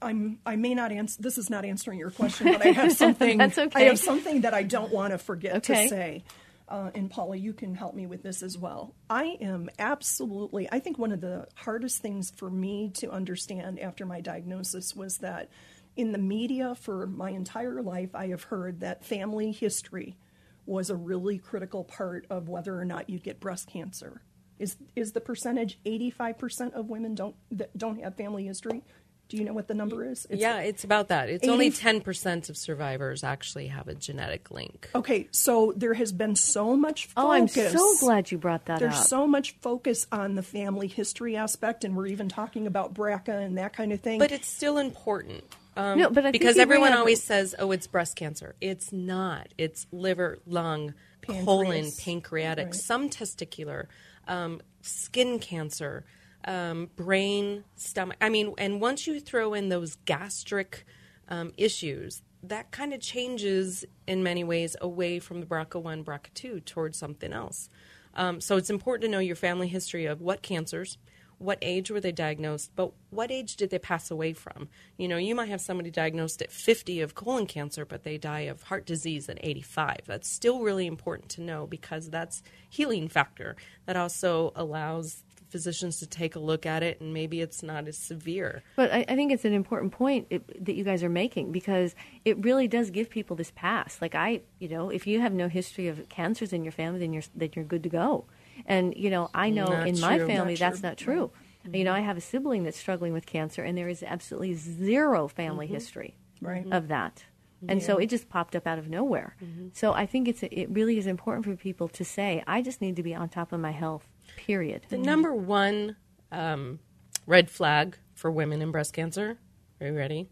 I'm. 0.02 0.40
I 0.46 0.56
may 0.56 0.74
not 0.74 0.92
answer. 0.92 1.22
This 1.22 1.38
is 1.38 1.50
not 1.50 1.66
answering 1.66 2.00
your 2.00 2.10
question, 2.10 2.52
but 2.52 2.66
I 2.66 2.72
have 2.72 2.92
something. 2.98 3.38
That's 3.38 3.58
okay. 3.58 3.82
I 3.82 3.84
have 3.90 4.00
something 4.00 4.42
that 4.42 4.54
I 4.54 4.64
don't 4.64 4.92
want 4.92 5.12
to 5.12 5.18
forget 5.18 5.58
Okay. 5.58 5.84
to 5.84 5.90
say. 5.90 6.24
Uh, 6.70 6.92
and 6.94 7.10
Paula, 7.10 7.38
you 7.38 7.54
can 7.54 7.76
help 7.76 7.96
me 7.96 8.08
with 8.08 8.24
this 8.24 8.44
as 8.44 8.58
well. 8.58 8.94
I 9.10 9.38
am 9.40 9.70
absolutely. 9.80 10.68
I 10.70 10.80
think 10.80 10.98
one 10.98 11.14
of 11.14 11.22
the 11.22 11.48
hardest 11.56 12.02
things 12.02 12.32
for 12.36 12.50
me 12.50 12.92
to 12.96 13.10
understand 13.10 13.80
after 13.80 14.06
my 14.06 14.20
diagnosis 14.20 14.94
was 14.94 15.20
that 15.20 15.50
in 15.96 16.12
the 16.12 16.18
media 16.18 16.76
for 16.76 17.08
my 17.08 17.30
entire 17.30 17.82
life, 17.82 18.14
I 18.14 18.28
have 18.28 18.44
heard 18.44 18.82
that 18.82 19.06
family 19.06 19.52
history 19.52 20.18
was 20.66 20.90
a 20.90 20.96
really 20.96 21.38
critical 21.38 21.86
part 21.86 22.28
of 22.30 22.50
whether 22.50 22.78
or 22.78 22.84
not 22.84 23.10
you 23.10 23.18
get 23.20 23.40
breast 23.40 23.68
cancer. 23.68 24.22
Is 24.60 24.76
is 24.96 25.14
the 25.14 25.22
percentage 25.22 25.80
eighty 25.86 26.10
five 26.10 26.38
percent 26.38 26.74
of 26.74 26.90
women 26.90 27.16
don't 27.16 27.36
that 27.52 27.78
don't 27.78 28.04
have 28.04 28.18
family 28.18 28.46
history? 28.46 28.84
Do 29.30 29.36
you 29.38 29.44
know 29.44 29.54
what 29.54 29.68
the 29.68 29.74
number 29.74 30.06
is? 30.06 30.26
It's- 30.26 30.40
yeah, 30.40 30.60
it's 30.60 30.84
about 30.86 31.10
that. 31.10 31.30
It's 31.30 31.48
only 31.48 31.70
10% 31.70 32.50
of 32.50 32.56
survivors 32.56 33.24
actually 33.26 33.68
have 33.68 33.88
a 33.90 33.94
genetic 33.96 34.52
link. 34.52 34.90
Okay, 34.96 35.28
so 35.32 35.74
there 35.76 35.94
has 35.96 36.14
been 36.14 36.36
so 36.36 36.78
much 36.78 37.08
focus. 37.08 37.14
Oh, 37.18 37.32
I'm 37.32 37.48
so 37.50 37.98
glad 38.00 38.32
you 38.32 38.38
brought 38.38 38.66
that 38.66 38.80
There's 38.80 38.94
up. 38.94 38.98
There's 39.00 39.10
so 39.10 39.28
much 39.28 39.52
focus 39.60 40.08
on 40.14 40.36
the 40.36 40.44
family 40.44 40.88
history 40.88 41.36
aspect, 41.36 41.84
and 41.84 41.96
we're 41.96 42.08
even 42.08 42.30
talking 42.30 42.68
about 42.68 42.94
BRCA 42.94 43.46
and 43.46 43.58
that 43.58 43.74
kind 43.74 43.92
of 43.92 44.00
thing. 44.00 44.20
But 44.20 44.32
it's 44.32 44.48
still 44.48 44.78
important. 44.78 45.44
Um, 45.76 46.00
No, 46.00 46.10
but 46.10 46.26
I 46.26 46.32
because 46.32 46.56
you 46.56 46.62
everyone 46.62 46.88
bring 46.88 46.94
up- 46.94 47.00
always 47.00 47.22
says, 47.22 47.54
"Oh, 47.60 47.72
it's 47.72 47.86
breast 47.86 48.16
cancer." 48.16 48.56
It's 48.62 48.92
not. 48.94 49.50
It's 49.58 49.86
liver, 49.92 50.40
lung, 50.48 50.94
colon, 51.22 51.92
pancreatic, 52.00 52.66
Right. 52.68 52.74
some 52.76 53.10
testicular, 53.10 53.88
um, 54.28 54.62
skin 54.82 55.38
cancer, 55.38 56.06
um, 56.46 56.90
brain, 56.96 57.64
stomach. 57.76 58.18
I 58.22 58.30
mean, 58.30 58.54
and 58.58 58.82
once 58.82 59.08
you 59.08 59.20
throw 59.20 59.54
in 59.54 59.70
those 59.70 59.96
gastric 60.06 60.86
um, 61.30 61.54
issues, 61.58 62.22
that 62.44 62.72
kind 62.72 62.94
of 62.94 63.02
changes 63.02 63.86
in 64.08 64.24
many 64.24 64.44
ways 64.44 64.76
away 64.82 65.20
from 65.20 65.40
the 65.40 65.46
BRCA1, 65.46 66.04
BRCA2 66.04 66.66
towards 66.66 66.98
something 66.98 67.34
else. 67.34 67.70
Um, 68.14 68.42
so 68.42 68.58
it's 68.58 68.70
important 68.70 69.04
to 69.04 69.12
know 69.12 69.20
your 69.20 69.36
family 69.36 69.68
history 69.68 70.06
of 70.06 70.22
what 70.22 70.42
cancers, 70.42 70.98
what 71.38 71.60
age 71.62 71.92
were 71.92 72.00
they 72.00 72.12
diagnosed, 72.12 72.72
but 72.76 72.92
what 73.12 73.30
age 73.30 73.58
did 73.58 73.70
they 73.70 73.78
pass 73.78 74.10
away 74.10 74.34
from? 74.34 74.70
You 74.98 75.08
know, 75.08 75.18
you 75.18 75.36
might 75.36 75.50
have 75.50 75.62
somebody 75.62 75.92
diagnosed 75.92 76.42
at 76.42 76.52
50 76.52 77.02
of 77.02 77.14
colon 77.14 77.46
cancer, 77.46 77.86
but 77.86 78.04
they 78.04 78.18
die 78.18 78.42
of 78.42 78.64
heart 78.64 78.88
disease 78.88 79.30
at 79.30 79.38
85. 79.42 79.98
That's 80.06 80.28
still 80.28 80.62
really 80.62 80.88
important 80.88 81.30
to 81.32 81.42
know 81.42 81.68
because 81.68 82.10
that's 82.10 82.42
healing 82.70 83.08
factor. 83.08 83.56
That 83.86 83.98
also 83.98 84.52
allows 84.56 85.24
physicians 85.50 86.00
to 86.00 86.08
take 86.08 86.36
a 86.36 86.40
look 86.40 86.66
at 86.66 86.84
it 86.84 87.00
and 87.02 87.14
maybe 87.14 87.42
it's 87.42 87.64
not 87.64 87.88
as 87.88 87.98
severe. 87.98 88.64
But 88.76 88.92
I, 88.92 89.06
I 89.08 89.16
think 89.16 89.32
it's 89.32 89.46
an 89.46 89.54
important 89.54 89.92
point 89.92 90.28
it, 90.30 90.66
that 90.66 90.76
you 90.76 90.84
guys 90.84 91.04
are 91.04 91.10
making 91.10 91.52
because 91.52 91.96
it 92.26 92.44
really 92.44 92.68
does 92.68 92.90
give 92.90 93.10
people 93.10 93.36
this 93.36 93.52
pass. 93.56 93.98
Like 94.02 94.16
I, 94.16 94.42
you 94.60 94.70
know, 94.70 94.90
if 94.90 95.08
you 95.08 95.20
have 95.22 95.34
no 95.34 95.48
history 95.48 95.88
of 95.88 96.08
cancers 96.10 96.54
in 96.54 96.64
your 96.64 96.72
family, 96.72 97.00
then 97.00 97.14
you're 97.14 97.24
then 97.36 97.50
you're 97.56 97.66
good 97.66 97.84
to 97.84 97.90
go. 97.90 98.26
And 98.66 98.96
you 98.96 99.10
know, 99.10 99.30
I 99.34 99.50
know 99.50 99.66
Not 99.66 99.88
in 99.88 100.00
my 100.00 100.20
family 100.20 100.54
Not 100.54 100.60
that's 100.60 100.80
true. 100.80 100.90
not 100.90 100.98
true. 100.98 101.32
Mm-hmm. 101.66 101.76
You 101.76 101.84
know, 101.84 101.94
I 101.94 102.00
have 102.00 102.18
a 102.18 102.22
sibling 102.22 102.64
that's 102.64 102.78
struggling 102.78 103.14
with 103.14 103.26
cancer, 103.26 103.64
and 103.64 103.78
there 103.78 103.90
is 103.90 104.04
absolutely 104.04 104.54
zero 104.54 105.28
family 105.28 105.66
mm-hmm. 105.66 105.76
history 105.76 106.16
Right. 106.42 106.64
Mm-hmm. 106.64 106.74
of 106.74 106.88
that. 106.90 107.26
And 107.68 107.82
so 107.82 107.98
it 107.98 108.08
just 108.08 108.30
popped 108.30 108.56
up 108.56 108.68
out 108.68 108.78
of 108.78 108.88
nowhere. 108.88 109.36
So 109.74 109.94
I 109.94 110.06
think 110.06 110.28
it's 110.28 110.44
it 110.44 110.70
really 110.70 110.98
is 110.98 111.08
important 111.08 111.46
for 111.46 111.56
people 111.56 111.88
to 111.90 112.06
say, 112.06 112.44
I 112.46 112.62
just 112.62 112.82
need 112.82 112.96
to 112.98 113.04
be 113.04 113.16
on 113.16 113.30
top 113.30 113.52
of 113.52 113.60
my 113.60 113.72
health. 113.72 114.08
Period. 114.38 114.86
The 114.88 114.98
number 114.98 115.34
one 115.34 115.98
um, 116.32 116.80
red 117.26 117.50
flag 117.50 117.98
for 118.14 118.32
women 118.32 118.62
in 118.62 118.72
breast 118.72 118.94
cancer, 118.94 119.38
are 119.82 119.88
you 119.88 119.94
ready? 119.94 120.30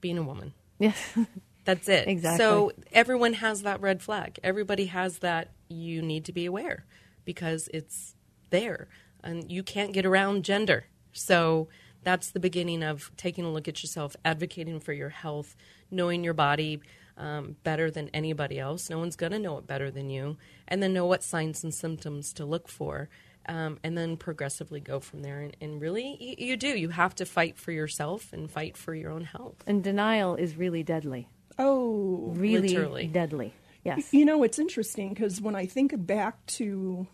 Being 0.00 0.18
a 0.18 0.22
woman. 0.22 0.54
Yes. 0.78 0.96
That's 1.64 1.88
it. 1.88 2.08
Exactly. 2.08 2.38
So 2.38 2.72
everyone 2.92 3.34
has 3.34 3.62
that 3.62 3.80
red 3.80 4.00
flag. 4.00 4.38
Everybody 4.42 4.86
has 4.86 5.18
that. 5.18 5.50
You 5.68 6.00
need 6.00 6.24
to 6.26 6.32
be 6.32 6.46
aware 6.46 6.86
because 7.26 7.68
it's 7.74 8.14
there, 8.48 8.88
and 9.22 9.50
you 9.52 9.62
can't 9.62 9.92
get 9.92 10.06
around 10.06 10.44
gender. 10.44 10.86
So 11.12 11.68
that's 12.02 12.30
the 12.30 12.40
beginning 12.40 12.82
of 12.82 13.10
taking 13.18 13.44
a 13.44 13.52
look 13.52 13.68
at 13.68 13.82
yourself, 13.82 14.16
advocating 14.24 14.80
for 14.80 14.94
your 14.94 15.10
health, 15.10 15.56
knowing 15.90 16.24
your 16.24 16.32
body 16.32 16.80
um, 17.18 17.56
better 17.64 17.90
than 17.90 18.08
anybody 18.14 18.58
else. 18.58 18.88
No 18.88 18.98
one's 18.98 19.16
going 19.16 19.32
to 19.32 19.38
know 19.38 19.58
it 19.58 19.66
better 19.66 19.90
than 19.90 20.08
you, 20.08 20.38
and 20.66 20.82
then 20.82 20.94
know 20.94 21.04
what 21.04 21.22
signs 21.22 21.62
and 21.62 21.74
symptoms 21.74 22.32
to 22.34 22.46
look 22.46 22.68
for. 22.68 23.10
Um, 23.48 23.78
and 23.82 23.96
then 23.96 24.18
progressively 24.18 24.78
go 24.80 25.00
from 25.00 25.22
there. 25.22 25.40
And, 25.40 25.56
and 25.60 25.80
really, 25.80 26.16
you, 26.20 26.48
you 26.48 26.56
do. 26.58 26.68
You 26.68 26.90
have 26.90 27.14
to 27.14 27.24
fight 27.24 27.56
for 27.56 27.72
yourself 27.72 28.30
and 28.34 28.50
fight 28.50 28.76
for 28.76 28.94
your 28.94 29.10
own 29.10 29.24
health. 29.24 29.56
and 29.66 29.82
denial 29.82 30.34
is 30.34 30.54
really 30.56 30.82
deadly. 30.82 31.28
oh, 31.58 32.32
Really 32.36 32.68
Literally. 32.68 33.06
deadly. 33.06 33.54
Yes. 33.84 34.12
You 34.12 34.26
know, 34.26 34.42
it's 34.42 34.58
interesting 34.58 35.08
because 35.14 35.40
when 35.40 35.56
I 35.56 35.64
think 35.66 35.94
back 36.06 36.44
to 36.58 37.06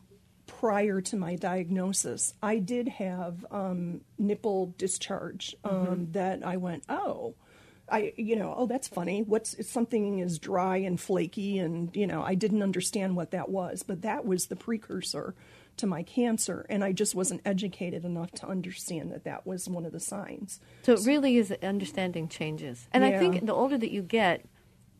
prior 0.47 1.01
to 1.03 1.17
my 1.17 1.37
diagnosis, 1.37 2.35
I 2.43 2.59
did 2.59 2.89
have 2.89 3.47
um, 3.51 4.01
nipple 4.19 4.75
discharge 4.77 5.55
um, 5.65 6.09
that 6.13 6.45
I 6.45 6.57
went, 6.57 6.83
oh, 6.89 7.35
I, 7.89 8.13
you 8.17 8.35
know, 8.37 8.55
oh, 8.57 8.67
that's 8.67 8.89
funny. 8.89 9.23
What's 9.23 9.55
something 9.71 10.19
is 10.19 10.39
dry 10.39 10.79
and 10.79 10.99
flaky, 10.99 11.59
and 11.59 11.95
you 11.95 12.07
know, 12.07 12.23
I 12.23 12.35
didn't 12.35 12.63
understand 12.63 13.15
what 13.15 13.33
that 13.33 13.51
was, 13.51 13.83
but 13.83 14.03
that 14.03 14.25
was 14.25 14.47
the 14.47 14.57
precursor 14.57 15.35
to 15.79 15.87
my 15.87 16.03
cancer, 16.03 16.67
and 16.69 16.85
I 16.85 16.93
just 16.93 17.15
wasn't 17.15 17.41
educated 17.45 18.05
enough 18.05 18.31
to 18.33 18.47
understand 18.47 19.13
that 19.13 19.25
that 19.25 19.47
was 19.47 19.69
one 19.69 19.85
of 19.85 19.93
the 19.93 20.01
signs. 20.01 20.61
So 20.83 20.93
it 20.93 21.01
really 21.05 21.37
is 21.37 21.53
understanding 21.63 22.29
changes. 22.29 22.89
And 22.93 23.05
I 23.05 23.19
think 23.19 23.45
the 23.45 23.55
older 23.55 23.79
that 23.79 23.91
you 23.91 24.03
get, 24.03 24.45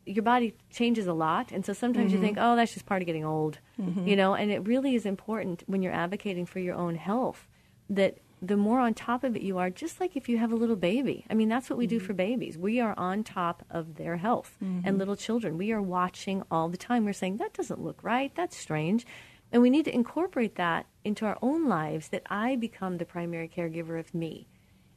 your 0.05 0.23
body 0.23 0.53
changes 0.69 1.07
a 1.07 1.13
lot. 1.13 1.51
And 1.51 1.65
so 1.65 1.73
sometimes 1.73 2.11
you 2.11 2.17
mm-hmm. 2.17 2.27
think, 2.27 2.37
oh, 2.39 2.55
that's 2.55 2.73
just 2.73 2.85
part 2.85 3.01
of 3.01 3.05
getting 3.05 3.25
old, 3.25 3.59
mm-hmm. 3.79 4.07
you 4.07 4.15
know, 4.15 4.35
and 4.35 4.51
it 4.51 4.67
really 4.67 4.95
is 4.95 5.05
important 5.05 5.63
when 5.65 5.81
you're 5.81 5.93
advocating 5.93 6.45
for 6.45 6.59
your 6.59 6.75
own 6.75 6.95
health 6.95 7.47
that 7.89 8.17
the 8.41 8.57
more 8.57 8.79
on 8.79 8.93
top 8.93 9.23
of 9.23 9.35
it 9.35 9.41
you 9.41 9.57
are, 9.57 9.71
just 9.71 9.99
like 9.99 10.15
if 10.15 10.29
you 10.29 10.37
have 10.37 10.51
a 10.51 10.55
little 10.55 10.75
baby. 10.75 11.25
I 11.29 11.33
mean, 11.33 11.49
that's 11.49 11.69
what 11.69 11.79
we 11.79 11.87
do 11.87 11.97
mm-hmm. 11.97 12.05
for 12.05 12.13
babies. 12.13 12.57
We 12.57 12.79
are 12.79 12.93
on 12.97 13.23
top 13.23 13.63
of 13.71 13.95
their 13.95 14.17
health 14.17 14.57
and 14.61 14.99
little 14.99 15.15
children. 15.15 15.57
We 15.57 15.71
are 15.71 15.81
watching 15.81 16.43
all 16.51 16.69
the 16.69 16.77
time. 16.77 17.05
We're 17.05 17.13
saying, 17.13 17.37
that 17.37 17.53
doesn't 17.53 17.81
look 17.81 18.03
right. 18.03 18.31
That's 18.35 18.55
strange. 18.55 19.07
And 19.51 19.61
we 19.61 19.69
need 19.69 19.85
to 19.85 19.95
incorporate 19.95 20.55
that 20.55 20.87
into 21.03 21.25
our 21.25 21.37
own 21.41 21.67
lives 21.67 22.09
that 22.09 22.23
I 22.29 22.55
become 22.55 22.97
the 22.97 23.05
primary 23.05 23.47
caregiver 23.47 23.99
of 23.99 24.13
me 24.13 24.47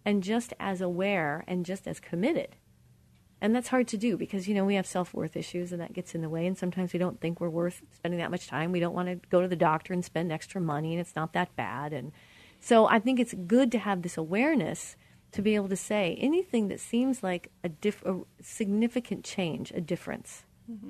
and 0.04 0.22
just 0.22 0.52
as 0.58 0.80
aware 0.80 1.44
and 1.46 1.66
just 1.66 1.86
as 1.86 2.00
committed. 2.00 2.56
And 3.40 3.54
that's 3.54 3.68
hard 3.68 3.86
to 3.88 3.96
do 3.96 4.16
because, 4.16 4.48
you 4.48 4.54
know, 4.54 4.64
we 4.64 4.74
have 4.74 4.86
self 4.86 5.14
worth 5.14 5.36
issues 5.36 5.70
and 5.70 5.80
that 5.80 5.92
gets 5.92 6.14
in 6.14 6.22
the 6.22 6.28
way. 6.28 6.46
And 6.46 6.58
sometimes 6.58 6.92
we 6.92 6.98
don't 6.98 7.20
think 7.20 7.40
we're 7.40 7.48
worth 7.48 7.82
spending 7.94 8.18
that 8.18 8.30
much 8.30 8.48
time. 8.48 8.72
We 8.72 8.80
don't 8.80 8.94
want 8.94 9.08
to 9.08 9.28
go 9.28 9.40
to 9.40 9.48
the 9.48 9.54
doctor 9.54 9.92
and 9.92 10.04
spend 10.04 10.32
extra 10.32 10.60
money 10.60 10.92
and 10.92 11.00
it's 11.00 11.14
not 11.14 11.34
that 11.34 11.54
bad. 11.54 11.92
And 11.92 12.12
so 12.60 12.86
I 12.86 12.98
think 12.98 13.20
it's 13.20 13.34
good 13.34 13.70
to 13.72 13.78
have 13.78 14.02
this 14.02 14.16
awareness 14.16 14.96
to 15.32 15.42
be 15.42 15.54
able 15.54 15.68
to 15.68 15.76
say 15.76 16.16
anything 16.18 16.68
that 16.68 16.80
seems 16.80 17.22
like 17.22 17.50
a, 17.62 17.68
diff- 17.68 18.04
a 18.04 18.22
significant 18.40 19.24
change, 19.24 19.70
a 19.72 19.80
difference 19.80 20.44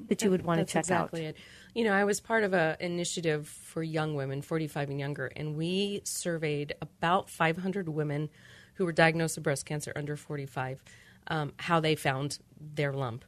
that 0.08 0.22
you 0.22 0.30
would 0.30 0.42
want 0.42 0.58
to 0.58 0.62
That's 0.62 0.72
check 0.72 0.80
exactly 0.80 1.26
out. 1.26 1.30
it. 1.30 1.36
You 1.74 1.84
know, 1.84 1.92
I 1.92 2.04
was 2.04 2.20
part 2.20 2.44
of 2.44 2.52
an 2.52 2.76
initiative 2.80 3.48
for 3.48 3.82
young 3.82 4.14
women, 4.14 4.42
45 4.42 4.90
and 4.90 4.98
younger, 4.98 5.26
and 5.26 5.56
we 5.56 6.00
surveyed 6.04 6.74
about 6.82 7.30
500 7.30 7.88
women 7.88 8.28
who 8.74 8.84
were 8.84 8.92
diagnosed 8.92 9.36
with 9.36 9.44
breast 9.44 9.66
cancer 9.66 9.92
under 9.94 10.16
45, 10.16 10.82
um, 11.28 11.52
how 11.58 11.80
they 11.80 11.94
found 11.94 12.38
their 12.60 12.92
lump. 12.92 13.24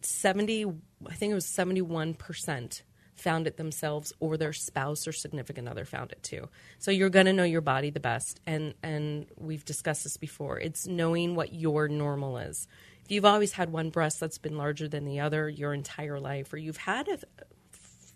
70, 0.00 0.64
I 1.06 1.14
think 1.14 1.32
it 1.32 1.34
was 1.34 1.46
71% 1.46 2.82
found 3.14 3.46
it 3.46 3.56
themselves 3.56 4.12
or 4.20 4.36
their 4.36 4.52
spouse 4.52 5.06
or 5.06 5.12
significant 5.12 5.68
other 5.68 5.84
found 5.84 6.12
it 6.12 6.22
too. 6.22 6.48
So 6.78 6.90
you're 6.90 7.10
going 7.10 7.26
to 7.26 7.32
know 7.32 7.44
your 7.44 7.60
body 7.60 7.90
the 7.90 8.00
best 8.00 8.40
and 8.46 8.74
and 8.82 9.26
we've 9.36 9.64
discussed 9.64 10.04
this 10.04 10.16
before. 10.16 10.58
It's 10.58 10.86
knowing 10.86 11.34
what 11.34 11.52
your 11.52 11.88
normal 11.88 12.38
is. 12.38 12.66
If 13.04 13.10
you've 13.10 13.24
always 13.24 13.52
had 13.52 13.72
one 13.72 13.90
breast 13.90 14.20
that's 14.20 14.38
been 14.38 14.56
larger 14.56 14.88
than 14.88 15.04
the 15.04 15.20
other 15.20 15.48
your 15.48 15.74
entire 15.74 16.20
life 16.20 16.52
or 16.52 16.56
you've 16.56 16.76
had 16.76 17.08
a 17.08 17.18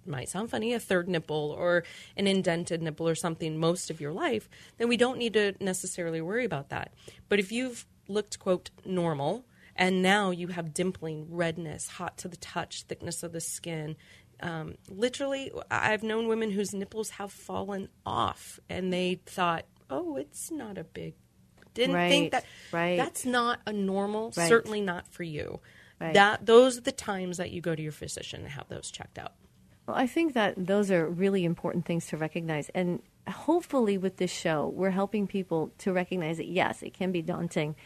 might 0.07 0.29
sound 0.29 0.51
funny, 0.51 0.73
a 0.73 0.81
third 0.81 1.09
nipple 1.09 1.55
or 1.59 1.85
an 2.17 2.27
indented 2.27 2.83
nipple 2.83 3.09
or 3.09 3.15
something 3.15 3.59
most 3.59 3.91
of 3.91 4.01
your 4.01 4.13
life, 4.13 4.49
then 4.79 4.89
we 4.89 4.97
don't 4.97 5.19
need 5.19 5.33
to 5.35 5.55
necessarily 5.61 6.21
worry 6.21 6.45
about 6.45 6.69
that. 6.69 6.95
But 7.29 7.39
if 7.39 7.53
you've 7.53 7.87
looked, 8.09 8.39
quote, 8.39 8.71
normal, 8.85 9.45
and 9.75 10.03
now 10.03 10.31
you 10.31 10.49
have 10.49 10.73
dimpling, 10.73 11.27
redness, 11.29 11.89
hot 11.89 12.17
to 12.19 12.29
the 12.29 12.37
touch, 12.37 12.85
thickness 12.85 13.23
of 13.23 13.33
the 13.33 13.41
skin, 13.41 13.97
um, 14.41 14.77
literally, 14.89 15.51
I've 15.71 16.03
known 16.03 16.29
women 16.29 16.51
whose 16.51 16.75
nipples 16.75 17.11
have 17.11 17.33
fallen 17.33 17.89
off 18.05 18.61
and 18.69 18.93
they 18.93 19.21
thought, 19.27 19.65
oh, 19.91 20.17
it's 20.17 20.51
not 20.51 20.79
a 20.79 20.85
big. 20.85 21.15
Didn't 21.77 21.95
Right, 21.95 22.09
think 22.11 22.33
that. 22.33 22.45
right. 22.73 22.97
That's 22.97 23.25
not 23.25 23.61
a 23.67 23.73
normal, 23.73 24.33
Right. 24.37 24.49
certainly 24.49 24.81
not 24.81 25.07
for 25.13 25.23
you. 25.23 25.61
That 26.01 26.45
those 26.45 26.77
are 26.77 26.83
the 26.83 26.93
times 26.93 27.39
that 27.39 27.53
you 27.53 27.61
go 27.63 27.75
to 27.75 27.83
your 27.83 27.93
physician 27.93 28.41
and 28.43 28.51
have 28.51 28.69
those 28.69 28.91
checked 28.91 29.19
out. 29.19 29.33
Well, 29.87 29.97
I 29.97 30.07
think 30.07 30.35
that 30.35 30.55
those 30.57 30.91
are 30.91 31.09
really 31.09 31.45
important 31.45 31.87
things 31.87 32.07
to 32.09 32.17
recognize. 32.19 32.69
And 32.75 33.01
hopefully, 33.29 33.97
with 33.97 34.17
this 34.19 34.31
show, 34.33 34.69
we're 34.75 34.91
helping 34.91 35.27
people 35.27 35.73
to 35.79 35.93
recognize 35.93 36.37
that 36.39 36.49
yes, 36.49 36.83
it 36.83 36.93
can 36.93 37.13
be 37.13 37.23
daunting 37.23 37.77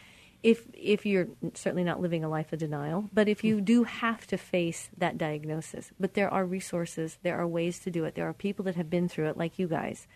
if, 0.43 0.67
if 0.73 1.05
you're 1.05 1.27
certainly 1.53 1.83
not 1.83 2.01
living 2.01 2.23
a 2.23 2.27
life 2.27 2.51
of 2.51 2.59
denial, 2.59 3.07
but 3.13 3.27
if 3.29 3.43
you 3.43 3.61
do 3.61 3.83
have 3.83 4.25
to 4.27 4.37
face 4.37 4.89
that 4.97 5.17
diagnosis. 5.17 5.91
But 5.99 6.15
there 6.15 6.29
are 6.33 6.43
resources, 6.45 7.17
there 7.21 7.37
are 7.39 7.47
ways 7.47 7.79
to 7.79 7.91
do 7.91 8.03
it. 8.05 8.15
There 8.15 8.27
are 8.27 8.33
people 8.33 8.65
that 8.65 8.75
have 8.75 8.89
been 8.89 9.07
through 9.07 9.29
it, 9.29 9.37
like 9.37 9.59
you 9.59 9.67
guys, 9.67 10.07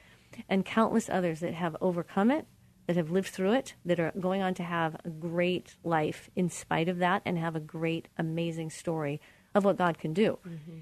and 0.50 0.66
countless 0.66 1.10
others 1.10 1.40
that 1.42 1.54
have 1.54 1.78
overcome 1.80 2.32
it, 2.32 2.46
that 2.88 2.96
have 2.96 3.12
lived 3.12 3.30
through 3.30 3.54
it, 3.54 3.74
that 3.86 4.00
are 4.00 4.12
going 4.20 4.42
on 4.42 4.54
to 4.56 4.64
have 4.64 4.96
a 5.04 5.10
great 5.10 5.76
life 5.84 6.30
in 6.36 6.50
spite 6.50 6.88
of 6.90 6.98
that 7.00 7.22
and 7.26 7.38
have 7.38 7.56
a 7.56 7.60
great, 7.60 8.08
amazing 8.18 8.70
story 8.70 9.20
of 9.54 9.64
what 9.64 9.78
God 9.78 9.98
can 9.98 10.14
do. 10.14 10.38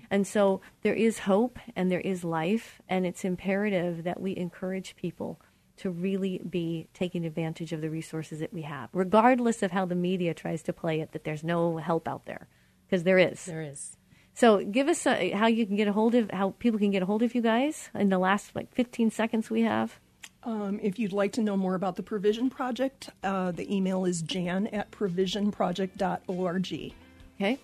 And 0.09 0.25
so 0.25 0.61
there 0.81 0.95
is 0.95 1.19
hope 1.19 1.59
and 1.75 1.91
there 1.91 2.01
is 2.01 2.23
life, 2.23 2.81
and 2.89 3.05
it's 3.05 3.23
imperative 3.23 4.03
that 4.03 4.19
we 4.19 4.35
encourage 4.35 4.95
people 4.95 5.39
to 5.77 5.89
really 5.89 6.41
be 6.47 6.87
taking 6.93 7.25
advantage 7.25 7.71
of 7.71 7.81
the 7.81 7.89
resources 7.89 8.39
that 8.39 8.53
we 8.53 8.63
have, 8.63 8.89
regardless 8.93 9.63
of 9.63 9.71
how 9.71 9.85
the 9.85 9.95
media 9.95 10.33
tries 10.33 10.63
to 10.63 10.73
play 10.73 10.99
it 11.01 11.11
that 11.11 11.23
there's 11.23 11.43
no 11.43 11.77
help 11.77 12.07
out 12.07 12.25
there, 12.25 12.47
because 12.85 13.03
there 13.03 13.17
is. 13.17 13.45
There 13.45 13.61
is. 13.61 13.97
So 14.35 14.63
give 14.63 14.87
us 14.87 15.05
uh 15.05 15.29
how 15.35 15.47
you 15.47 15.65
can 15.65 15.75
get 15.75 15.87
a 15.87 15.93
hold 15.93 16.15
of 16.15 16.31
how 16.31 16.55
people 16.57 16.79
can 16.79 16.91
get 16.91 17.03
a 17.03 17.05
hold 17.05 17.21
of 17.21 17.35
you 17.35 17.41
guys 17.41 17.89
in 17.93 18.09
the 18.09 18.17
last 18.17 18.55
like 18.55 18.73
15 18.73 19.11
seconds 19.11 19.49
we 19.49 19.61
have. 19.61 19.99
Um, 20.45 20.79
if 20.83 20.99
you'd 20.99 21.13
like 21.13 21.31
to 21.33 21.41
know 21.41 21.55
more 21.55 21.75
about 21.75 21.95
the 21.95 22.03
Provision 22.03 22.49
Project, 22.49 23.09
uh, 23.23 23.51
the 23.51 23.73
email 23.73 24.05
is 24.05 24.21
jan 24.21 24.67
at 24.67 24.91
provisionproject.org. 24.91 26.93
Okay. 27.35 27.59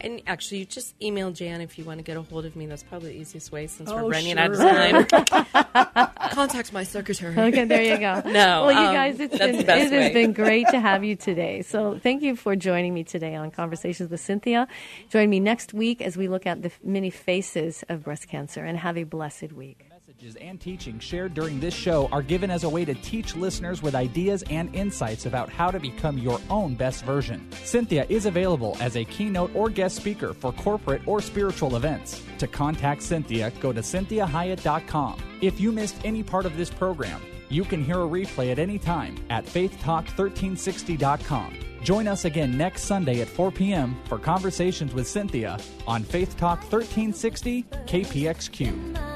And 0.00 0.22
actually, 0.26 0.58
you 0.58 0.64
just 0.66 0.94
email 1.02 1.32
Jan 1.32 1.60
if 1.60 1.78
you 1.78 1.84
want 1.84 1.98
to 1.98 2.04
get 2.04 2.16
a 2.16 2.22
hold 2.22 2.44
of 2.44 2.54
me. 2.54 2.66
That's 2.66 2.82
probably 2.82 3.14
the 3.14 3.18
easiest 3.18 3.50
way 3.50 3.66
since 3.66 3.90
Oh, 3.90 4.04
we're 4.04 4.10
running 4.10 4.36
sure. 4.36 4.68
out 4.68 4.94
of 4.94 5.08
time. 5.08 6.10
Contact 6.32 6.72
my 6.72 6.82
secretary. 6.82 7.34
Okay, 7.34 7.64
there 7.64 7.82
you 7.82 7.98
go. 7.98 8.22
No, 8.36 8.66
well, 8.66 8.72
you 8.72 8.88
um, 8.88 8.94
guys, 8.94 9.20
it's 9.20 9.38
that's 9.38 9.52
been, 9.52 9.56
the 9.56 9.64
best 9.64 9.92
it 9.92 10.02
has 10.02 10.12
been 10.12 10.32
great 10.34 10.66
to 10.68 10.80
have 10.80 11.02
you 11.02 11.16
today. 11.16 11.62
So, 11.62 11.98
thank 11.98 12.22
you 12.22 12.36
for 12.36 12.54
joining 12.56 12.92
me 12.92 13.04
today 13.04 13.36
on 13.36 13.50
Conversations 13.50 14.10
with 14.10 14.20
Cinthia. 14.20 14.66
Join 15.08 15.30
me 15.30 15.40
next 15.40 15.72
week 15.72 16.02
as 16.02 16.16
we 16.16 16.28
look 16.28 16.46
at 16.46 16.62
the 16.62 16.70
many 16.84 17.08
faces 17.08 17.82
of 17.88 18.04
breast 18.04 18.28
cancer. 18.28 18.64
And 18.64 18.76
have 18.76 18.98
a 18.98 19.04
blessed 19.04 19.52
week. 19.52 19.86
Messages 20.16 20.36
and 20.36 20.58
teachings 20.58 21.04
shared 21.04 21.34
during 21.34 21.60
this 21.60 21.74
show 21.74 22.08
are 22.08 22.22
given 22.22 22.50
as 22.50 22.64
a 22.64 22.68
way 22.68 22.86
to 22.86 22.94
teach 22.94 23.36
listeners 23.36 23.82
with 23.82 23.94
ideas 23.94 24.42
and 24.48 24.74
insights 24.74 25.26
about 25.26 25.50
how 25.50 25.70
to 25.70 25.78
become 25.78 26.16
your 26.16 26.40
own 26.48 26.74
best 26.74 27.04
version. 27.04 27.46
Cinthia 27.50 28.08
is 28.08 28.24
available 28.24 28.78
as 28.80 28.96
a 28.96 29.04
keynote 29.04 29.54
or 29.54 29.68
guest 29.68 29.96
speaker 29.96 30.32
for 30.32 30.54
corporate 30.54 31.06
or 31.06 31.20
spiritual 31.20 31.76
events. 31.76 32.22
To 32.38 32.46
contact 32.46 33.02
Cinthia, 33.02 33.52
go 33.60 33.74
to 33.74 33.82
cinthiahiett.com. 33.82 35.22
If 35.42 35.60
you 35.60 35.70
missed 35.70 35.96
any 36.02 36.22
part 36.22 36.46
of 36.46 36.56
this 36.56 36.70
program, 36.70 37.20
you 37.50 37.64
can 37.64 37.84
hear 37.84 38.00
a 38.00 38.08
replay 38.08 38.50
at 38.50 38.58
any 38.58 38.78
time 38.78 39.22
at 39.28 39.44
faithtalk1360.com. 39.44 41.58
Join 41.82 42.08
us 42.08 42.24
again 42.24 42.56
next 42.56 42.84
Sunday 42.84 43.20
at 43.20 43.28
4 43.28 43.52
p.m. 43.52 43.94
for 44.06 44.18
Conversations 44.18 44.94
with 44.94 45.06
Cinthia 45.06 45.62
on 45.86 46.02
Faith 46.02 46.38
Talk 46.38 46.60
1360 46.60 47.64
KPXQ. 47.64 49.15